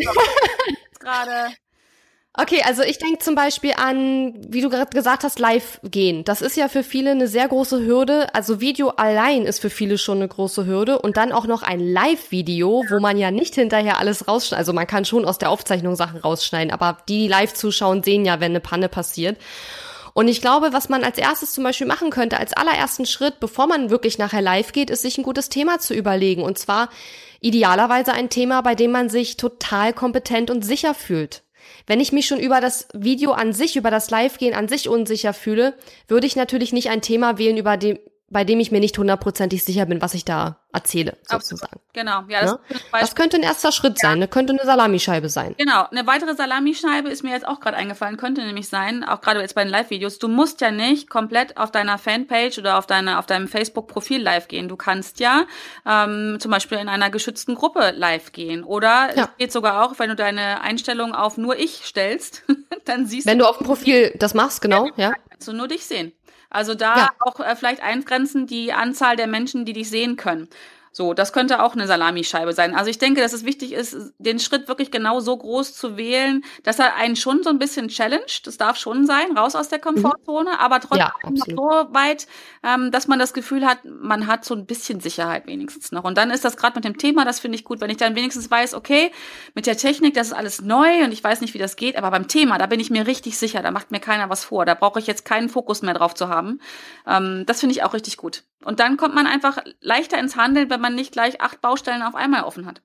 gerade 1.01 1.55
Okay, 2.35 2.63
also 2.65 2.83
ich 2.83 2.97
denke 2.97 3.19
zum 3.19 3.35
Beispiel 3.35 3.75
an, 3.77 4.33
wie 4.49 4.63
du 4.63 4.71
gerade 4.71 4.89
gesagt 4.89 5.23
hast, 5.23 5.39
live 5.39 5.81
gehen. 5.85 6.25
Das 6.25 6.41
ist 6.41 6.57
ja 6.57 6.69
für 6.69 6.83
viele 6.83 7.11
eine 7.11 7.29
sehr 7.29 7.47
große 7.47 7.85
Hürde. 7.85 8.35
Also 8.35 8.59
Video 8.59 8.89
allein 8.89 9.45
ist 9.45 9.61
für 9.61 9.69
viele 9.69 9.99
schon 9.99 10.17
eine 10.17 10.29
große 10.29 10.65
Hürde. 10.65 10.99
Und 10.99 11.19
dann 11.19 11.31
auch 11.31 11.47
noch 11.47 11.63
ein 11.63 11.79
Live-Video, 11.79 12.85
wo 12.89 13.01
man 13.01 13.19
ja 13.19 13.31
nicht 13.31 13.55
hinterher 13.57 13.99
alles 13.99 14.29
rausschneidet. 14.29 14.61
Also 14.61 14.73
man 14.73 14.87
kann 14.87 15.05
schon 15.05 15.27
aus 15.27 15.37
der 15.37 15.51
Aufzeichnung 15.51 15.95
Sachen 15.95 16.21
rausschneiden, 16.21 16.73
aber 16.73 16.97
die, 17.07 17.19
die 17.19 17.29
live 17.29 17.53
zuschauen, 17.53 18.03
sehen 18.03 18.25
ja, 18.25 18.41
wenn 18.41 18.53
eine 18.53 18.61
Panne 18.61 18.89
passiert. 18.89 19.37
Und 20.15 20.27
ich 20.29 20.41
glaube, 20.41 20.73
was 20.73 20.89
man 20.89 21.05
als 21.05 21.19
erstes 21.19 21.53
zum 21.53 21.65
Beispiel 21.65 21.87
machen 21.87 22.09
könnte, 22.09 22.39
als 22.39 22.55
allerersten 22.55 23.05
Schritt, 23.05 23.41
bevor 23.41 23.67
man 23.67 23.91
wirklich 23.91 24.17
nachher 24.17 24.43
live 24.43 24.73
geht, 24.73 24.89
ist 24.89 25.03
sich 25.03 25.19
ein 25.19 25.25
gutes 25.25 25.51
Thema 25.51 25.81
zu 25.81 25.93
überlegen. 25.93 26.43
Und 26.43 26.59
zwar 26.59 26.89
idealerweise 27.41 28.15
ein 28.15 28.31
Thema, 28.31 28.63
bei 28.63 28.75
dem 28.75 28.91
man 28.91 29.11
sich 29.11 29.37
total 29.37 29.93
kompetent 29.93 30.51
und 30.51 30.65
sicher 30.65 30.95
fühlt. 30.95 31.43
Wenn 31.87 32.01
ich 32.01 32.13
mich 32.13 32.27
schon 32.27 32.41
über 32.41 32.61
das 32.61 32.89
Video 32.93 33.33
an 33.33 33.53
sich, 33.53 33.77
über 33.77 33.91
das 33.91 34.11
Live-Gehen 34.11 34.55
an 34.55 34.69
sich 34.69 34.89
unsicher 34.89 35.33
fühle, 35.33 35.75
würde 36.09 36.27
ich 36.27 36.37
natürlich 36.37 36.73
nicht 36.73 36.91
ein 36.91 37.03
Thema 37.03 37.39
wählen, 37.39 37.57
über 37.57 37.77
dem, 37.77 37.99
bei 38.33 38.45
dem 38.45 38.61
ich 38.61 38.73
mir 38.73 38.81
nicht 38.81 38.97
hundertprozentig 38.99 39.63
sicher 39.63 39.87
bin, 39.87 40.01
was 40.03 40.15
ich 40.15 40.25
da 40.25 40.57
erzähle, 40.73 41.19
sozusagen. 41.29 41.81
Genau, 41.93 42.23
ja. 42.29 42.41
Das, 42.41 42.51
ja? 42.51 42.77
das 42.93 43.15
könnte 43.15 43.37
ein 43.37 43.43
erster 43.43 43.73
Schritt 43.73 43.99
ja. 44.03 44.09
sein, 44.09 44.19
ne? 44.19 44.29
könnte 44.29 44.55
eine 44.55 44.65
Salamischeibe 44.65 45.29
sein. 45.29 45.55
Genau, 45.59 45.87
eine 45.91 46.07
weitere 46.07 46.35
Salamischeibe 46.35 47.11
ist 47.11 47.23
mir 47.23 47.31
jetzt 47.31 47.47
auch 47.47 47.61
gerade 47.61 47.77
eingefallen, 47.77 48.17
könnte 48.17 48.43
nämlich 48.43 48.69
sein, 48.69 49.05
auch 49.05 49.21
gerade 49.21 49.41
jetzt 49.41 49.55
bei 49.55 49.65
den 49.65 49.71
Live-Videos, 49.71 50.19
du 50.19 50.29
musst 50.29 50.63
ja 50.63 50.71
nicht 50.71 51.11
komplett 51.11 51.59
auf 51.59 51.71
deiner 51.71 51.99
Fanpage 51.99 52.59
oder 52.59 52.79
auf, 52.79 52.87
deiner, 52.87 53.19
auf 53.19 53.27
deinem 53.27 53.49
Facebook-Profil 53.49 54.23
live 54.23 54.49
gehen. 54.49 54.69
Du 54.69 54.77
kannst 54.77 55.21
ja 55.21 55.45
ähm, 55.87 56.39
zum 56.41 56.51
Beispiel 56.51 56.79
in 56.79 56.89
einer 56.89 57.11
geschützten 57.11 57.55
Gruppe 57.55 57.93
live 57.95 58.33
gehen. 58.33 58.65
Oder 58.65 59.15
ja. 59.15 59.25
es 59.25 59.37
geht 59.39 59.53
sogar 59.53 59.85
auch, 59.85 59.99
wenn 59.99 60.09
du 60.09 60.17
deine 60.17 60.63
Einstellung 60.63 61.15
auf 61.15 61.37
nur 61.37 61.59
ich 61.59 61.83
stellst, 61.85 62.45
dann 62.87 63.07
siehst 63.07 63.27
wenn 63.27 63.39
du. 63.39 63.45
Wenn 63.45 63.47
du 63.47 63.51
auf 63.51 63.59
dem 63.59 63.67
Profil 63.67 64.15
das 64.19 64.33
machst, 64.33 64.63
genau, 64.63 64.89
ja. 64.97 65.13
Kannst 65.29 65.49
du 65.49 65.53
nur 65.53 65.69
dich 65.69 65.85
sehen. 65.85 66.13
Also 66.53 66.75
da 66.75 66.97
ja. 66.97 67.11
auch 67.21 67.41
äh, 67.41 67.57
vielleicht 67.57 67.83
eingrenzen 67.83 68.47
die 68.47 68.73
Anzahl 68.73 69.17
der 69.17 69.27
Menschen, 69.27 69.65
die 69.65 69.73
dich 69.73 69.89
sehen 69.89 70.17
können. 70.17 70.49
So, 70.95 71.15
das 71.15 71.33
könnte 71.33 71.63
auch 71.63 71.73
eine 71.73 71.87
Salamischeibe 71.87 72.53
sein. 72.53 72.75
Also 72.75 72.91
ich 72.91 72.99
denke, 72.99 73.23
dass 73.23 73.33
es 73.33 73.47
wichtig 73.47 73.73
ist, 73.73 73.97
den 74.19 74.39
Schritt 74.39 74.69
wirklich 74.69 74.91
genau 74.91 75.21
so 75.21 75.35
groß 75.35 75.75
zu 75.75 75.97
wählen, 75.97 76.45
dass 76.65 76.79
er 76.79 76.97
einen 76.97 77.17
schon 77.17 77.43
so 77.43 77.49
ein 77.49 77.59
bisschen 77.59 77.89
challenged. 77.89 78.47
Das 78.47 78.59
darf 78.59 78.77
schon 78.77 79.07
sein, 79.07 79.37
raus 79.37 79.57
aus 79.57 79.69
der 79.69 79.79
mhm. 79.79 79.83
Komfortzone, 79.83 80.51
mhm. 80.51 80.57
aber 80.57 80.81
trotzdem 80.81 80.99
ja, 80.99 81.57
so 81.57 81.95
weit, 81.95 82.27
ähm, 82.63 82.91
dass 82.91 83.09
man 83.09 83.19
das 83.19 83.33
Gefühl 83.33 83.65
hat, 83.65 83.79
man 83.85 84.27
hat 84.27 84.45
so 84.45 84.55
ein 84.55 84.67
bisschen 84.67 85.01
Sicherheit 85.01 85.47
wenigstens 85.47 85.93
noch. 85.93 86.05
Und 86.05 86.19
dann 86.19 86.31
ist 86.31 86.45
das 86.45 86.59
gerade 86.59 86.75
mit 86.75 86.85
dem 86.85 86.99
Thema, 86.99 87.25
das 87.25 87.41
finde 87.41 87.57
ich 87.57 87.65
gut, 87.65 87.81
wenn 87.81 87.91
ich 87.91 87.97
dann 87.97 88.15
wenigstens 88.15 88.51
weiß, 88.51 88.75
okay, 88.75 89.13
mit 89.55 89.67
der 89.67 89.79
Technik, 89.79 90.13
das 90.13 90.27
ist 90.27 90.35
alles 90.35 90.61
neu 90.61 91.05
und 91.05 91.13
ich 91.13 91.25
weiß 91.25 91.41
nicht, 91.41 91.55
wie 91.55 91.59
das 91.59 91.77
geht, 91.77 91.97
aber 91.97 92.11
beim 92.11 92.29
Thema, 92.29 92.59
da 92.59 92.67
bin 92.67 92.81
ich 92.81 92.91
mir 92.91 93.07
richtig 93.07 93.39
sicher, 93.39 93.63
da 93.63 93.71
macht 93.71 93.93
mir 93.93 94.01
keiner 94.01 94.29
was 94.29 94.45
vor. 94.45 94.67
Da 94.67 94.75
brauche 94.75 94.99
ich 94.99 95.07
jetzt 95.07 95.25
keinen 95.25 95.49
Fokus 95.49 95.81
mehr 95.81 95.95
drauf 95.95 96.15
zu 96.15 96.29
haben. 96.29 96.61
Ähm, 97.07 97.45
das 97.47 97.61
finde 97.61 97.75
ich 97.75 97.83
auch 97.83 97.95
richtig 97.95 98.19
gut. 98.19 98.45
Und 98.65 98.81
dann 98.81 98.97
kommt 98.97 99.15
man 99.15 99.27
einfach 99.27 99.59
leichter 99.81 100.19
ins 100.19 100.37
Handeln, 100.37 100.71
wenn 100.71 100.81
man 100.81 100.95
nicht 100.95 101.13
gleich 101.13 101.41
acht 101.41 101.61
Baustellen 101.61 102.03
auf 102.03 102.15
einmal 102.15 102.45
offen 102.45 102.67
hat. 102.67 102.83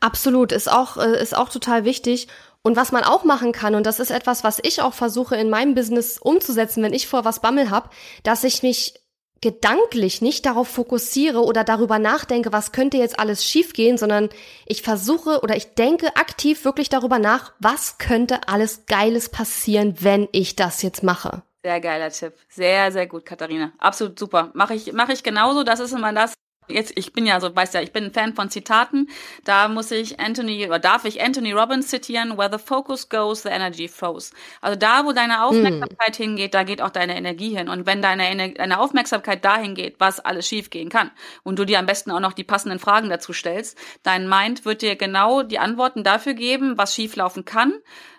Absolut, 0.00 0.52
ist 0.52 0.70
auch, 0.70 0.96
äh, 0.96 1.20
ist 1.20 1.36
auch 1.36 1.48
total 1.48 1.84
wichtig. 1.84 2.28
Und 2.62 2.76
was 2.76 2.92
man 2.92 3.02
auch 3.02 3.24
machen 3.24 3.52
kann, 3.52 3.74
und 3.74 3.86
das 3.86 3.98
ist 3.98 4.10
etwas, 4.10 4.44
was 4.44 4.60
ich 4.62 4.82
auch 4.82 4.94
versuche 4.94 5.36
in 5.36 5.50
meinem 5.50 5.74
Business 5.74 6.18
umzusetzen, 6.18 6.82
wenn 6.82 6.94
ich 6.94 7.08
vor 7.08 7.24
was 7.24 7.40
Bammel 7.40 7.70
habe, 7.70 7.90
dass 8.22 8.44
ich 8.44 8.62
mich 8.62 8.94
gedanklich 9.40 10.22
nicht 10.22 10.46
darauf 10.46 10.68
fokussiere 10.68 11.42
oder 11.42 11.64
darüber 11.64 11.98
nachdenke, 11.98 12.52
was 12.52 12.70
könnte 12.70 12.96
jetzt 12.96 13.18
alles 13.18 13.44
schiefgehen, 13.44 13.98
sondern 13.98 14.28
ich 14.66 14.82
versuche 14.82 15.40
oder 15.40 15.56
ich 15.56 15.74
denke 15.74 16.14
aktiv 16.16 16.64
wirklich 16.64 16.88
darüber 16.88 17.18
nach, 17.18 17.52
was 17.58 17.98
könnte 17.98 18.46
alles 18.46 18.86
Geiles 18.86 19.28
passieren, 19.28 19.96
wenn 19.98 20.28
ich 20.30 20.54
das 20.54 20.82
jetzt 20.82 21.02
mache. 21.02 21.42
Sehr 21.64 21.80
geiler 21.80 22.10
Tipp. 22.10 22.34
Sehr, 22.48 22.90
sehr 22.90 23.06
gut, 23.06 23.24
Katharina. 23.24 23.72
Absolut 23.78 24.18
super. 24.18 24.50
Mache 24.54 24.74
ich, 24.74 24.92
mache 24.92 25.12
ich 25.12 25.22
genauso. 25.22 25.62
Das 25.62 25.78
ist 25.78 25.92
immer 25.92 26.12
das. 26.12 26.34
Jetzt, 26.68 26.92
ich 26.96 27.12
bin 27.12 27.26
ja 27.26 27.40
so, 27.40 27.54
weißt 27.54 27.74
ja, 27.74 27.82
ich 27.82 27.92
bin 27.92 28.04
ein 28.04 28.12
Fan 28.12 28.34
von 28.34 28.48
Zitaten. 28.48 29.08
Da 29.44 29.68
muss 29.68 29.90
ich 29.90 30.20
Anthony 30.20 30.66
oder 30.66 30.78
darf 30.78 31.04
ich 31.04 31.20
Anthony 31.20 31.52
Robbins 31.52 31.88
zitieren? 31.88 32.38
Where 32.38 32.50
the 32.50 32.64
focus 32.64 33.08
goes, 33.08 33.42
the 33.42 33.48
energy 33.48 33.88
flows. 33.88 34.30
Also 34.60 34.78
da, 34.78 35.04
wo 35.04 35.12
deine 35.12 35.44
Aufmerksamkeit 35.44 36.18
mm. 36.18 36.22
hingeht, 36.22 36.54
da 36.54 36.62
geht 36.62 36.80
auch 36.80 36.90
deine 36.90 37.16
Energie 37.16 37.56
hin. 37.56 37.68
Und 37.68 37.86
wenn 37.86 38.00
deine, 38.00 38.52
deine 38.52 38.78
Aufmerksamkeit 38.78 39.44
dahin 39.44 39.74
geht, 39.74 39.96
was 39.98 40.20
alles 40.20 40.46
schiefgehen 40.46 40.88
kann, 40.88 41.10
und 41.42 41.58
du 41.58 41.64
dir 41.64 41.78
am 41.78 41.86
besten 41.86 42.12
auch 42.12 42.20
noch 42.20 42.32
die 42.32 42.44
passenden 42.44 42.78
Fragen 42.78 43.10
dazu 43.10 43.32
stellst, 43.32 43.76
dein 44.04 44.28
Mind 44.28 44.64
wird 44.64 44.82
dir 44.82 44.94
genau 44.94 45.42
die 45.42 45.58
Antworten 45.58 46.04
dafür 46.04 46.34
geben, 46.34 46.78
was 46.78 46.94
schieflaufen 46.94 47.44
kann 47.44 47.74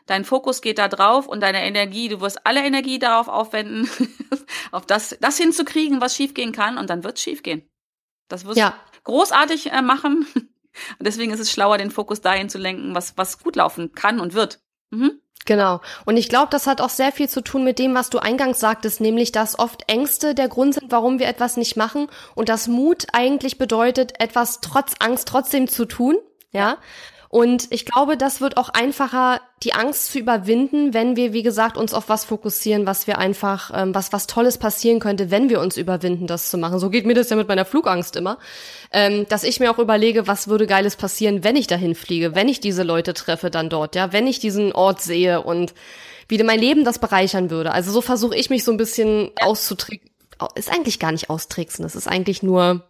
dein 0.05 0.25
Fokus 0.25 0.61
geht 0.61 0.79
da 0.79 0.89
drauf 0.89 1.27
und 1.27 1.41
deine 1.41 1.63
Energie, 1.63 2.09
du 2.09 2.19
wirst 2.19 2.45
alle 2.45 2.65
Energie 2.65 2.99
darauf 2.99 3.29
aufwenden, 3.29 3.89
auf 4.71 4.85
das, 4.85 5.17
das 5.21 5.37
hinzukriegen, 5.37 6.01
was 6.01 6.15
schiefgehen 6.15 6.51
kann 6.51 6.77
und 6.77 6.89
dann 6.89 7.05
wird 7.05 7.17
es 7.17 7.23
schiefgehen. 7.23 7.69
Das 8.33 8.45
wirst 8.45 8.57
ja. 8.57 8.71
du 8.71 8.99
großartig 9.03 9.71
äh, 9.71 9.81
machen. 9.81 10.25
Und 10.35 11.05
deswegen 11.05 11.31
ist 11.31 11.39
es 11.39 11.51
schlauer, 11.51 11.77
den 11.77 11.91
Fokus 11.91 12.21
dahin 12.21 12.49
zu 12.49 12.57
lenken, 12.57 12.95
was, 12.95 13.15
was 13.15 13.37
gut 13.37 13.55
laufen 13.55 13.93
kann 13.93 14.19
und 14.19 14.33
wird. 14.33 14.59
Mhm. 14.89 15.21
Genau. 15.45 15.81
Und 16.05 16.17
ich 16.17 16.29
glaube, 16.29 16.47
das 16.49 16.65
hat 16.65 16.81
auch 16.81 16.89
sehr 16.89 17.11
viel 17.11 17.29
zu 17.29 17.41
tun 17.41 17.63
mit 17.63 17.77
dem, 17.77 17.93
was 17.93 18.09
du 18.09 18.17
eingangs 18.17 18.59
sagtest, 18.59 19.01
nämlich, 19.01 19.31
dass 19.31 19.59
oft 19.59 19.83
Ängste 19.87 20.33
der 20.33 20.47
Grund 20.47 20.73
sind, 20.73 20.91
warum 20.91 21.19
wir 21.19 21.27
etwas 21.27 21.57
nicht 21.57 21.75
machen 21.75 22.07
und 22.33 22.49
dass 22.49 22.67
Mut 22.67 23.05
eigentlich 23.13 23.59
bedeutet, 23.59 24.19
etwas 24.19 24.61
trotz 24.61 24.95
Angst 24.99 25.27
trotzdem 25.27 25.67
zu 25.67 25.85
tun. 25.85 26.17
Ja. 26.51 26.77
Und 27.33 27.65
ich 27.71 27.87
glaube, 27.87 28.15
das 28.15 28.41
wird 28.41 28.57
auch 28.57 28.69
einfacher, 28.69 29.41
die 29.63 29.73
Angst 29.73 30.11
zu 30.11 30.19
überwinden, 30.19 30.93
wenn 30.93 31.15
wir, 31.15 31.33
wie 31.33 31.41
gesagt, 31.41 31.77
uns 31.77 31.95
auf 31.95 32.07
was 32.07 32.25
fokussieren, 32.25 32.85
was 32.85 33.07
wir 33.07 33.17
einfach, 33.17 33.71
ähm, 33.73 33.95
was 33.95 34.13
was 34.13 34.27
Tolles 34.27 34.59
passieren 34.59 34.99
könnte, 34.99 35.31
wenn 35.31 35.49
wir 35.49 35.59
uns 35.59 35.75
überwinden, 35.75 36.27
das 36.27 36.51
zu 36.51 36.59
machen. 36.59 36.77
So 36.77 36.91
geht 36.91 37.07
mir 37.07 37.15
das 37.15 37.31
ja 37.31 37.35
mit 37.35 37.47
meiner 37.47 37.65
Flugangst 37.65 38.15
immer, 38.17 38.37
ähm, 38.91 39.25
dass 39.29 39.43
ich 39.43 39.59
mir 39.59 39.71
auch 39.71 39.79
überlege, 39.79 40.27
was 40.27 40.47
würde 40.47 40.67
Geiles 40.67 40.95
passieren, 40.95 41.43
wenn 41.43 41.55
ich 41.55 41.65
dahin 41.65 41.95
fliege, 41.95 42.35
wenn 42.35 42.47
ich 42.47 42.59
diese 42.59 42.83
Leute 42.83 43.15
treffe 43.15 43.49
dann 43.49 43.67
dort, 43.67 43.95
ja, 43.95 44.13
wenn 44.13 44.27
ich 44.27 44.37
diesen 44.37 44.71
Ort 44.71 45.01
sehe 45.01 45.41
und 45.41 45.73
wie 46.27 46.43
mein 46.43 46.59
Leben 46.59 46.85
das 46.85 46.99
bereichern 46.99 47.49
würde. 47.49 47.71
Also 47.71 47.91
so 47.91 48.01
versuche 48.01 48.35
ich 48.35 48.51
mich 48.51 48.63
so 48.63 48.69
ein 48.69 48.77
bisschen 48.77 49.31
auszutricksen. 49.41 50.11
Ist 50.53 50.71
eigentlich 50.71 50.99
gar 50.99 51.11
nicht 51.11 51.31
austricksen, 51.31 51.81
das 51.81 51.95
ist 51.95 52.07
eigentlich 52.07 52.43
nur 52.43 52.83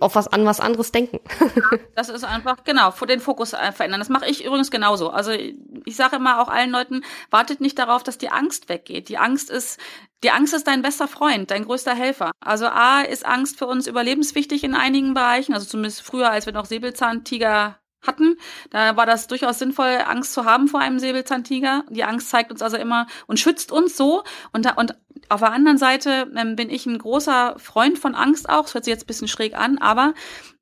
auf 0.00 0.14
was 0.14 0.28
an 0.28 0.44
was 0.44 0.60
anderes 0.60 0.92
denken. 0.92 1.20
das 1.94 2.08
ist 2.08 2.24
einfach, 2.24 2.64
genau, 2.64 2.90
den 2.90 3.20
Fokus 3.20 3.50
verändern. 3.50 4.00
Das 4.00 4.08
mache 4.08 4.26
ich 4.26 4.44
übrigens 4.44 4.70
genauso. 4.70 5.10
Also 5.10 5.32
ich 5.32 5.96
sage 5.96 6.16
immer 6.16 6.40
auch 6.40 6.48
allen 6.48 6.70
Leuten, 6.70 7.02
wartet 7.30 7.60
nicht 7.60 7.78
darauf, 7.78 8.02
dass 8.02 8.18
die 8.18 8.30
Angst 8.30 8.68
weggeht. 8.68 9.08
Die 9.08 9.18
Angst 9.18 9.50
ist, 9.50 9.78
die 10.22 10.30
Angst 10.30 10.54
ist 10.54 10.66
dein 10.66 10.82
bester 10.82 11.08
Freund, 11.08 11.50
dein 11.50 11.64
größter 11.64 11.94
Helfer. 11.94 12.32
Also 12.40 12.66
A 12.66 13.02
ist 13.02 13.26
Angst 13.26 13.58
für 13.58 13.66
uns 13.66 13.86
überlebenswichtig 13.86 14.64
in 14.64 14.74
einigen 14.74 15.12
Bereichen, 15.12 15.52
also 15.52 15.66
zumindest 15.66 16.02
früher, 16.02 16.30
als 16.30 16.46
wir 16.46 16.52
noch 16.52 16.64
Säbelzahntiger 16.64 17.78
hatten. 18.06 18.36
Da 18.70 18.96
war 18.96 19.06
das 19.06 19.26
durchaus 19.26 19.58
sinnvoll, 19.58 19.98
Angst 20.06 20.32
zu 20.32 20.44
haben 20.44 20.68
vor 20.68 20.80
einem 20.80 20.98
Säbelzahntiger. 20.98 21.84
Die 21.90 22.04
Angst 22.04 22.30
zeigt 22.30 22.50
uns 22.50 22.62
also 22.62 22.76
immer 22.76 23.06
und 23.26 23.40
schützt 23.40 23.72
uns 23.72 23.96
so. 23.96 24.24
Und, 24.52 24.64
da, 24.66 24.72
und 24.72 24.94
auf 25.28 25.40
der 25.40 25.52
anderen 25.52 25.78
Seite 25.78 26.30
ähm, 26.36 26.56
bin 26.56 26.70
ich 26.70 26.86
ein 26.86 26.98
großer 26.98 27.56
Freund 27.58 27.98
von 27.98 28.14
Angst 28.14 28.48
auch. 28.48 28.62
Das 28.62 28.74
hört 28.74 28.84
sich 28.84 28.92
jetzt 28.92 29.04
ein 29.04 29.08
bisschen 29.08 29.28
schräg 29.28 29.56
an, 29.56 29.78
aber 29.78 30.14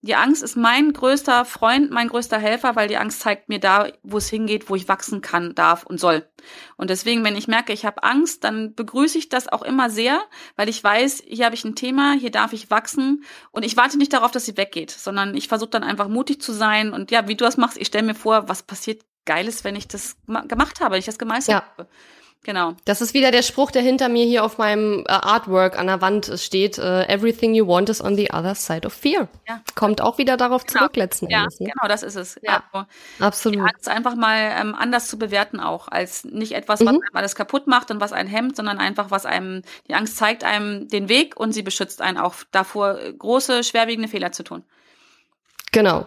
die 0.05 0.17
Angst 0.17 0.43
ist 0.43 0.57
mein 0.57 0.93
größter 0.93 1.45
Freund, 1.45 1.93
mein 1.93 2.09
größter 2.09 2.37
Helfer, 2.37 2.75
weil 2.75 2.89
die 2.89 2.97
Angst 2.97 3.21
zeigt 3.21 3.49
mir 3.49 3.61
da, 3.61 3.87
wo 4.03 4.19
es 4.19 4.29
hingeht, 4.29 4.69
wo 4.69 4.75
ich 4.75 4.89
wachsen 4.89 5.21
kann, 5.21 5.55
darf 5.55 5.85
und 5.85 6.01
soll. 6.01 6.27
Und 6.77 6.91
deswegen, 6.91 7.23
wenn 7.23 7.37
ich 7.37 7.47
merke, 7.47 7.73
ich 7.73 7.85
habe 7.85 8.03
Angst, 8.03 8.43
dann 8.43 8.75
begrüße 8.75 9.17
ich 9.17 9.29
das 9.29 9.47
auch 9.47 9.63
immer 9.63 9.91
sehr, 9.91 10.21
weil 10.57 10.69
ich 10.69 10.83
weiß, 10.83 11.23
hier 11.25 11.45
habe 11.45 11.55
ich 11.55 11.65
ein 11.65 11.77
Thema, 11.77 12.15
hier 12.15 12.33
darf 12.33 12.53
ich 12.53 12.69
wachsen 12.69 13.23
und 13.53 13.65
ich 13.65 13.77
warte 13.77 13.97
nicht 13.97 14.13
darauf, 14.13 14.33
dass 14.33 14.45
sie 14.45 14.57
weggeht, 14.57 14.91
sondern 14.91 15.37
ich 15.37 15.47
versuche 15.47 15.71
dann 15.71 15.85
einfach 15.85 16.09
mutig 16.09 16.43
zu 16.43 16.53
sein 16.53 16.93
und 16.93 17.13
ja, 17.13 17.29
wie 17.33 17.37
du 17.37 17.47
das 17.47 17.57
machst, 17.57 17.79
ich 17.79 17.87
stelle 17.87 18.05
mir 18.05 18.15
vor, 18.15 18.47
was 18.51 18.63
passiert 18.63 19.03
geil 19.25 19.49
ist, 19.49 19.65
wenn 19.65 19.75
ich 19.75 19.89
das 19.89 20.17
gemacht 20.49 20.81
habe, 20.81 20.93
wenn 20.93 20.99
ich 20.99 21.07
das 21.07 21.19
gemeistert 21.19 21.55
ja. 21.55 21.63
habe. 21.63 21.89
Genau. 22.45 22.75
Das 22.85 23.01
ist 23.01 23.15
wieder 23.15 23.31
der 23.31 23.43
Spruch, 23.43 23.71
der 23.71 23.83
hinter 23.83 24.09
mir 24.09 24.25
hier 24.27 24.45
auf 24.45 24.59
meinem 24.59 25.05
äh, 25.07 25.13
Artwork 25.13 25.79
an 25.79 25.87
der 25.87 26.01
Wand 26.01 26.29
steht. 26.37 26.77
Uh, 26.77 27.05
Everything 27.07 27.55
you 27.55 27.67
want 27.67 27.89
is 27.89 28.03
on 28.03 28.17
the 28.17 28.33
other 28.33 28.57
side 28.57 28.85
of 28.85 28.93
fear. 28.93 29.29
Ja. 29.49 29.63
Kommt 29.77 30.01
auch 30.01 30.19
wieder 30.19 30.37
darauf 30.37 30.67
genau. 30.67 30.81
zurück 30.81 30.97
letzten 30.97 31.31
ja, 31.31 31.45
Endes. 31.45 31.61
Ne? 31.61 31.71
genau, 31.73 31.89
das 31.89 32.03
ist 32.03 32.17
es. 32.17 32.37
Ja, 32.43 32.65
also, 32.73 32.87
absolut. 33.21 33.61
Die 33.61 33.61
Angst 33.61 33.89
einfach 33.89 34.17
mal 34.17 34.57
ähm, 34.61 34.75
anders 34.75 35.07
zu 35.07 35.19
bewerten 35.19 35.61
auch, 35.61 35.87
als 35.87 36.25
nicht 36.25 36.53
etwas, 36.53 36.81
was 36.81 36.93
mhm. 36.93 37.01
einem 37.01 37.15
alles 37.17 37.37
kaputt 37.37 37.69
macht 37.69 37.93
und 37.93 38.01
was 38.01 38.13
einen 38.13 38.29
hemmt, 38.29 38.57
sondern 38.57 38.79
einfach, 38.79 39.13
was 39.13 39.25
einem, 39.25 39.63
die 39.87 39.95
Angst 39.95 40.17
zeigt 40.17 40.43
einem 40.43 40.89
den 40.89 41.09
Weg 41.09 41.39
und 41.39 41.53
sie 41.53 41.63
beschützt 41.63 42.03
einen 42.03 42.19
auch 42.19 42.35
davor, 42.51 42.95
große, 42.97 43.63
schwerwiegende 43.63 44.09
Fehler 44.09 44.33
zu 44.33 44.43
tun. 44.43 44.65
Genau. 45.73 46.07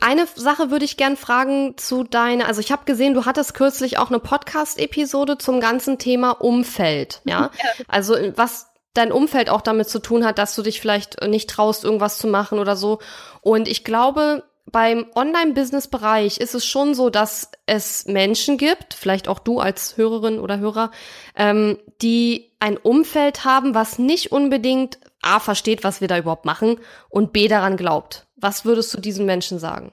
Eine 0.00 0.26
Sache 0.34 0.70
würde 0.70 0.86
ich 0.86 0.96
gern 0.96 1.16
fragen 1.16 1.76
zu 1.76 2.04
deiner, 2.04 2.46
also 2.46 2.60
ich 2.60 2.72
habe 2.72 2.86
gesehen, 2.86 3.14
du 3.14 3.26
hattest 3.26 3.54
kürzlich 3.54 3.98
auch 3.98 4.08
eine 4.08 4.18
Podcast-Episode 4.18 5.38
zum 5.38 5.60
ganzen 5.60 5.98
Thema 5.98 6.30
Umfeld, 6.30 7.20
ja? 7.24 7.50
Also 7.86 8.16
was 8.34 8.70
dein 8.94 9.12
Umfeld 9.12 9.50
auch 9.50 9.60
damit 9.60 9.88
zu 9.88 9.98
tun 9.98 10.24
hat, 10.24 10.38
dass 10.38 10.54
du 10.54 10.62
dich 10.62 10.80
vielleicht 10.80 11.22
nicht 11.22 11.50
traust, 11.50 11.84
irgendwas 11.84 12.16
zu 12.16 12.28
machen 12.28 12.58
oder 12.58 12.76
so. 12.76 13.00
Und 13.42 13.68
ich 13.68 13.84
glaube, 13.84 14.44
beim 14.70 15.06
Online-Business-Bereich 15.14 16.38
ist 16.38 16.54
es 16.54 16.64
schon 16.64 16.94
so, 16.94 17.10
dass 17.10 17.50
es 17.66 18.06
Menschen 18.06 18.56
gibt, 18.56 18.94
vielleicht 18.94 19.28
auch 19.28 19.38
du 19.38 19.60
als 19.60 19.96
Hörerin 19.96 20.40
oder 20.40 20.58
Hörer, 20.58 20.90
ähm, 21.36 21.78
die 22.00 22.52
ein 22.60 22.78
Umfeld 22.78 23.44
haben, 23.44 23.74
was 23.74 23.98
nicht 23.98 24.32
unbedingt 24.32 24.98
A 25.24 25.40
versteht, 25.40 25.84
was 25.84 26.00
wir 26.00 26.08
da 26.08 26.18
überhaupt 26.18 26.44
machen 26.44 26.78
und 27.08 27.32
B 27.32 27.48
daran 27.48 27.76
glaubt. 27.76 28.26
Was 28.36 28.64
würdest 28.64 28.92
du 28.94 29.00
diesen 29.00 29.26
Menschen 29.26 29.58
sagen? 29.58 29.92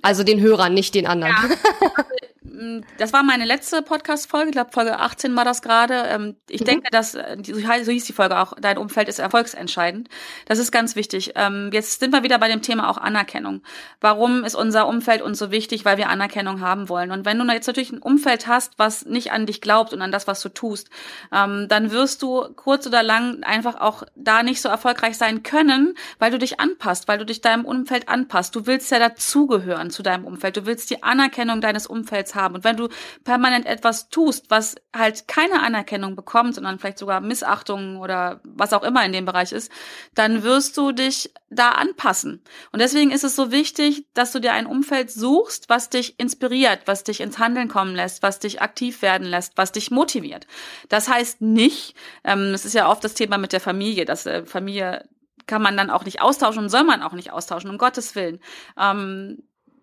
Also 0.00 0.24
den 0.24 0.40
Hörern, 0.40 0.74
nicht 0.74 0.94
den 0.94 1.06
anderen. 1.06 1.34
Ja. 1.34 2.04
Mm, 2.62 2.80
das 2.98 3.12
war 3.12 3.22
meine 3.22 3.44
letzte 3.44 3.82
Podcast-Folge, 3.82 4.50
ich 4.50 4.52
glaube 4.52 4.70
Folge 4.72 4.98
18 4.98 5.34
war 5.36 5.44
das 5.44 5.62
gerade. 5.62 6.04
Ähm, 6.08 6.36
ich 6.48 6.60
mhm. 6.60 6.66
denke, 6.66 6.90
dass, 6.90 7.14
äh, 7.14 7.36
so 7.42 7.90
hieß 7.92 8.04
die 8.04 8.12
Folge 8.12 8.38
auch, 8.38 8.54
dein 8.60 8.78
Umfeld 8.78 9.08
ist 9.08 9.18
erfolgsentscheidend. 9.18 10.08
Das 10.46 10.58
ist 10.58 10.70
ganz 10.70 10.96
wichtig. 10.96 11.32
Ähm, 11.34 11.70
jetzt 11.72 12.00
sind 12.00 12.12
wir 12.12 12.22
wieder 12.22 12.38
bei 12.38 12.48
dem 12.48 12.62
Thema 12.62 12.88
auch 12.88 12.98
Anerkennung. 12.98 13.62
Warum 14.00 14.44
ist 14.44 14.54
unser 14.54 14.86
Umfeld 14.86 15.22
uns 15.22 15.38
so 15.38 15.50
wichtig? 15.50 15.84
Weil 15.84 15.96
wir 15.96 16.08
Anerkennung 16.08 16.60
haben 16.60 16.88
wollen. 16.88 17.10
Und 17.10 17.24
wenn 17.24 17.38
du 17.38 17.44
jetzt 17.52 17.66
natürlich 17.66 17.92
ein 17.92 17.98
Umfeld 17.98 18.46
hast, 18.46 18.78
was 18.78 19.04
nicht 19.04 19.32
an 19.32 19.46
dich 19.46 19.60
glaubt 19.60 19.92
und 19.92 20.00
an 20.00 20.12
das, 20.12 20.26
was 20.26 20.40
du 20.40 20.48
tust, 20.48 20.88
ähm, 21.32 21.66
dann 21.68 21.90
wirst 21.90 22.22
du 22.22 22.44
kurz 22.54 22.86
oder 22.86 23.02
lang 23.02 23.42
einfach 23.42 23.80
auch 23.80 24.04
da 24.14 24.42
nicht 24.42 24.62
so 24.62 24.68
erfolgreich 24.68 25.18
sein 25.18 25.42
können, 25.42 25.94
weil 26.18 26.30
du 26.30 26.38
dich 26.38 26.60
anpasst, 26.60 27.08
weil 27.08 27.18
du 27.18 27.26
dich 27.26 27.40
deinem 27.40 27.64
Umfeld 27.64 28.08
anpasst. 28.08 28.54
Du 28.54 28.66
willst 28.66 28.90
ja 28.90 28.98
dazugehören 28.98 29.90
zu 29.90 30.02
deinem 30.02 30.24
Umfeld. 30.24 30.56
Du 30.56 30.66
willst 30.66 30.90
die 30.90 31.02
Anerkennung 31.02 31.60
deines 31.60 31.86
Umfelds 31.86 32.34
haben 32.34 32.51
haben. 32.52 32.56
Und 32.56 32.64
wenn 32.64 32.76
du 32.76 32.88
permanent 33.24 33.66
etwas 33.66 34.08
tust, 34.08 34.50
was 34.50 34.76
halt 34.94 35.28
keine 35.28 35.62
Anerkennung 35.62 36.16
bekommt, 36.16 36.54
sondern 36.54 36.78
vielleicht 36.78 36.98
sogar 36.98 37.20
Missachtung 37.20 37.98
oder 37.98 38.40
was 38.44 38.72
auch 38.72 38.82
immer 38.82 39.04
in 39.04 39.12
dem 39.12 39.24
Bereich 39.24 39.52
ist, 39.52 39.70
dann 40.14 40.42
wirst 40.42 40.76
du 40.76 40.92
dich 40.92 41.32
da 41.50 41.70
anpassen. 41.70 42.42
Und 42.72 42.80
deswegen 42.80 43.10
ist 43.10 43.24
es 43.24 43.36
so 43.36 43.50
wichtig, 43.50 44.06
dass 44.14 44.32
du 44.32 44.40
dir 44.40 44.52
ein 44.52 44.66
Umfeld 44.66 45.10
suchst, 45.10 45.68
was 45.68 45.90
dich 45.90 46.18
inspiriert, 46.18 46.82
was 46.86 47.04
dich 47.04 47.20
ins 47.20 47.38
Handeln 47.38 47.68
kommen 47.68 47.94
lässt, 47.94 48.22
was 48.22 48.38
dich 48.38 48.62
aktiv 48.62 49.02
werden 49.02 49.26
lässt, 49.26 49.56
was 49.56 49.72
dich 49.72 49.90
motiviert. 49.90 50.46
Das 50.88 51.08
heißt 51.08 51.40
nicht, 51.40 51.94
ähm, 52.24 52.52
es 52.54 52.64
ist 52.64 52.74
ja 52.74 52.88
oft 52.88 53.04
das 53.04 53.14
Thema 53.14 53.38
mit 53.38 53.52
der 53.52 53.60
Familie, 53.60 54.04
dass 54.04 54.26
äh, 54.26 54.44
Familie 54.46 55.08
kann 55.46 55.62
man 55.62 55.76
dann 55.76 55.90
auch 55.90 56.04
nicht 56.04 56.20
austauschen 56.20 56.62
und 56.62 56.68
soll 56.68 56.84
man 56.84 57.02
auch 57.02 57.12
nicht 57.12 57.32
austauschen, 57.32 57.68
um 57.68 57.76
Gottes 57.76 58.14
Willen. 58.14 58.38
Ähm, 58.78 59.42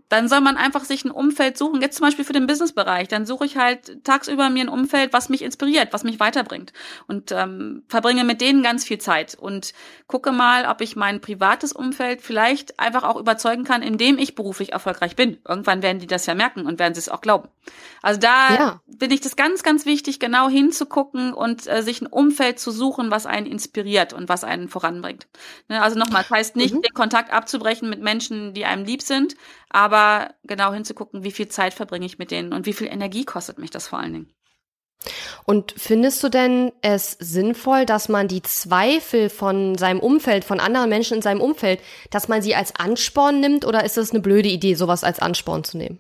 dann 0.10 0.28
soll 0.28 0.42
man 0.42 0.58
einfach 0.58 0.84
sich 0.84 1.06
ein 1.06 1.12
Umfeld 1.12 1.58
suchen, 1.58 1.82
jetzt 1.82 1.98
zum 1.98 2.06
Beispiel 2.06 2.26
für 2.26 2.34
den 2.34 2.48
Businessbereich. 2.48 3.08
Dann 3.08 3.26
suche 3.26 3.46
ich 3.46 3.58
halt 3.58 4.04
tagsüber 4.04 4.50
mir 4.50 4.64
ein 4.64 4.70
Umfeld, 4.70 5.14
was 5.14 5.30
mich 5.30 5.44
inspiriert, 5.44 5.94
was 5.94 6.04
mich 6.04 6.20
weiterbringt 6.20 6.74
und 7.08 7.32
ähm, 7.32 7.84
verbringe 7.88 8.24
mit 8.24 8.42
denen 8.42 8.64
ganz 8.64 8.84
viel 8.84 8.98
Zeit 8.98 9.36
und 9.40 9.74
gucke 10.08 10.32
mal, 10.32 10.66
ob 10.66 10.82
ich 10.82 10.96
mein 10.96 11.22
privates 11.22 11.72
Umfeld 11.72 12.22
vielleicht 12.22 12.80
einfach 12.80 13.04
auch 13.04 13.18
überzeugen 13.18 13.64
kann, 13.64 13.84
indem 13.84 14.18
ich 14.18 14.36
beruflich 14.36 14.74
erfolgreich 14.74 15.16
bin. 15.16 15.38
Irgendwann 15.48 15.84
werden 15.84 16.00
die 16.00 16.08
das 16.08 16.26
ja 16.26 16.34
merken 16.34 16.66
und 16.66 16.80
werden 16.80 16.96
sie 16.96 17.00
es 17.00 17.10
auch 17.10 17.22
glauben. 17.22 17.48
Also 18.02 18.20
da 18.20 18.54
ja. 18.56 18.82
bin 18.88 19.12
ich 19.12 19.22
das 19.22 19.36
ganz, 19.36 19.62
ganz 19.62 19.86
wichtig, 19.86 20.20
genau 20.20 20.50
hinzugucken 20.50 21.34
und 21.34 21.68
äh, 21.68 21.84
sich 21.84 22.02
ein 22.02 22.08
Umfeld 22.08 22.60
zu 22.60 22.72
suchen, 22.72 23.12
was 23.12 23.26
einen 23.26 23.46
inspiriert 23.46 24.14
und 24.14 24.30
was 24.30 24.44
einen 24.44 24.70
voranbringt. 24.70 25.28
Ne, 25.68 25.82
also 25.82 26.00
nochmal, 26.00 26.24
das 26.24 26.32
heißt 26.32 26.56
nicht, 26.56 26.74
mhm. 26.74 26.82
den 26.82 26.94
Kontakt 26.94 27.32
abzubrechen 27.32 27.90
mit 27.90 28.02
Menschen, 28.02 28.54
die 28.54 28.66
einem 28.66 28.86
lieb 28.86 29.02
sind, 29.02 29.36
aber 29.70 30.34
genau 30.44 30.74
hinzugucken, 30.74 31.24
wie 31.24 31.32
viel 31.32 31.48
Zeit 31.48 31.74
verbringe 31.74 32.06
ich 32.06 32.18
mit 32.20 32.32
denen 32.32 32.54
und 32.54 32.66
wie 32.66 32.74
viel 32.74 32.88
Energie 32.88 33.26
kostet 33.26 33.58
mich 33.58 33.70
das 33.70 33.88
vor 33.88 34.00
allen 34.00 34.14
Dingen. 34.14 34.34
Und 35.46 35.74
findest 35.78 36.22
du 36.24 36.30
denn 36.30 36.74
es 36.82 37.14
sinnvoll, 37.20 37.86
dass 37.86 38.10
man 38.10 38.28
die 38.28 38.42
Zweifel 38.42 39.30
von 39.30 39.78
seinem 39.78 40.00
Umfeld, 40.00 40.44
von 40.44 40.60
anderen 40.60 40.90
Menschen 40.90 41.16
in 41.16 41.22
seinem 41.22 41.42
Umfeld, 41.42 41.80
dass 42.12 42.28
man 42.28 42.42
sie 42.42 42.56
als 42.56 42.76
Ansporn 42.76 43.40
nimmt 43.40 43.66
oder 43.66 43.86
ist 43.86 43.98
es 43.98 44.12
eine 44.12 44.20
blöde 44.20 44.50
Idee, 44.50 44.74
sowas 44.76 45.04
als 45.04 45.20
Ansporn 45.20 45.64
zu 45.64 45.78
nehmen? 45.78 46.00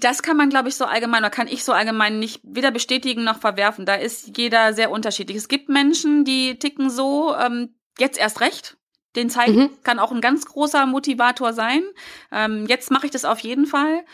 Das 0.00 0.22
kann 0.22 0.36
man, 0.36 0.50
glaube 0.50 0.68
ich, 0.68 0.74
so 0.74 0.84
allgemein, 0.84 1.22
oder 1.22 1.30
kann 1.30 1.48
ich 1.48 1.64
so 1.64 1.72
allgemein 1.72 2.18
nicht 2.18 2.40
weder 2.42 2.70
bestätigen 2.70 3.24
noch 3.24 3.40
verwerfen. 3.40 3.86
Da 3.86 3.94
ist 3.94 4.36
jeder 4.36 4.74
sehr 4.74 4.90
unterschiedlich. 4.90 5.38
Es 5.38 5.48
gibt 5.48 5.70
Menschen, 5.70 6.24
die 6.24 6.58
ticken 6.58 6.90
so, 6.90 7.34
ähm, 7.34 7.74
jetzt 7.98 8.18
erst 8.18 8.40
recht. 8.40 8.77
Den 9.16 9.30
zeigen 9.30 9.58
mhm. 9.58 9.70
kann 9.82 9.98
auch 9.98 10.12
ein 10.12 10.20
ganz 10.20 10.46
großer 10.46 10.86
Motivator 10.86 11.52
sein. 11.52 11.82
Ähm, 12.30 12.66
jetzt 12.66 12.90
mache 12.90 13.06
ich 13.06 13.12
das 13.12 13.24
auf 13.24 13.40
jeden 13.40 13.66
Fall. 13.66 14.04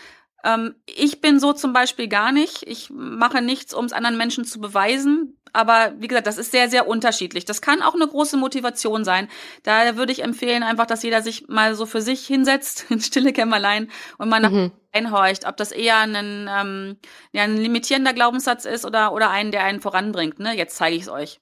Ähm, 0.44 0.74
ich 0.86 1.20
bin 1.20 1.40
so 1.40 1.52
zum 1.52 1.72
Beispiel 1.72 2.06
gar 2.06 2.30
nicht. 2.30 2.62
Ich 2.66 2.90
mache 2.90 3.42
nichts, 3.42 3.74
um 3.74 3.84
es 3.86 3.92
anderen 3.92 4.16
Menschen 4.16 4.44
zu 4.44 4.60
beweisen. 4.60 5.38
Aber 5.52 5.94
wie 5.98 6.08
gesagt, 6.08 6.26
das 6.26 6.36
ist 6.36 6.50
sehr, 6.50 6.68
sehr 6.68 6.88
unterschiedlich. 6.88 7.44
Das 7.44 7.62
kann 7.62 7.80
auch 7.80 7.94
eine 7.94 8.06
große 8.06 8.36
Motivation 8.36 9.04
sein. 9.04 9.28
Da 9.62 9.96
würde 9.96 10.12
ich 10.12 10.22
empfehlen, 10.22 10.64
einfach, 10.64 10.86
dass 10.86 11.02
jeder 11.02 11.22
sich 11.22 11.48
mal 11.48 11.74
so 11.74 11.86
für 11.86 12.02
sich 12.02 12.26
hinsetzt, 12.26 12.86
ins 12.90 13.06
stille 13.06 13.32
Kämmerlein 13.32 13.90
und 14.18 14.28
mal 14.28 14.48
mhm. 14.48 14.72
einhorcht, 14.92 15.46
ob 15.46 15.56
das 15.56 15.72
eher 15.72 15.98
ein, 15.98 16.14
ähm, 16.50 16.96
ja, 17.32 17.44
ein 17.44 17.56
limitierender 17.56 18.12
Glaubenssatz 18.12 18.64
ist 18.64 18.84
oder, 18.84 19.12
oder 19.12 19.30
einen, 19.30 19.52
der 19.52 19.64
einen 19.64 19.80
voranbringt. 19.80 20.40
Ne? 20.40 20.56
Jetzt 20.56 20.76
zeige 20.76 20.96
ich 20.96 21.02
es 21.02 21.08
euch. 21.08 21.40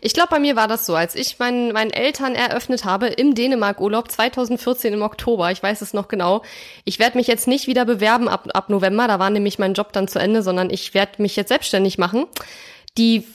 Ich 0.00 0.14
glaube, 0.14 0.30
bei 0.30 0.40
mir 0.40 0.56
war 0.56 0.66
das 0.66 0.84
so, 0.84 0.96
als 0.96 1.14
ich 1.14 1.38
meinen, 1.38 1.72
meinen 1.72 1.92
Eltern 1.92 2.34
eröffnet 2.34 2.84
habe 2.84 3.06
im 3.06 3.34
Dänemark-Urlaub 3.34 4.10
2014 4.10 4.92
im 4.92 5.02
Oktober, 5.02 5.50
ich 5.52 5.62
weiß 5.62 5.80
es 5.80 5.94
noch 5.94 6.08
genau. 6.08 6.42
Ich 6.84 6.98
werde 6.98 7.16
mich 7.16 7.28
jetzt 7.28 7.46
nicht 7.46 7.68
wieder 7.68 7.84
bewerben 7.84 8.28
ab, 8.28 8.48
ab 8.52 8.68
November, 8.68 9.06
da 9.06 9.20
war 9.20 9.30
nämlich 9.30 9.60
mein 9.60 9.74
Job 9.74 9.92
dann 9.92 10.08
zu 10.08 10.18
Ende, 10.18 10.42
sondern 10.42 10.70
ich 10.70 10.92
werde 10.92 11.22
mich 11.22 11.36
jetzt 11.36 11.48
selbstständig 11.48 11.98
machen. 11.98 12.26
Die 12.98 13.26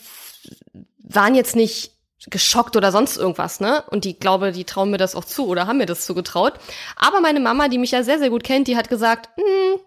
waren 1.00 1.36
jetzt 1.36 1.56
nicht 1.56 1.92
geschockt 2.28 2.76
oder 2.76 2.92
sonst 2.92 3.18
irgendwas, 3.18 3.60
ne? 3.60 3.84
Und 3.90 4.04
die 4.04 4.20
glaube, 4.20 4.52
die 4.52 4.66
trauen 4.66 4.92
mir 4.92 4.98
das 4.98 5.16
auch 5.16 5.26
zu 5.26 5.48
oder 5.48 5.68
haben 5.68 5.78
mir 5.78 5.86
das 5.86 6.06
zugetraut. 6.06 6.54
Aber 6.96 7.22
meine 7.22 7.40
Mama, 7.40 7.70
die 7.70 7.78
mich 7.78 7.92
ja 7.92 8.04
sehr, 8.04 8.20
sehr 8.20 8.30
gut 8.30 8.44
kennt, 8.44 8.68
die 8.68 8.76
hat 8.76 8.90
gesagt, 8.90 9.30
hm, 9.38 9.80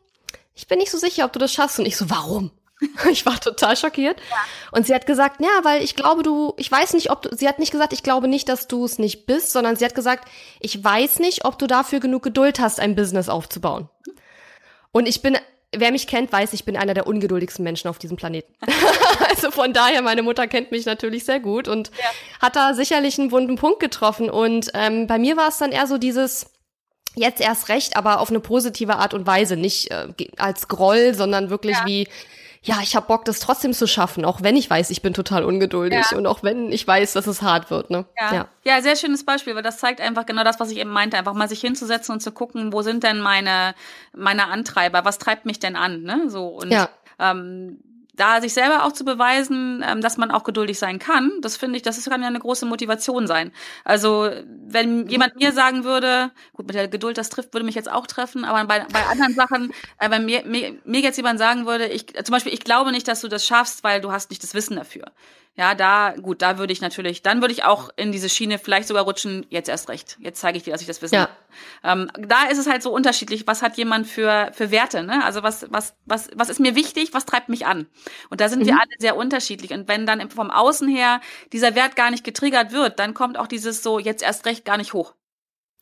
ich 0.55 0.67
bin 0.67 0.79
nicht 0.79 0.91
so 0.91 0.99
sicher, 0.99 1.25
ob 1.25 1.33
du 1.33 1.39
das 1.39 1.53
schaffst. 1.53 1.79
Und 1.79 1.87
ich 1.87 1.97
so, 1.97 2.09
warum? 2.11 2.51
Ich 3.11 3.27
war 3.27 3.41
total 3.41 3.77
schockiert. 3.77 4.19
Ja. 4.31 4.37
Und 4.73 4.87
sie 4.87 4.95
hat 4.95 5.07
gesagt, 5.07 5.41
ja, 5.41 5.49
weil 5.63 5.83
ich 5.83 5.97
glaube, 5.97 6.23
du, 6.23 6.55
ich 6.57 6.71
weiß 6.71 6.95
nicht, 6.95 7.11
ob 7.11 7.23
du, 7.23 7.35
sie 7.35 7.49
hat 7.49 7.59
nicht 7.59 7.73
gesagt, 7.73 7.93
ich 7.93 8.03
glaube 8.03 8.29
nicht, 8.29 8.49
dass 8.49 8.69
du 8.69 8.85
es 8.85 8.99
nicht 8.99 9.27
bist, 9.27 9.53
sondern 9.53 9.77
sie 9.77 9.85
hat 9.85 9.95
gesagt, 9.95 10.29
ich 10.61 10.83
weiß 10.83 11.19
nicht, 11.19 11.45
ob 11.45 11.59
du 11.59 11.67
dafür 11.67 12.01
genug 12.01 12.23
Geduld 12.23 12.61
hast, 12.61 12.81
ein 12.81 12.95
Business 12.95 13.29
aufzubauen. 13.29 13.89
Und 14.93 15.07
ich 15.07 15.23
bin, 15.23 15.37
wer 15.73 15.93
mich 15.93 16.07
kennt, 16.07 16.33
weiß, 16.33 16.53
ich 16.53 16.65
bin 16.65 16.77
einer 16.77 16.95
der 16.95 17.07
ungeduldigsten 17.07 17.65
Menschen 17.65 17.89
auf 17.89 17.99
diesem 17.99 18.17
Planeten. 18.17 18.53
also 19.29 19.51
von 19.51 19.73
daher, 19.73 20.03
meine 20.03 20.23
Mutter 20.23 20.47
kennt 20.47 20.71
mich 20.71 20.87
natürlich 20.87 21.25
sehr 21.25 21.41
gut 21.41 21.69
und 21.69 21.89
ja. 21.89 22.05
hat 22.41 22.57
da 22.57 22.75
sicherlich 22.75 23.19
einen 23.19 23.33
wunden 23.33 23.57
Punkt 23.57 23.81
getroffen. 23.81 24.31
Und 24.31 24.71
ähm, 24.75 25.07
bei 25.07 25.19
mir 25.19 25.37
war 25.37 25.49
es 25.49 25.59
dann 25.59 25.73
eher 25.73 25.87
so 25.87 25.99
dieses, 25.99 26.51
jetzt 27.15 27.41
erst 27.41 27.69
recht, 27.69 27.97
aber 27.97 28.21
auf 28.21 28.31
eine 28.31 28.41
positive 28.41 28.97
Art 28.97 29.15
und 29.15 29.27
Weise, 29.27 29.57
nicht 29.57 29.91
äh, 29.91 30.09
als 30.37 30.69
Groll, 30.69 31.15
sondern 31.15 31.51
wirklich 31.51 31.77
ja. 31.77 31.87
wie 31.87 32.09
ja, 32.63 32.81
ich 32.83 32.97
habe 32.97 33.07
Bock, 33.07 33.25
das 33.25 33.41
trotzdem 33.41 33.73
zu 33.73 33.87
schaffen, 33.87 34.25
auch 34.25 34.43
wenn 34.43 34.57
ich 34.57 34.69
weiß, 34.69 34.91
ich 34.91 35.03
bin 35.03 35.15
total 35.15 35.45
ungeduldig 35.45 36.05
ja. 36.11 36.17
und 36.17 36.27
auch 36.27 36.43
wenn 36.43 36.73
ich 36.73 36.87
weiß, 36.87 37.13
dass 37.13 37.27
es 37.27 37.43
hart 37.43 37.71
wird. 37.71 37.91
Ne? 37.91 38.05
Ja. 38.19 38.35
ja. 38.35 38.49
ja, 38.65 38.83
sehr 38.83 38.97
schönes 38.97 39.25
Beispiel, 39.25 39.55
weil 39.55 39.63
das 39.63 39.79
zeigt 39.79 40.01
einfach 40.01 40.27
genau 40.27 40.45
das, 40.45 40.61
was 40.61 40.71
ich 40.71 40.79
eben 40.79 40.91
meinte, 40.91 41.17
einfach 41.17 41.35
mal 41.35 41.49
sich 41.49 41.61
hinzusetzen 41.61 42.13
und 42.13 42.21
zu 42.21 42.33
gucken, 42.33 42.73
wo 42.73 42.83
sind 42.83 43.05
denn 43.05 43.21
meine 43.21 43.75
meine 44.15 44.49
Antreiber, 44.49 45.05
was 45.05 45.19
treibt 45.19 45.47
mich 45.47 45.59
denn 45.59 45.77
an, 45.77 46.03
ne? 46.03 46.25
So 46.29 46.49
und 46.49 46.71
ja. 46.71 46.89
ähm, 47.19 47.81
da 48.19 48.41
sich 48.41 48.53
selber 48.53 48.85
auch 48.85 48.93
zu 48.93 49.05
beweisen, 49.05 49.85
ähm, 49.87 50.01
dass 50.01 50.17
man 50.17 50.31
auch 50.31 50.45
geduldig 50.45 50.79
sein 50.79 50.99
kann, 50.99 51.33
das 51.41 51.57
finde 51.57 51.77
ich, 51.77 51.83
das 51.83 52.05
kann 52.05 52.21
ja 52.21 52.27
eine 52.27 52.39
große 52.39 52.67
Motivation 52.67 53.27
sein. 53.27 53.53
Also 53.85 54.31
wenn 54.67 55.07
jemand 55.09 55.37
mir 55.37 55.53
sagen 55.53 55.85
würde, 55.85 56.31
gut, 56.53 56.67
mit 56.67 56.75
der 56.75 56.89
Geduld, 56.89 57.17
das 57.17 57.31
trifft, 57.31 57.55
würde 57.55 57.65
mich 57.65 57.75
jetzt 57.75 57.91
auch 57.91 58.07
treffen, 58.07 58.45
aber 58.45 58.65
bei, 58.67 58.85
bei 58.93 59.07
anderen 59.07 59.35
Sachen, 59.35 59.73
äh, 59.99 60.11
wenn 60.11 60.25
mir, 60.25 60.45
mir, 60.45 60.75
mir 60.85 61.01
jetzt 61.01 61.17
jemand 61.17 61.39
sagen 61.39 61.67
würde, 61.67 61.87
ich, 61.87 62.07
zum 62.25 62.33
Beispiel, 62.33 62.53
ich 62.53 62.61
glaube 62.61 62.91
nicht, 62.93 63.09
dass 63.09 63.21
du 63.21 63.29
das 63.29 63.47
schaffst, 63.47 63.85
weil 63.85 64.01
du 64.01 64.13
hast 64.13 64.31
nicht 64.31 64.43
das 64.43 64.55
Wissen 64.55 64.77
dafür. 64.77 65.07
Ja, 65.59 65.75
da, 65.75 66.15
gut, 66.23 66.41
da 66.41 66.57
würde 66.57 66.73
ich 66.73 66.81
natürlich, 66.81 67.23
dann 67.23 67.41
würde 67.41 67.53
ich 67.53 67.65
auch 67.65 67.91
in 67.97 68.13
diese 68.13 68.29
Schiene 68.29 68.61
vielleicht 68.61 68.87
sogar 68.87 69.03
rutschen, 69.03 69.45
jetzt 69.51 69.69
erst 69.69 69.89
recht. 69.89 70.17
Jetzt 70.21 70.39
zeige 70.39 70.57
ich 70.57 70.63
dir, 70.63 70.71
dass 70.71 70.83
ich 70.83 70.87
das 70.87 71.03
wissen 71.03 71.17
ja. 71.17 71.29
Ähm, 71.83 72.09
da 72.17 72.45
ist 72.45 72.59
es 72.59 72.69
halt 72.69 72.81
so 72.81 72.93
unterschiedlich, 72.93 73.45
was 73.49 73.61
hat 73.61 73.77
jemand 73.77 74.07
für, 74.07 74.53
für 74.53 74.71
Werte, 74.71 75.03
ne? 75.03 75.25
Also 75.25 75.43
was, 75.43 75.67
was, 75.71 75.97
was, 76.05 76.31
was 76.37 76.49
ist 76.49 76.61
mir 76.61 76.77
wichtig, 76.77 77.13
was 77.13 77.27
treibt 77.27 77.49
mich 77.49 77.67
an? 77.67 77.89
Und 78.31 78.41
da 78.41 78.49
sind 78.49 78.63
mhm. 78.63 78.67
wir 78.67 78.75
alle 78.75 78.93
sehr 78.99 79.17
unterschiedlich. 79.17 79.73
Und 79.73 79.89
wenn 79.89 80.07
dann 80.07 80.31
vom 80.31 80.53
Außen 80.53 80.87
her 80.87 81.21
dieser 81.53 81.75
Wert 81.75 81.97
gar 81.97 82.13
nicht 82.13 82.23
getriggert 82.23 82.71
wird, 82.71 83.01
dann 83.01 83.13
kommt 83.13 83.37
auch 83.37 83.49
dieses 83.49 83.83
so, 83.83 83.99
jetzt 83.99 84.23
erst 84.23 84.47
recht 84.47 84.65
gar 84.65 84.77
nicht 84.77 84.93
hoch. 84.93 85.15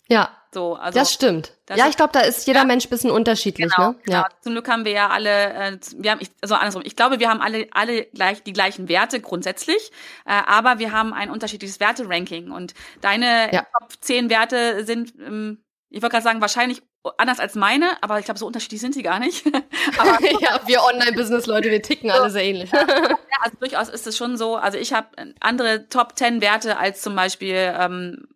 Ja. 0.09 0.31
So, 0.57 0.75
also 0.75 0.99
das 0.99 1.13
stimmt. 1.13 1.53
Das 1.67 1.77
ja, 1.77 1.87
ich 1.87 1.99
glaube, 1.99 2.15
da 2.15 2.21
ist 2.21 2.47
jeder 2.47 2.61
ja, 2.61 2.65
Mensch 2.65 2.89
bisschen 2.89 3.11
unterschiedlich. 3.11 3.71
Genau, 3.77 3.91
ne? 3.91 3.97
genau. 4.05 4.19
Ja. 4.21 4.29
Zum 4.41 4.53
Glück 4.53 4.67
haben 4.71 4.87
wir 4.87 4.93
ja 4.93 5.11
alle, 5.11 5.53
äh, 5.53 5.79
wir 5.99 6.13
haben, 6.13 6.21
ich, 6.23 6.31
also 6.41 6.55
andersrum. 6.55 6.81
Ich 6.87 6.97
glaube, 6.97 7.21
wir 7.21 7.29
haben 7.29 7.43
alle 7.43 7.67
alle 7.73 8.07
gleich 8.07 8.43
die 8.43 8.55
gleichen 8.55 8.89
Werte 8.89 9.21
grundsätzlich, 9.21 9.93
äh, 10.25 10.33
aber 10.47 10.79
wir 10.79 10.93
haben 10.93 11.13
ein 11.13 11.29
unterschiedliches 11.29 11.79
Werteranking 11.79 12.53
und 12.53 12.73
deine 13.03 13.53
ja. 13.53 13.67
Top 13.79 13.93
10 14.01 14.31
Werte 14.31 14.87
sind, 14.87 15.13
ähm, 15.19 15.63
ich 15.91 16.01
wollte 16.01 16.15
gerade 16.15 16.25
sagen, 16.25 16.41
wahrscheinlich 16.41 16.81
anders 17.19 17.39
als 17.39 17.55
meine, 17.55 18.03
aber 18.03 18.19
ich 18.19 18.25
glaube, 18.25 18.41
so 18.41 18.47
unterschiedlich 18.47 18.81
sind 18.81 18.95
sie 18.95 19.03
gar 19.03 19.19
nicht. 19.19 19.45
aber 19.99 20.19
ja, 20.41 20.59
wir 20.65 20.85
Online-Business-Leute, 20.85 21.71
wir 21.71 21.83
ticken 21.83 22.11
alle 22.11 22.31
sehr 22.31 22.45
ähnlich. 22.45 22.73
ja, 22.73 22.81
also 23.43 23.59
durchaus 23.61 23.91
ist 23.91 24.07
es 24.07 24.17
schon 24.17 24.39
so. 24.39 24.57
Also 24.57 24.79
ich 24.79 24.95
habe 24.95 25.09
andere 25.39 25.91
Top 25.91 26.17
10 26.17 26.41
Werte 26.41 26.79
als 26.79 27.03
zum 27.03 27.15
Beispiel 27.15 27.75
ähm, 27.79 28.27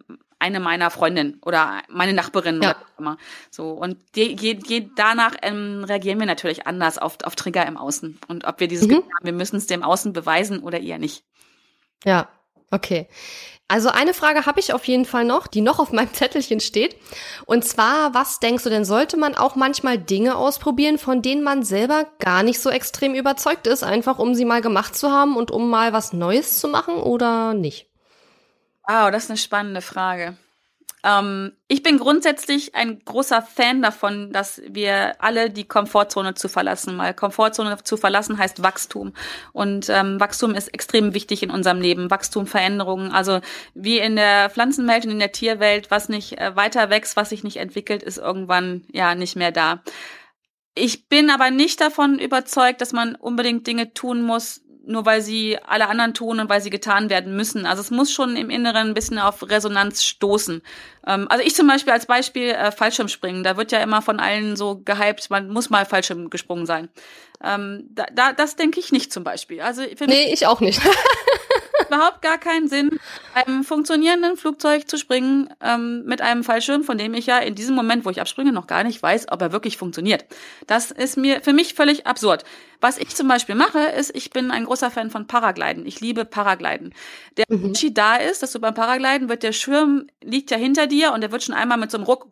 eine 0.40 0.60
meiner 0.60 0.90
Freundinnen 0.90 1.38
oder 1.44 1.82
meine 1.88 2.12
Nachbarin 2.12 2.60
ja. 2.62 2.70
oder 2.70 2.78
immer. 2.98 3.16
So 3.50 3.70
und 3.70 3.98
je, 4.14 4.34
je, 4.34 4.58
je 4.66 4.88
danach 4.96 5.34
ähm, 5.42 5.84
reagieren 5.84 6.18
wir 6.18 6.26
natürlich 6.26 6.66
anders 6.66 6.98
auf, 6.98 7.18
auf 7.24 7.36
Trigger 7.36 7.66
im 7.66 7.76
Außen 7.76 8.18
und 8.28 8.46
ob 8.46 8.60
wir 8.60 8.68
dieses 8.68 8.88
mhm. 8.88 8.94
haben, 8.94 9.06
wir 9.22 9.32
müssen 9.32 9.56
es 9.56 9.66
dem 9.66 9.82
Außen 9.82 10.12
beweisen 10.12 10.60
oder 10.60 10.80
eher 10.80 10.98
nicht. 10.98 11.24
Ja, 12.04 12.28
okay. 12.70 13.08
Also 13.68 13.88
eine 13.88 14.14
Frage 14.14 14.46
habe 14.46 14.58
ich 14.58 14.72
auf 14.74 14.84
jeden 14.86 15.04
Fall 15.04 15.24
noch, 15.24 15.46
die 15.46 15.60
noch 15.60 15.78
auf 15.78 15.92
meinem 15.92 16.12
Zettelchen 16.12 16.58
steht. 16.58 16.96
Und 17.46 17.64
zwar, 17.64 18.14
was 18.14 18.40
denkst 18.40 18.64
du 18.64 18.70
denn, 18.70 18.84
sollte 18.84 19.16
man 19.16 19.36
auch 19.36 19.54
manchmal 19.54 19.96
Dinge 19.96 20.36
ausprobieren, 20.36 20.98
von 20.98 21.22
denen 21.22 21.44
man 21.44 21.62
selber 21.62 22.06
gar 22.18 22.42
nicht 22.42 22.58
so 22.58 22.68
extrem 22.68 23.14
überzeugt 23.14 23.68
ist, 23.68 23.84
einfach 23.84 24.18
um 24.18 24.34
sie 24.34 24.44
mal 24.44 24.60
gemacht 24.60 24.96
zu 24.96 25.12
haben 25.12 25.36
und 25.36 25.52
um 25.52 25.70
mal 25.70 25.92
was 25.92 26.12
Neues 26.12 26.58
zu 26.58 26.66
machen 26.66 26.94
oder 26.94 27.54
nicht? 27.54 27.89
Wow, 28.90 29.12
das 29.12 29.24
ist 29.24 29.30
eine 29.30 29.36
spannende 29.36 29.82
Frage. 29.82 30.36
Ähm, 31.04 31.52
ich 31.68 31.84
bin 31.84 31.98
grundsätzlich 31.98 32.74
ein 32.74 32.98
großer 33.04 33.40
Fan 33.40 33.82
davon, 33.82 34.32
dass 34.32 34.60
wir 34.68 35.14
alle 35.22 35.48
die 35.48 35.62
Komfortzone 35.62 36.34
zu 36.34 36.48
verlassen. 36.48 36.98
Weil 36.98 37.14
Komfortzone 37.14 37.84
zu 37.84 37.96
verlassen 37.96 38.36
heißt 38.36 38.64
Wachstum. 38.64 39.12
Und 39.52 39.88
ähm, 39.90 40.18
Wachstum 40.18 40.56
ist 40.56 40.74
extrem 40.74 41.14
wichtig 41.14 41.44
in 41.44 41.52
unserem 41.52 41.80
Leben. 41.80 42.10
Wachstum, 42.10 42.48
Veränderungen. 42.48 43.12
Also 43.12 43.40
wie 43.74 44.00
in 44.00 44.16
der 44.16 44.50
Pflanzenwelt 44.50 45.04
und 45.04 45.12
in 45.12 45.20
der 45.20 45.30
Tierwelt, 45.30 45.92
was 45.92 46.08
nicht 46.08 46.38
äh, 46.38 46.56
weiter 46.56 46.90
wächst, 46.90 47.16
was 47.16 47.28
sich 47.28 47.44
nicht 47.44 47.58
entwickelt, 47.58 48.02
ist 48.02 48.18
irgendwann 48.18 48.84
ja 48.90 49.14
nicht 49.14 49.36
mehr 49.36 49.52
da. 49.52 49.84
Ich 50.74 51.08
bin 51.08 51.30
aber 51.30 51.52
nicht 51.52 51.80
davon 51.80 52.18
überzeugt, 52.18 52.80
dass 52.80 52.92
man 52.92 53.14
unbedingt 53.14 53.68
Dinge 53.68 53.94
tun 53.94 54.22
muss, 54.22 54.62
nur 54.86 55.06
weil 55.06 55.20
sie 55.20 55.58
alle 55.66 55.88
anderen 55.88 56.14
tun 56.14 56.40
und 56.40 56.48
weil 56.48 56.60
sie 56.60 56.70
getan 56.70 57.10
werden 57.10 57.36
müssen. 57.36 57.66
Also 57.66 57.80
es 57.80 57.90
muss 57.90 58.12
schon 58.12 58.36
im 58.36 58.50
Inneren 58.50 58.88
ein 58.88 58.94
bisschen 58.94 59.18
auf 59.18 59.48
Resonanz 59.48 60.04
stoßen. 60.04 60.62
Ähm, 61.06 61.26
also 61.28 61.44
ich 61.44 61.54
zum 61.54 61.66
Beispiel 61.66 61.92
als 61.92 62.06
Beispiel 62.06 62.50
äh, 62.50 62.72
Fallschirmspringen, 62.72 63.44
da 63.44 63.56
wird 63.56 63.72
ja 63.72 63.80
immer 63.80 64.02
von 64.02 64.20
allen 64.20 64.56
so 64.56 64.80
gehypt, 64.84 65.30
man 65.30 65.48
muss 65.50 65.70
mal 65.70 65.86
Fallschirm 65.86 66.30
gesprungen 66.30 66.66
sein. 66.66 66.88
Ähm, 67.42 67.88
da, 67.90 68.06
da, 68.12 68.32
das 68.32 68.56
denke 68.56 68.80
ich 68.80 68.92
nicht 68.92 69.12
zum 69.12 69.24
Beispiel. 69.24 69.60
Also 69.60 69.82
für 69.96 70.04
nee, 70.04 70.32
ich 70.32 70.46
auch 70.46 70.60
nicht. 70.60 70.80
überhaupt 71.90 72.22
gar 72.22 72.38
keinen 72.38 72.68
Sinn, 72.68 72.98
einem 73.34 73.64
funktionierenden 73.64 74.36
Flugzeug 74.36 74.88
zu 74.88 74.96
springen 74.96 75.52
ähm, 75.60 76.04
mit 76.04 76.20
einem 76.20 76.44
Fallschirm, 76.44 76.84
von 76.84 76.98
dem 76.98 77.14
ich 77.14 77.26
ja 77.26 77.38
in 77.38 77.54
diesem 77.54 77.74
Moment, 77.74 78.04
wo 78.04 78.10
ich 78.10 78.20
abspringe, 78.20 78.52
noch 78.52 78.66
gar 78.66 78.84
nicht 78.84 79.02
weiß, 79.02 79.26
ob 79.30 79.42
er 79.42 79.52
wirklich 79.52 79.76
funktioniert. 79.76 80.24
Das 80.66 80.90
ist 80.90 81.16
mir 81.16 81.40
für 81.42 81.52
mich 81.52 81.74
völlig 81.74 82.06
absurd. 82.06 82.44
Was 82.80 82.98
ich 82.98 83.14
zum 83.14 83.28
Beispiel 83.28 83.54
mache, 83.54 83.78
ist, 83.78 84.14
ich 84.14 84.30
bin 84.30 84.50
ein 84.50 84.64
großer 84.64 84.90
Fan 84.90 85.10
von 85.10 85.26
Paragliden. 85.26 85.86
Ich 85.86 86.00
liebe 86.00 86.24
Paragliden. 86.24 86.94
Der 87.36 87.44
mhm. 87.48 87.64
Unterschied 87.64 87.98
da 87.98 88.16
ist, 88.16 88.42
dass 88.42 88.52
du 88.52 88.60
beim 88.60 88.74
Paragliden 88.74 89.28
wird 89.28 89.42
der 89.42 89.52
Schirm 89.52 90.06
liegt 90.22 90.50
ja 90.50 90.56
hinter 90.56 90.86
dir 90.86 91.12
und 91.12 91.20
der 91.20 91.32
wird 91.32 91.42
schon 91.42 91.54
einmal 91.54 91.78
mit 91.78 91.90
so 91.90 91.98
einem 91.98 92.06
Ruck 92.06 92.30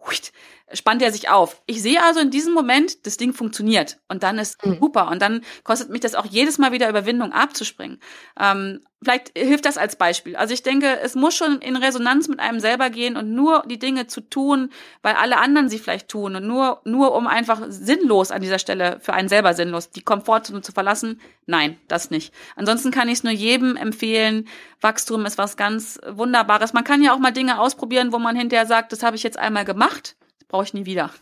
spannt 0.72 1.02
er 1.02 1.12
sich 1.12 1.28
auf. 1.28 1.62
Ich 1.66 1.82
sehe 1.82 2.02
also 2.02 2.20
in 2.20 2.30
diesem 2.30 2.52
Moment, 2.52 3.06
das 3.06 3.16
Ding 3.16 3.32
funktioniert 3.32 3.98
und 4.08 4.22
dann 4.22 4.38
ist 4.38 4.64
mhm. 4.64 4.78
super 4.80 5.08
und 5.08 5.22
dann 5.22 5.42
kostet 5.64 5.90
mich 5.90 6.00
das 6.00 6.14
auch 6.14 6.26
jedes 6.26 6.58
Mal 6.58 6.72
wieder 6.72 6.88
Überwindung 6.88 7.32
abzuspringen. 7.32 8.00
Ähm, 8.38 8.80
vielleicht 9.02 9.36
hilft 9.36 9.64
das 9.64 9.78
als 9.78 9.96
Beispiel. 9.96 10.36
Also 10.36 10.52
ich 10.52 10.62
denke, 10.62 10.98
es 11.00 11.14
muss 11.14 11.34
schon 11.34 11.60
in 11.60 11.76
Resonanz 11.76 12.28
mit 12.28 12.40
einem 12.40 12.60
selber 12.60 12.90
gehen 12.90 13.16
und 13.16 13.32
nur 13.34 13.64
die 13.66 13.78
Dinge 13.78 14.06
zu 14.08 14.20
tun, 14.20 14.70
weil 15.02 15.14
alle 15.14 15.38
anderen 15.38 15.68
sie 15.68 15.78
vielleicht 15.78 16.08
tun 16.08 16.36
und 16.36 16.46
nur 16.46 16.80
nur 16.84 17.14
um 17.14 17.26
einfach 17.26 17.62
sinnlos 17.68 18.30
an 18.30 18.42
dieser 18.42 18.58
Stelle 18.58 18.98
für 19.00 19.14
einen 19.14 19.28
selber 19.28 19.54
sinnlos 19.54 19.90
die 19.90 20.02
Komfortzone 20.38 20.62
zu 20.62 20.72
verlassen. 20.72 21.20
Nein, 21.46 21.78
das 21.88 22.10
nicht. 22.10 22.32
Ansonsten 22.56 22.90
kann 22.90 23.08
ich 23.08 23.18
es 23.18 23.24
nur 23.24 23.32
jedem 23.32 23.76
empfehlen. 23.76 24.48
Wachstum 24.80 25.26
ist 25.26 25.38
was 25.38 25.56
ganz 25.56 26.00
Wunderbares. 26.08 26.72
Man 26.72 26.84
kann 26.84 27.02
ja 27.02 27.14
auch 27.14 27.18
mal 27.18 27.32
Dinge 27.32 27.60
ausprobieren, 27.60 28.12
wo 28.12 28.18
man 28.18 28.36
hinterher 28.36 28.66
sagt, 28.66 28.92
das 28.92 29.02
habe 29.02 29.16
ich 29.16 29.22
jetzt 29.22 29.38
einmal 29.38 29.64
gemacht 29.64 30.16
brauche 30.48 30.64
ich 30.64 30.74
nie 30.74 30.86
wieder. 30.86 31.10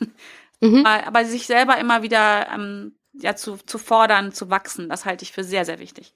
Mhm. 0.62 0.86
Aber 0.86 1.26
sich 1.26 1.46
selber 1.46 1.76
immer 1.76 2.02
wieder 2.02 2.48
ähm, 2.50 2.96
ja, 3.12 3.36
zu, 3.36 3.58
zu 3.58 3.76
fordern, 3.76 4.32
zu 4.32 4.48
wachsen, 4.48 4.88
das 4.88 5.04
halte 5.04 5.22
ich 5.22 5.32
für 5.32 5.44
sehr, 5.44 5.66
sehr 5.66 5.78
wichtig. 5.78 6.14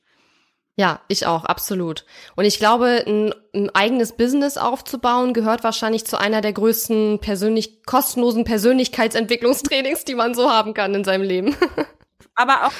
Ja, 0.76 1.02
ich 1.08 1.26
auch, 1.26 1.44
absolut. 1.44 2.06
Und 2.36 2.46
ich 2.46 2.58
glaube, 2.58 3.04
ein, 3.06 3.34
ein, 3.54 3.68
eigenes 3.74 4.16
Business 4.16 4.56
aufzubauen 4.56 5.34
gehört 5.34 5.62
wahrscheinlich 5.62 6.06
zu 6.06 6.18
einer 6.18 6.40
der 6.40 6.54
größten 6.54 7.18
persönlich 7.18 7.82
kostenlosen 7.84 8.44
Persönlichkeitsentwicklungstrainings, 8.44 10.06
die 10.06 10.14
man 10.14 10.32
so 10.32 10.50
haben 10.50 10.72
kann 10.72 10.94
in 10.94 11.04
seinem 11.04 11.24
Leben. 11.24 11.54
Aber 12.40 12.66
auch 12.66 12.72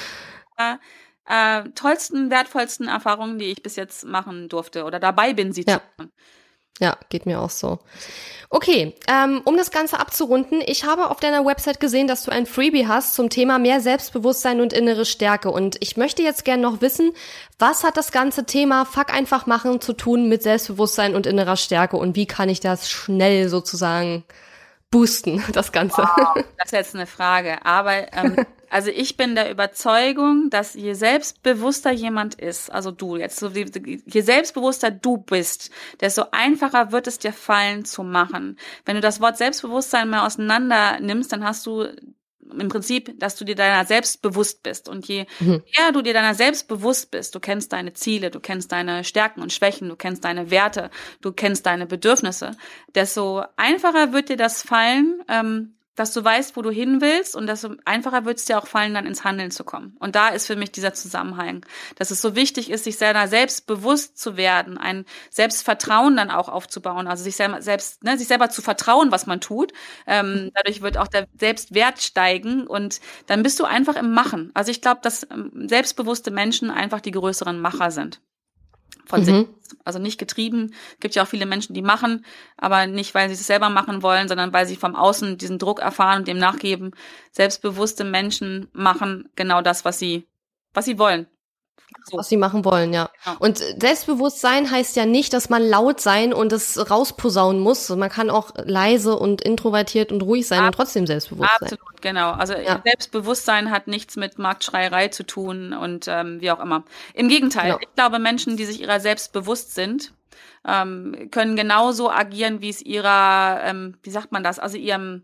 äh, 0.57 0.77
äh, 1.27 1.69
tollsten, 1.75 2.31
wertvollsten 2.31 2.87
Erfahrungen, 2.87 3.37
die 3.37 3.51
ich 3.51 3.61
bis 3.61 3.75
jetzt 3.75 4.05
machen 4.05 4.49
durfte 4.49 4.85
oder 4.85 4.99
dabei 4.99 5.33
bin, 5.33 5.53
sie 5.53 5.65
ja. 5.67 5.77
zu 5.77 5.81
machen. 5.97 6.11
Ja, 6.79 6.97
geht 7.09 7.27
mir 7.27 7.39
auch 7.39 7.51
so. 7.51 7.77
Okay, 8.49 8.95
ähm, 9.07 9.41
um 9.45 9.55
das 9.55 9.69
Ganze 9.69 9.99
abzurunden, 9.99 10.63
ich 10.65 10.83
habe 10.83 11.11
auf 11.11 11.19
deiner 11.19 11.45
Website 11.45 11.79
gesehen, 11.79 12.07
dass 12.07 12.23
du 12.23 12.31
ein 12.31 12.47
Freebie 12.47 12.87
hast 12.87 13.13
zum 13.13 13.29
Thema 13.29 13.59
mehr 13.59 13.81
Selbstbewusstsein 13.81 14.61
und 14.61 14.73
innere 14.73 15.05
Stärke. 15.05 15.51
Und 15.51 15.77
ich 15.79 15.95
möchte 15.95 16.23
jetzt 16.23 16.43
gerne 16.43 16.63
noch 16.63 16.81
wissen, 16.81 17.11
was 17.59 17.83
hat 17.83 17.97
das 17.97 18.11
ganze 18.11 18.45
Thema 18.45 18.85
Fuck 18.85 19.13
einfach 19.13 19.45
machen 19.45 19.79
zu 19.79 19.93
tun 19.93 20.27
mit 20.27 20.41
Selbstbewusstsein 20.41 21.13
und 21.13 21.27
innerer 21.27 21.55
Stärke 21.55 21.97
und 21.97 22.15
wie 22.15 22.25
kann 22.25 22.49
ich 22.49 22.61
das 22.61 22.89
schnell 22.89 23.47
sozusagen 23.47 24.23
boosten, 24.89 25.43
das 25.53 25.71
Ganze? 25.71 26.01
Wow, 26.01 26.43
das 26.57 26.65
ist 26.65 26.71
jetzt 26.71 26.95
eine 26.95 27.05
Frage. 27.05 27.63
Aber 27.63 28.11
ähm, 28.11 28.37
Also 28.71 28.89
ich 28.89 29.17
bin 29.17 29.35
der 29.35 29.51
Überzeugung, 29.51 30.49
dass 30.49 30.75
je 30.75 30.93
selbstbewusster 30.93 31.91
jemand 31.91 32.35
ist, 32.35 32.71
also 32.71 32.91
du 32.91 33.17
jetzt, 33.17 33.43
je 33.43 34.21
selbstbewusster 34.21 34.91
du 34.91 35.17
bist, 35.17 35.71
desto 35.99 36.23
einfacher 36.31 36.93
wird 36.93 37.05
es 37.05 37.19
dir 37.19 37.33
fallen 37.33 37.83
zu 37.83 38.03
machen. 38.03 38.57
Wenn 38.85 38.95
du 38.95 39.01
das 39.01 39.19
Wort 39.19 39.37
Selbstbewusstsein 39.37 40.09
mal 40.09 40.25
auseinander 40.25 41.01
nimmst, 41.01 41.33
dann 41.33 41.43
hast 41.43 41.65
du 41.65 41.85
im 42.57 42.69
Prinzip, 42.69 43.19
dass 43.19 43.35
du 43.35 43.43
dir 43.43 43.55
deiner 43.55 43.85
selbst 43.85 44.21
bewusst 44.21 44.63
bist. 44.63 44.87
Und 44.87 45.05
je 45.05 45.25
mhm. 45.41 45.63
mehr 45.77 45.91
du 45.91 46.01
dir 46.01 46.13
deiner 46.13 46.33
selbst 46.33 46.69
bewusst 46.69 47.11
bist, 47.11 47.35
du 47.35 47.41
kennst 47.41 47.73
deine 47.73 47.91
Ziele, 47.91 48.31
du 48.31 48.39
kennst 48.39 48.71
deine 48.71 49.03
Stärken 49.03 49.41
und 49.41 49.51
Schwächen, 49.51 49.89
du 49.89 49.97
kennst 49.97 50.23
deine 50.23 50.49
Werte, 50.49 50.91
du 51.19 51.33
kennst 51.33 51.65
deine 51.65 51.87
Bedürfnisse, 51.87 52.51
desto 52.95 53.43
einfacher 53.57 54.13
wird 54.13 54.29
dir 54.29 54.37
das 54.37 54.61
fallen, 54.61 55.21
ähm, 55.27 55.75
dass 55.95 56.13
du 56.13 56.23
weißt, 56.23 56.55
wo 56.55 56.61
du 56.61 56.71
hin 56.71 57.01
willst 57.01 57.35
und 57.35 57.47
desto 57.47 57.75
einfacher 57.85 58.25
wird 58.25 58.37
es 58.37 58.45
dir 58.45 58.57
auch 58.57 58.67
fallen, 58.67 58.93
dann 58.93 59.05
ins 59.05 59.23
Handeln 59.23 59.51
zu 59.51 59.63
kommen. 59.63 59.95
Und 59.99 60.15
da 60.15 60.29
ist 60.29 60.47
für 60.47 60.55
mich 60.55 60.71
dieser 60.71 60.93
Zusammenhang, 60.93 61.65
dass 61.97 62.11
es 62.11 62.21
so 62.21 62.35
wichtig 62.35 62.69
ist, 62.69 62.85
sich 62.85 62.97
selber 62.97 63.27
selbst 63.27 63.67
bewusst 63.67 64.17
zu 64.17 64.37
werden, 64.37 64.77
ein 64.77 65.05
Selbstvertrauen 65.29 66.15
dann 66.15 66.31
auch 66.31 66.49
aufzubauen, 66.49 67.07
also 67.07 67.23
sich 67.23 67.35
selber, 67.35 67.61
selbst, 67.61 68.03
ne, 68.03 68.17
sich 68.17 68.27
selber 68.27 68.49
zu 68.49 68.61
vertrauen, 68.61 69.11
was 69.11 69.27
man 69.27 69.41
tut. 69.41 69.73
Ähm, 70.07 70.51
dadurch 70.53 70.81
wird 70.81 70.97
auch 70.97 71.07
der 71.07 71.27
Selbstwert 71.37 72.01
steigen 72.01 72.67
und 72.67 73.01
dann 73.27 73.43
bist 73.43 73.59
du 73.59 73.65
einfach 73.65 73.95
im 73.95 74.13
Machen. 74.13 74.51
Also 74.53 74.71
ich 74.71 74.81
glaube, 74.81 75.01
dass 75.03 75.27
ähm, 75.29 75.67
selbstbewusste 75.67 76.31
Menschen 76.31 76.71
einfach 76.71 77.01
die 77.01 77.11
größeren 77.11 77.59
Macher 77.59 77.91
sind 77.91 78.21
von 79.05 79.21
mhm. 79.21 79.25
sich. 79.25 79.47
Also 79.85 79.99
nicht 79.99 80.19
getrieben. 80.19 80.73
Gibt 80.99 81.15
ja 81.15 81.23
auch 81.23 81.27
viele 81.27 81.45
Menschen, 81.45 81.73
die 81.73 81.81
machen, 81.81 82.25
aber 82.57 82.87
nicht, 82.87 83.15
weil 83.15 83.29
sie 83.29 83.35
es 83.35 83.47
selber 83.47 83.69
machen 83.69 84.03
wollen, 84.03 84.27
sondern 84.27 84.53
weil 84.53 84.65
sie 84.65 84.75
vom 84.75 84.95
Außen 84.95 85.37
diesen 85.37 85.59
Druck 85.59 85.79
erfahren 85.79 86.19
und 86.19 86.27
dem 86.27 86.37
nachgeben. 86.37 86.91
Selbstbewusste 87.31 88.03
Menschen 88.03 88.67
machen 88.73 89.29
genau 89.35 89.61
das, 89.61 89.85
was 89.85 89.97
sie, 89.97 90.27
was 90.73 90.85
sie 90.85 90.99
wollen. 90.99 91.27
So. 92.03 92.17
was 92.17 92.29
sie 92.29 92.37
machen 92.37 92.65
wollen, 92.65 92.93
ja. 92.93 93.09
ja. 93.25 93.35
Und 93.39 93.57
Selbstbewusstsein 93.57 94.69
heißt 94.69 94.95
ja 94.95 95.05
nicht, 95.05 95.33
dass 95.33 95.49
man 95.49 95.63
laut 95.63 95.99
sein 95.99 96.33
und 96.33 96.51
es 96.53 96.89
rausposaunen 96.89 97.61
muss. 97.61 97.89
Man 97.89 98.09
kann 98.09 98.29
auch 98.29 98.51
leise 98.63 99.17
und 99.17 99.41
introvertiert 99.41 100.11
und 100.11 100.21
ruhig 100.21 100.47
sein 100.47 100.59
Ab 100.59 100.67
und 100.67 100.75
trotzdem 100.75 101.07
selbstbewusst 101.07 101.49
absolut, 101.49 101.69
sein. 101.69 101.79
Absolut, 101.79 102.01
genau. 102.01 102.31
Also 102.31 102.53
ja. 102.53 102.81
Selbstbewusstsein 102.83 103.71
hat 103.71 103.87
nichts 103.87 104.15
mit 104.15 104.39
Marktschreierei 104.39 105.09
zu 105.09 105.23
tun 105.23 105.73
und 105.73 106.05
ähm, 106.07 106.41
wie 106.41 106.51
auch 106.51 106.59
immer. 106.59 106.83
Im 107.13 107.27
Gegenteil, 107.29 107.71
genau. 107.71 107.79
ich 107.81 107.93
glaube, 107.95 108.19
Menschen, 108.19 108.57
die 108.57 108.65
sich 108.65 108.81
ihrer 108.81 108.99
selbst 108.99 109.33
bewusst 109.33 109.75
sind, 109.75 110.13
ähm, 110.67 111.29
können 111.31 111.55
genauso 111.55 112.11
agieren, 112.11 112.61
wie 112.61 112.69
es 112.69 112.81
ihrer, 112.81 113.61
ähm, 113.63 113.97
wie 114.03 114.11
sagt 114.11 114.31
man 114.31 114.43
das, 114.43 114.59
also 114.59 114.77
ihrem 114.77 115.23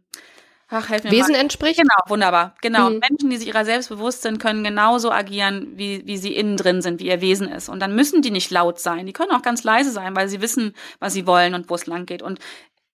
Ach, 0.69 0.89
helf 0.89 1.03
mir 1.03 1.11
Wesen 1.11 1.31
mal. 1.31 1.39
entspricht? 1.39 1.79
Genau, 1.79 1.95
wunderbar. 2.07 2.55
Genau. 2.61 2.89
Mhm. 2.89 2.99
Menschen, 2.99 3.29
die 3.29 3.37
sich 3.37 3.47
ihrer 3.47 3.63
selbst 3.63 3.89
bewusst 3.89 4.21
sind, 4.21 4.39
können 4.39 4.63
genauso 4.63 5.11
agieren, 5.11 5.73
wie, 5.75 6.05
wie 6.05 6.17
sie 6.17 6.35
innen 6.35 6.57
drin 6.57 6.81
sind, 6.81 6.99
wie 6.99 7.07
ihr 7.07 7.21
Wesen 7.21 7.47
ist. 7.47 7.69
Und 7.69 7.79
dann 7.79 7.95
müssen 7.95 8.21
die 8.21 8.31
nicht 8.31 8.51
laut 8.51 8.79
sein. 8.79 9.05
Die 9.05 9.13
können 9.13 9.31
auch 9.31 9.41
ganz 9.41 9.63
leise 9.63 9.91
sein, 9.91 10.15
weil 10.15 10.27
sie 10.27 10.41
wissen, 10.41 10.75
was 10.99 11.13
sie 11.13 11.25
wollen 11.25 11.53
und 11.53 11.69
wo 11.69 11.75
es 11.75 11.85
lang 11.85 12.05
geht. 12.05 12.21
Und 12.21 12.39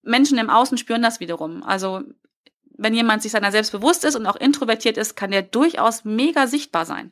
Menschen 0.03 0.37
im 0.37 0.51
Außen 0.51 0.77
spüren 0.77 1.01
das 1.01 1.19
wiederum. 1.19 1.63
Also, 1.63 2.01
wenn 2.77 2.93
jemand 2.93 3.23
sich 3.23 3.31
seiner 3.31 3.51
selbst 3.51 3.71
bewusst 3.71 4.03
ist 4.03 4.15
und 4.15 4.27
auch 4.27 4.35
introvertiert 4.35 4.97
ist, 4.97 5.15
kann 5.15 5.31
der 5.31 5.41
durchaus 5.41 6.05
mega 6.05 6.45
sichtbar 6.45 6.85
sein. 6.85 7.11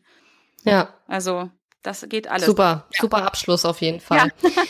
Ja. 0.64 0.94
Also, 1.08 1.50
das 1.82 2.06
geht 2.08 2.28
alles. 2.28 2.46
Super, 2.46 2.86
ja. 2.92 3.02
super 3.02 3.24
Abschluss 3.26 3.66
auf 3.66 3.82
jeden 3.82 4.00
Fall. 4.00 4.32
Ja. 4.44 4.50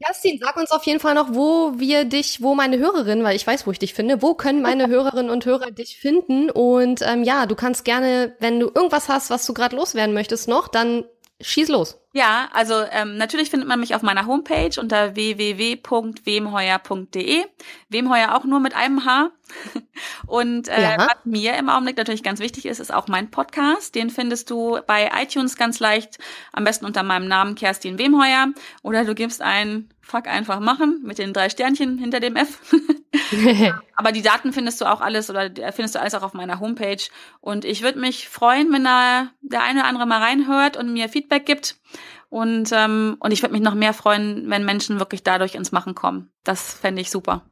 Kerstin, 0.00 0.38
sag 0.40 0.56
uns 0.56 0.70
auf 0.70 0.84
jeden 0.84 1.00
Fall 1.00 1.14
noch, 1.14 1.34
wo 1.34 1.72
wir 1.78 2.04
dich, 2.04 2.40
wo 2.40 2.54
meine 2.54 2.78
Hörerinnen, 2.78 3.24
weil 3.24 3.34
ich 3.34 3.46
weiß, 3.46 3.66
wo 3.66 3.72
ich 3.72 3.80
dich 3.80 3.94
finde, 3.94 4.22
wo 4.22 4.34
können 4.34 4.62
meine 4.62 4.86
Hörerinnen 4.88 5.30
und 5.30 5.44
Hörer 5.44 5.72
dich 5.72 5.98
finden? 5.98 6.50
Und 6.50 7.02
ähm, 7.02 7.24
ja, 7.24 7.46
du 7.46 7.56
kannst 7.56 7.84
gerne, 7.84 8.36
wenn 8.38 8.60
du 8.60 8.66
irgendwas 8.66 9.08
hast, 9.08 9.30
was 9.30 9.44
du 9.44 9.54
gerade 9.54 9.74
loswerden 9.74 10.14
möchtest 10.14 10.46
noch, 10.46 10.68
dann 10.68 11.04
schieß 11.40 11.68
los. 11.68 12.00
Ja, 12.12 12.48
also 12.52 12.84
ähm, 12.90 13.16
natürlich 13.18 13.50
findet 13.50 13.68
man 13.68 13.80
mich 13.80 13.94
auf 13.94 14.00
meiner 14.00 14.24
Homepage 14.26 14.70
unter 14.80 15.14
www.wemheuer.de. 15.14 17.44
Wemheuer 17.90 18.34
auch 18.34 18.44
nur 18.44 18.60
mit 18.60 18.74
einem 18.74 19.04
H. 19.04 19.30
Und 20.26 20.68
äh, 20.68 20.82
ja. 20.82 20.96
was 20.98 21.16
mir 21.24 21.58
im 21.58 21.68
Augenblick 21.68 21.98
natürlich 21.98 22.22
ganz 22.22 22.40
wichtig 22.40 22.64
ist, 22.64 22.80
ist 22.80 22.94
auch 22.94 23.08
mein 23.08 23.30
Podcast. 23.30 23.94
Den 23.94 24.08
findest 24.08 24.48
du 24.50 24.78
bei 24.86 25.10
iTunes 25.20 25.56
ganz 25.56 25.80
leicht, 25.80 26.16
am 26.52 26.64
besten 26.64 26.86
unter 26.86 27.02
meinem 27.02 27.28
Namen 27.28 27.54
Kerstin 27.54 27.98
Wemheuer. 27.98 28.54
Oder 28.82 29.04
du 29.04 29.14
gibst 29.14 29.42
ein 29.42 29.90
Fuck 30.00 30.26
einfach 30.26 30.60
machen 30.60 31.02
mit 31.04 31.18
den 31.18 31.34
drei 31.34 31.50
Sternchen 31.50 31.98
hinter 31.98 32.20
dem 32.20 32.36
F. 32.36 32.58
Aber 33.96 34.12
die 34.12 34.22
Daten 34.22 34.52
findest 34.52 34.80
du 34.80 34.86
auch 34.86 35.00
alles 35.00 35.30
oder 35.30 35.50
findest 35.72 35.94
du 35.94 36.00
alles 36.00 36.14
auch 36.14 36.22
auf 36.22 36.34
meiner 36.34 36.60
Homepage. 36.60 37.02
Und 37.40 37.64
ich 37.64 37.82
würde 37.82 37.98
mich 37.98 38.28
freuen, 38.28 38.72
wenn 38.72 38.84
da 38.84 39.28
der 39.40 39.62
eine 39.62 39.80
oder 39.80 39.88
andere 39.88 40.06
mal 40.06 40.22
reinhört 40.22 40.76
und 40.76 40.92
mir 40.92 41.08
Feedback 41.08 41.46
gibt. 41.46 41.76
Und, 42.30 42.70
ähm, 42.72 43.16
und 43.20 43.32
ich 43.32 43.42
würde 43.42 43.54
mich 43.54 43.62
noch 43.62 43.74
mehr 43.74 43.94
freuen, 43.94 44.50
wenn 44.50 44.64
Menschen 44.64 44.98
wirklich 44.98 45.22
dadurch 45.22 45.54
ins 45.54 45.72
Machen 45.72 45.94
kommen. 45.94 46.30
Das 46.44 46.74
fände 46.74 47.00
ich 47.00 47.10
super. 47.10 47.42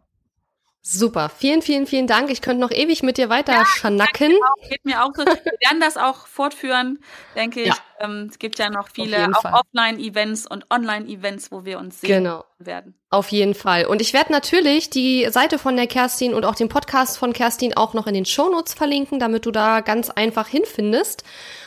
Super. 0.88 1.30
Vielen, 1.36 1.62
vielen, 1.62 1.84
vielen 1.88 2.06
Dank. 2.06 2.30
Ich 2.30 2.42
könnte 2.42 2.60
noch 2.60 2.70
ewig 2.70 3.02
mit 3.02 3.18
dir 3.18 3.28
weiter 3.28 3.54
ja, 3.54 3.66
schnacken. 3.66 4.32
Geht 4.68 4.84
mir 4.84 5.02
auch 5.02 5.10
so. 5.16 5.24
Wir 5.26 5.52
werden 5.60 5.80
das 5.80 5.96
auch 5.96 6.28
fortführen, 6.28 7.00
denke 7.34 7.62
ich. 7.62 7.66
Ja. 7.66 7.76
Ähm, 7.98 8.28
es 8.30 8.38
gibt 8.38 8.60
ja 8.60 8.70
noch 8.70 8.88
viele 8.88 9.28
auch 9.34 9.44
Offline-Events 9.44 10.46
und 10.46 10.70
Online-Events, 10.70 11.50
wo 11.50 11.64
wir 11.64 11.80
uns 11.80 12.00
sehen 12.00 12.22
genau. 12.22 12.44
werden. 12.60 12.94
Auf 13.10 13.32
jeden 13.32 13.54
Fall. 13.54 13.86
Und 13.86 14.00
ich 14.00 14.12
werde 14.12 14.30
natürlich 14.30 14.88
die 14.88 15.26
Seite 15.28 15.58
von 15.58 15.74
der 15.74 15.88
Kerstin 15.88 16.34
und 16.34 16.44
auch 16.44 16.54
den 16.54 16.68
Podcast 16.68 17.18
von 17.18 17.32
Kerstin 17.32 17.76
auch 17.76 17.92
noch 17.92 18.06
in 18.06 18.14
den 18.14 18.24
Shownotes 18.24 18.74
verlinken, 18.74 19.18
damit 19.18 19.44
du 19.44 19.50
da 19.50 19.80
ganz 19.80 20.10
einfach 20.10 20.46
hinfindest. 20.46 21.24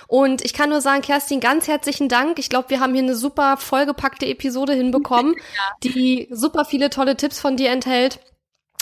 Und 0.10 0.43
ich 0.43 0.53
kann 0.53 0.72
nur 0.72 0.82
sagen, 0.82 1.03
Kerstin, 1.03 1.39
ganz 1.39 1.68
herzlichen 1.68 2.10
Dank. 2.10 2.39
Ich 2.39 2.49
glaube, 2.49 2.72
wir 2.72 2.80
haben 2.80 2.95
hier 2.95 3.03
eine 3.03 3.16
super 3.16 3.57
vollgepackte 3.57 4.26
Episode 4.26 4.74
hinbekommen, 4.74 5.36
ja. 5.55 5.76
die 5.84 6.28
super 6.32 6.66
viele 6.66 6.89
tolle 6.89 7.16
Tipps 7.16 7.39
von 7.39 7.57
dir 7.57 7.70
enthält. 7.70 8.20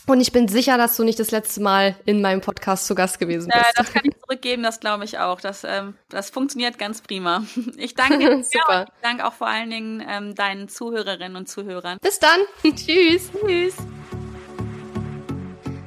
Und 0.05 0.21
ich 0.21 0.31
bin 0.31 0.47
sicher, 0.47 0.77
dass 0.77 0.95
du 0.95 1.03
nicht 1.03 1.19
das 1.19 1.31
letzte 1.31 1.59
Mal 1.61 1.97
in 2.05 2.21
meinem 2.21 2.39
Podcast 2.39 2.87
zu 2.87 2.95
Gast 2.95 3.19
gewesen 3.19 3.51
bist. 3.53 3.57
Ja, 3.57 3.71
das 3.75 3.91
kann 3.91 4.03
ich 4.05 4.17
zurückgeben, 4.21 4.63
das 4.63 4.79
glaube 4.79 5.03
ich 5.03 5.19
auch. 5.19 5.41
Das, 5.41 5.65
ähm, 5.65 5.95
das 6.07 6.29
funktioniert 6.29 6.79
ganz 6.79 7.01
prima. 7.01 7.43
Ich 7.75 7.93
danke 7.93 8.19
dir. 8.19 8.41
Super. 8.41 8.85
ich 8.87 9.01
danke 9.01 9.27
auch 9.27 9.33
vor 9.33 9.47
allen 9.47 9.69
Dingen 9.69 10.01
ähm, 10.09 10.33
deinen 10.33 10.69
Zuhörerinnen 10.69 11.35
und 11.35 11.49
Zuhörern. 11.49 11.97
Bis 12.01 12.19
dann. 12.19 12.39
Tschüss. 12.63 13.29
Tschüss. 13.45 13.75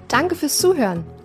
Danke 0.07 0.35
fürs 0.35 0.59
Zuhören. 0.59 1.07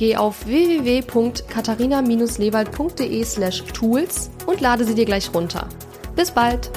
geh 0.00 0.16
auf 0.16 0.46
www.katharina-lewald.de 0.46 3.22
slash 3.22 3.62
tools 3.64 4.30
und 4.46 4.62
lade 4.62 4.86
sie 4.86 4.94
dir 4.94 5.04
gleich 5.04 5.34
runter. 5.34 5.68
Bis 6.16 6.30
bald! 6.30 6.70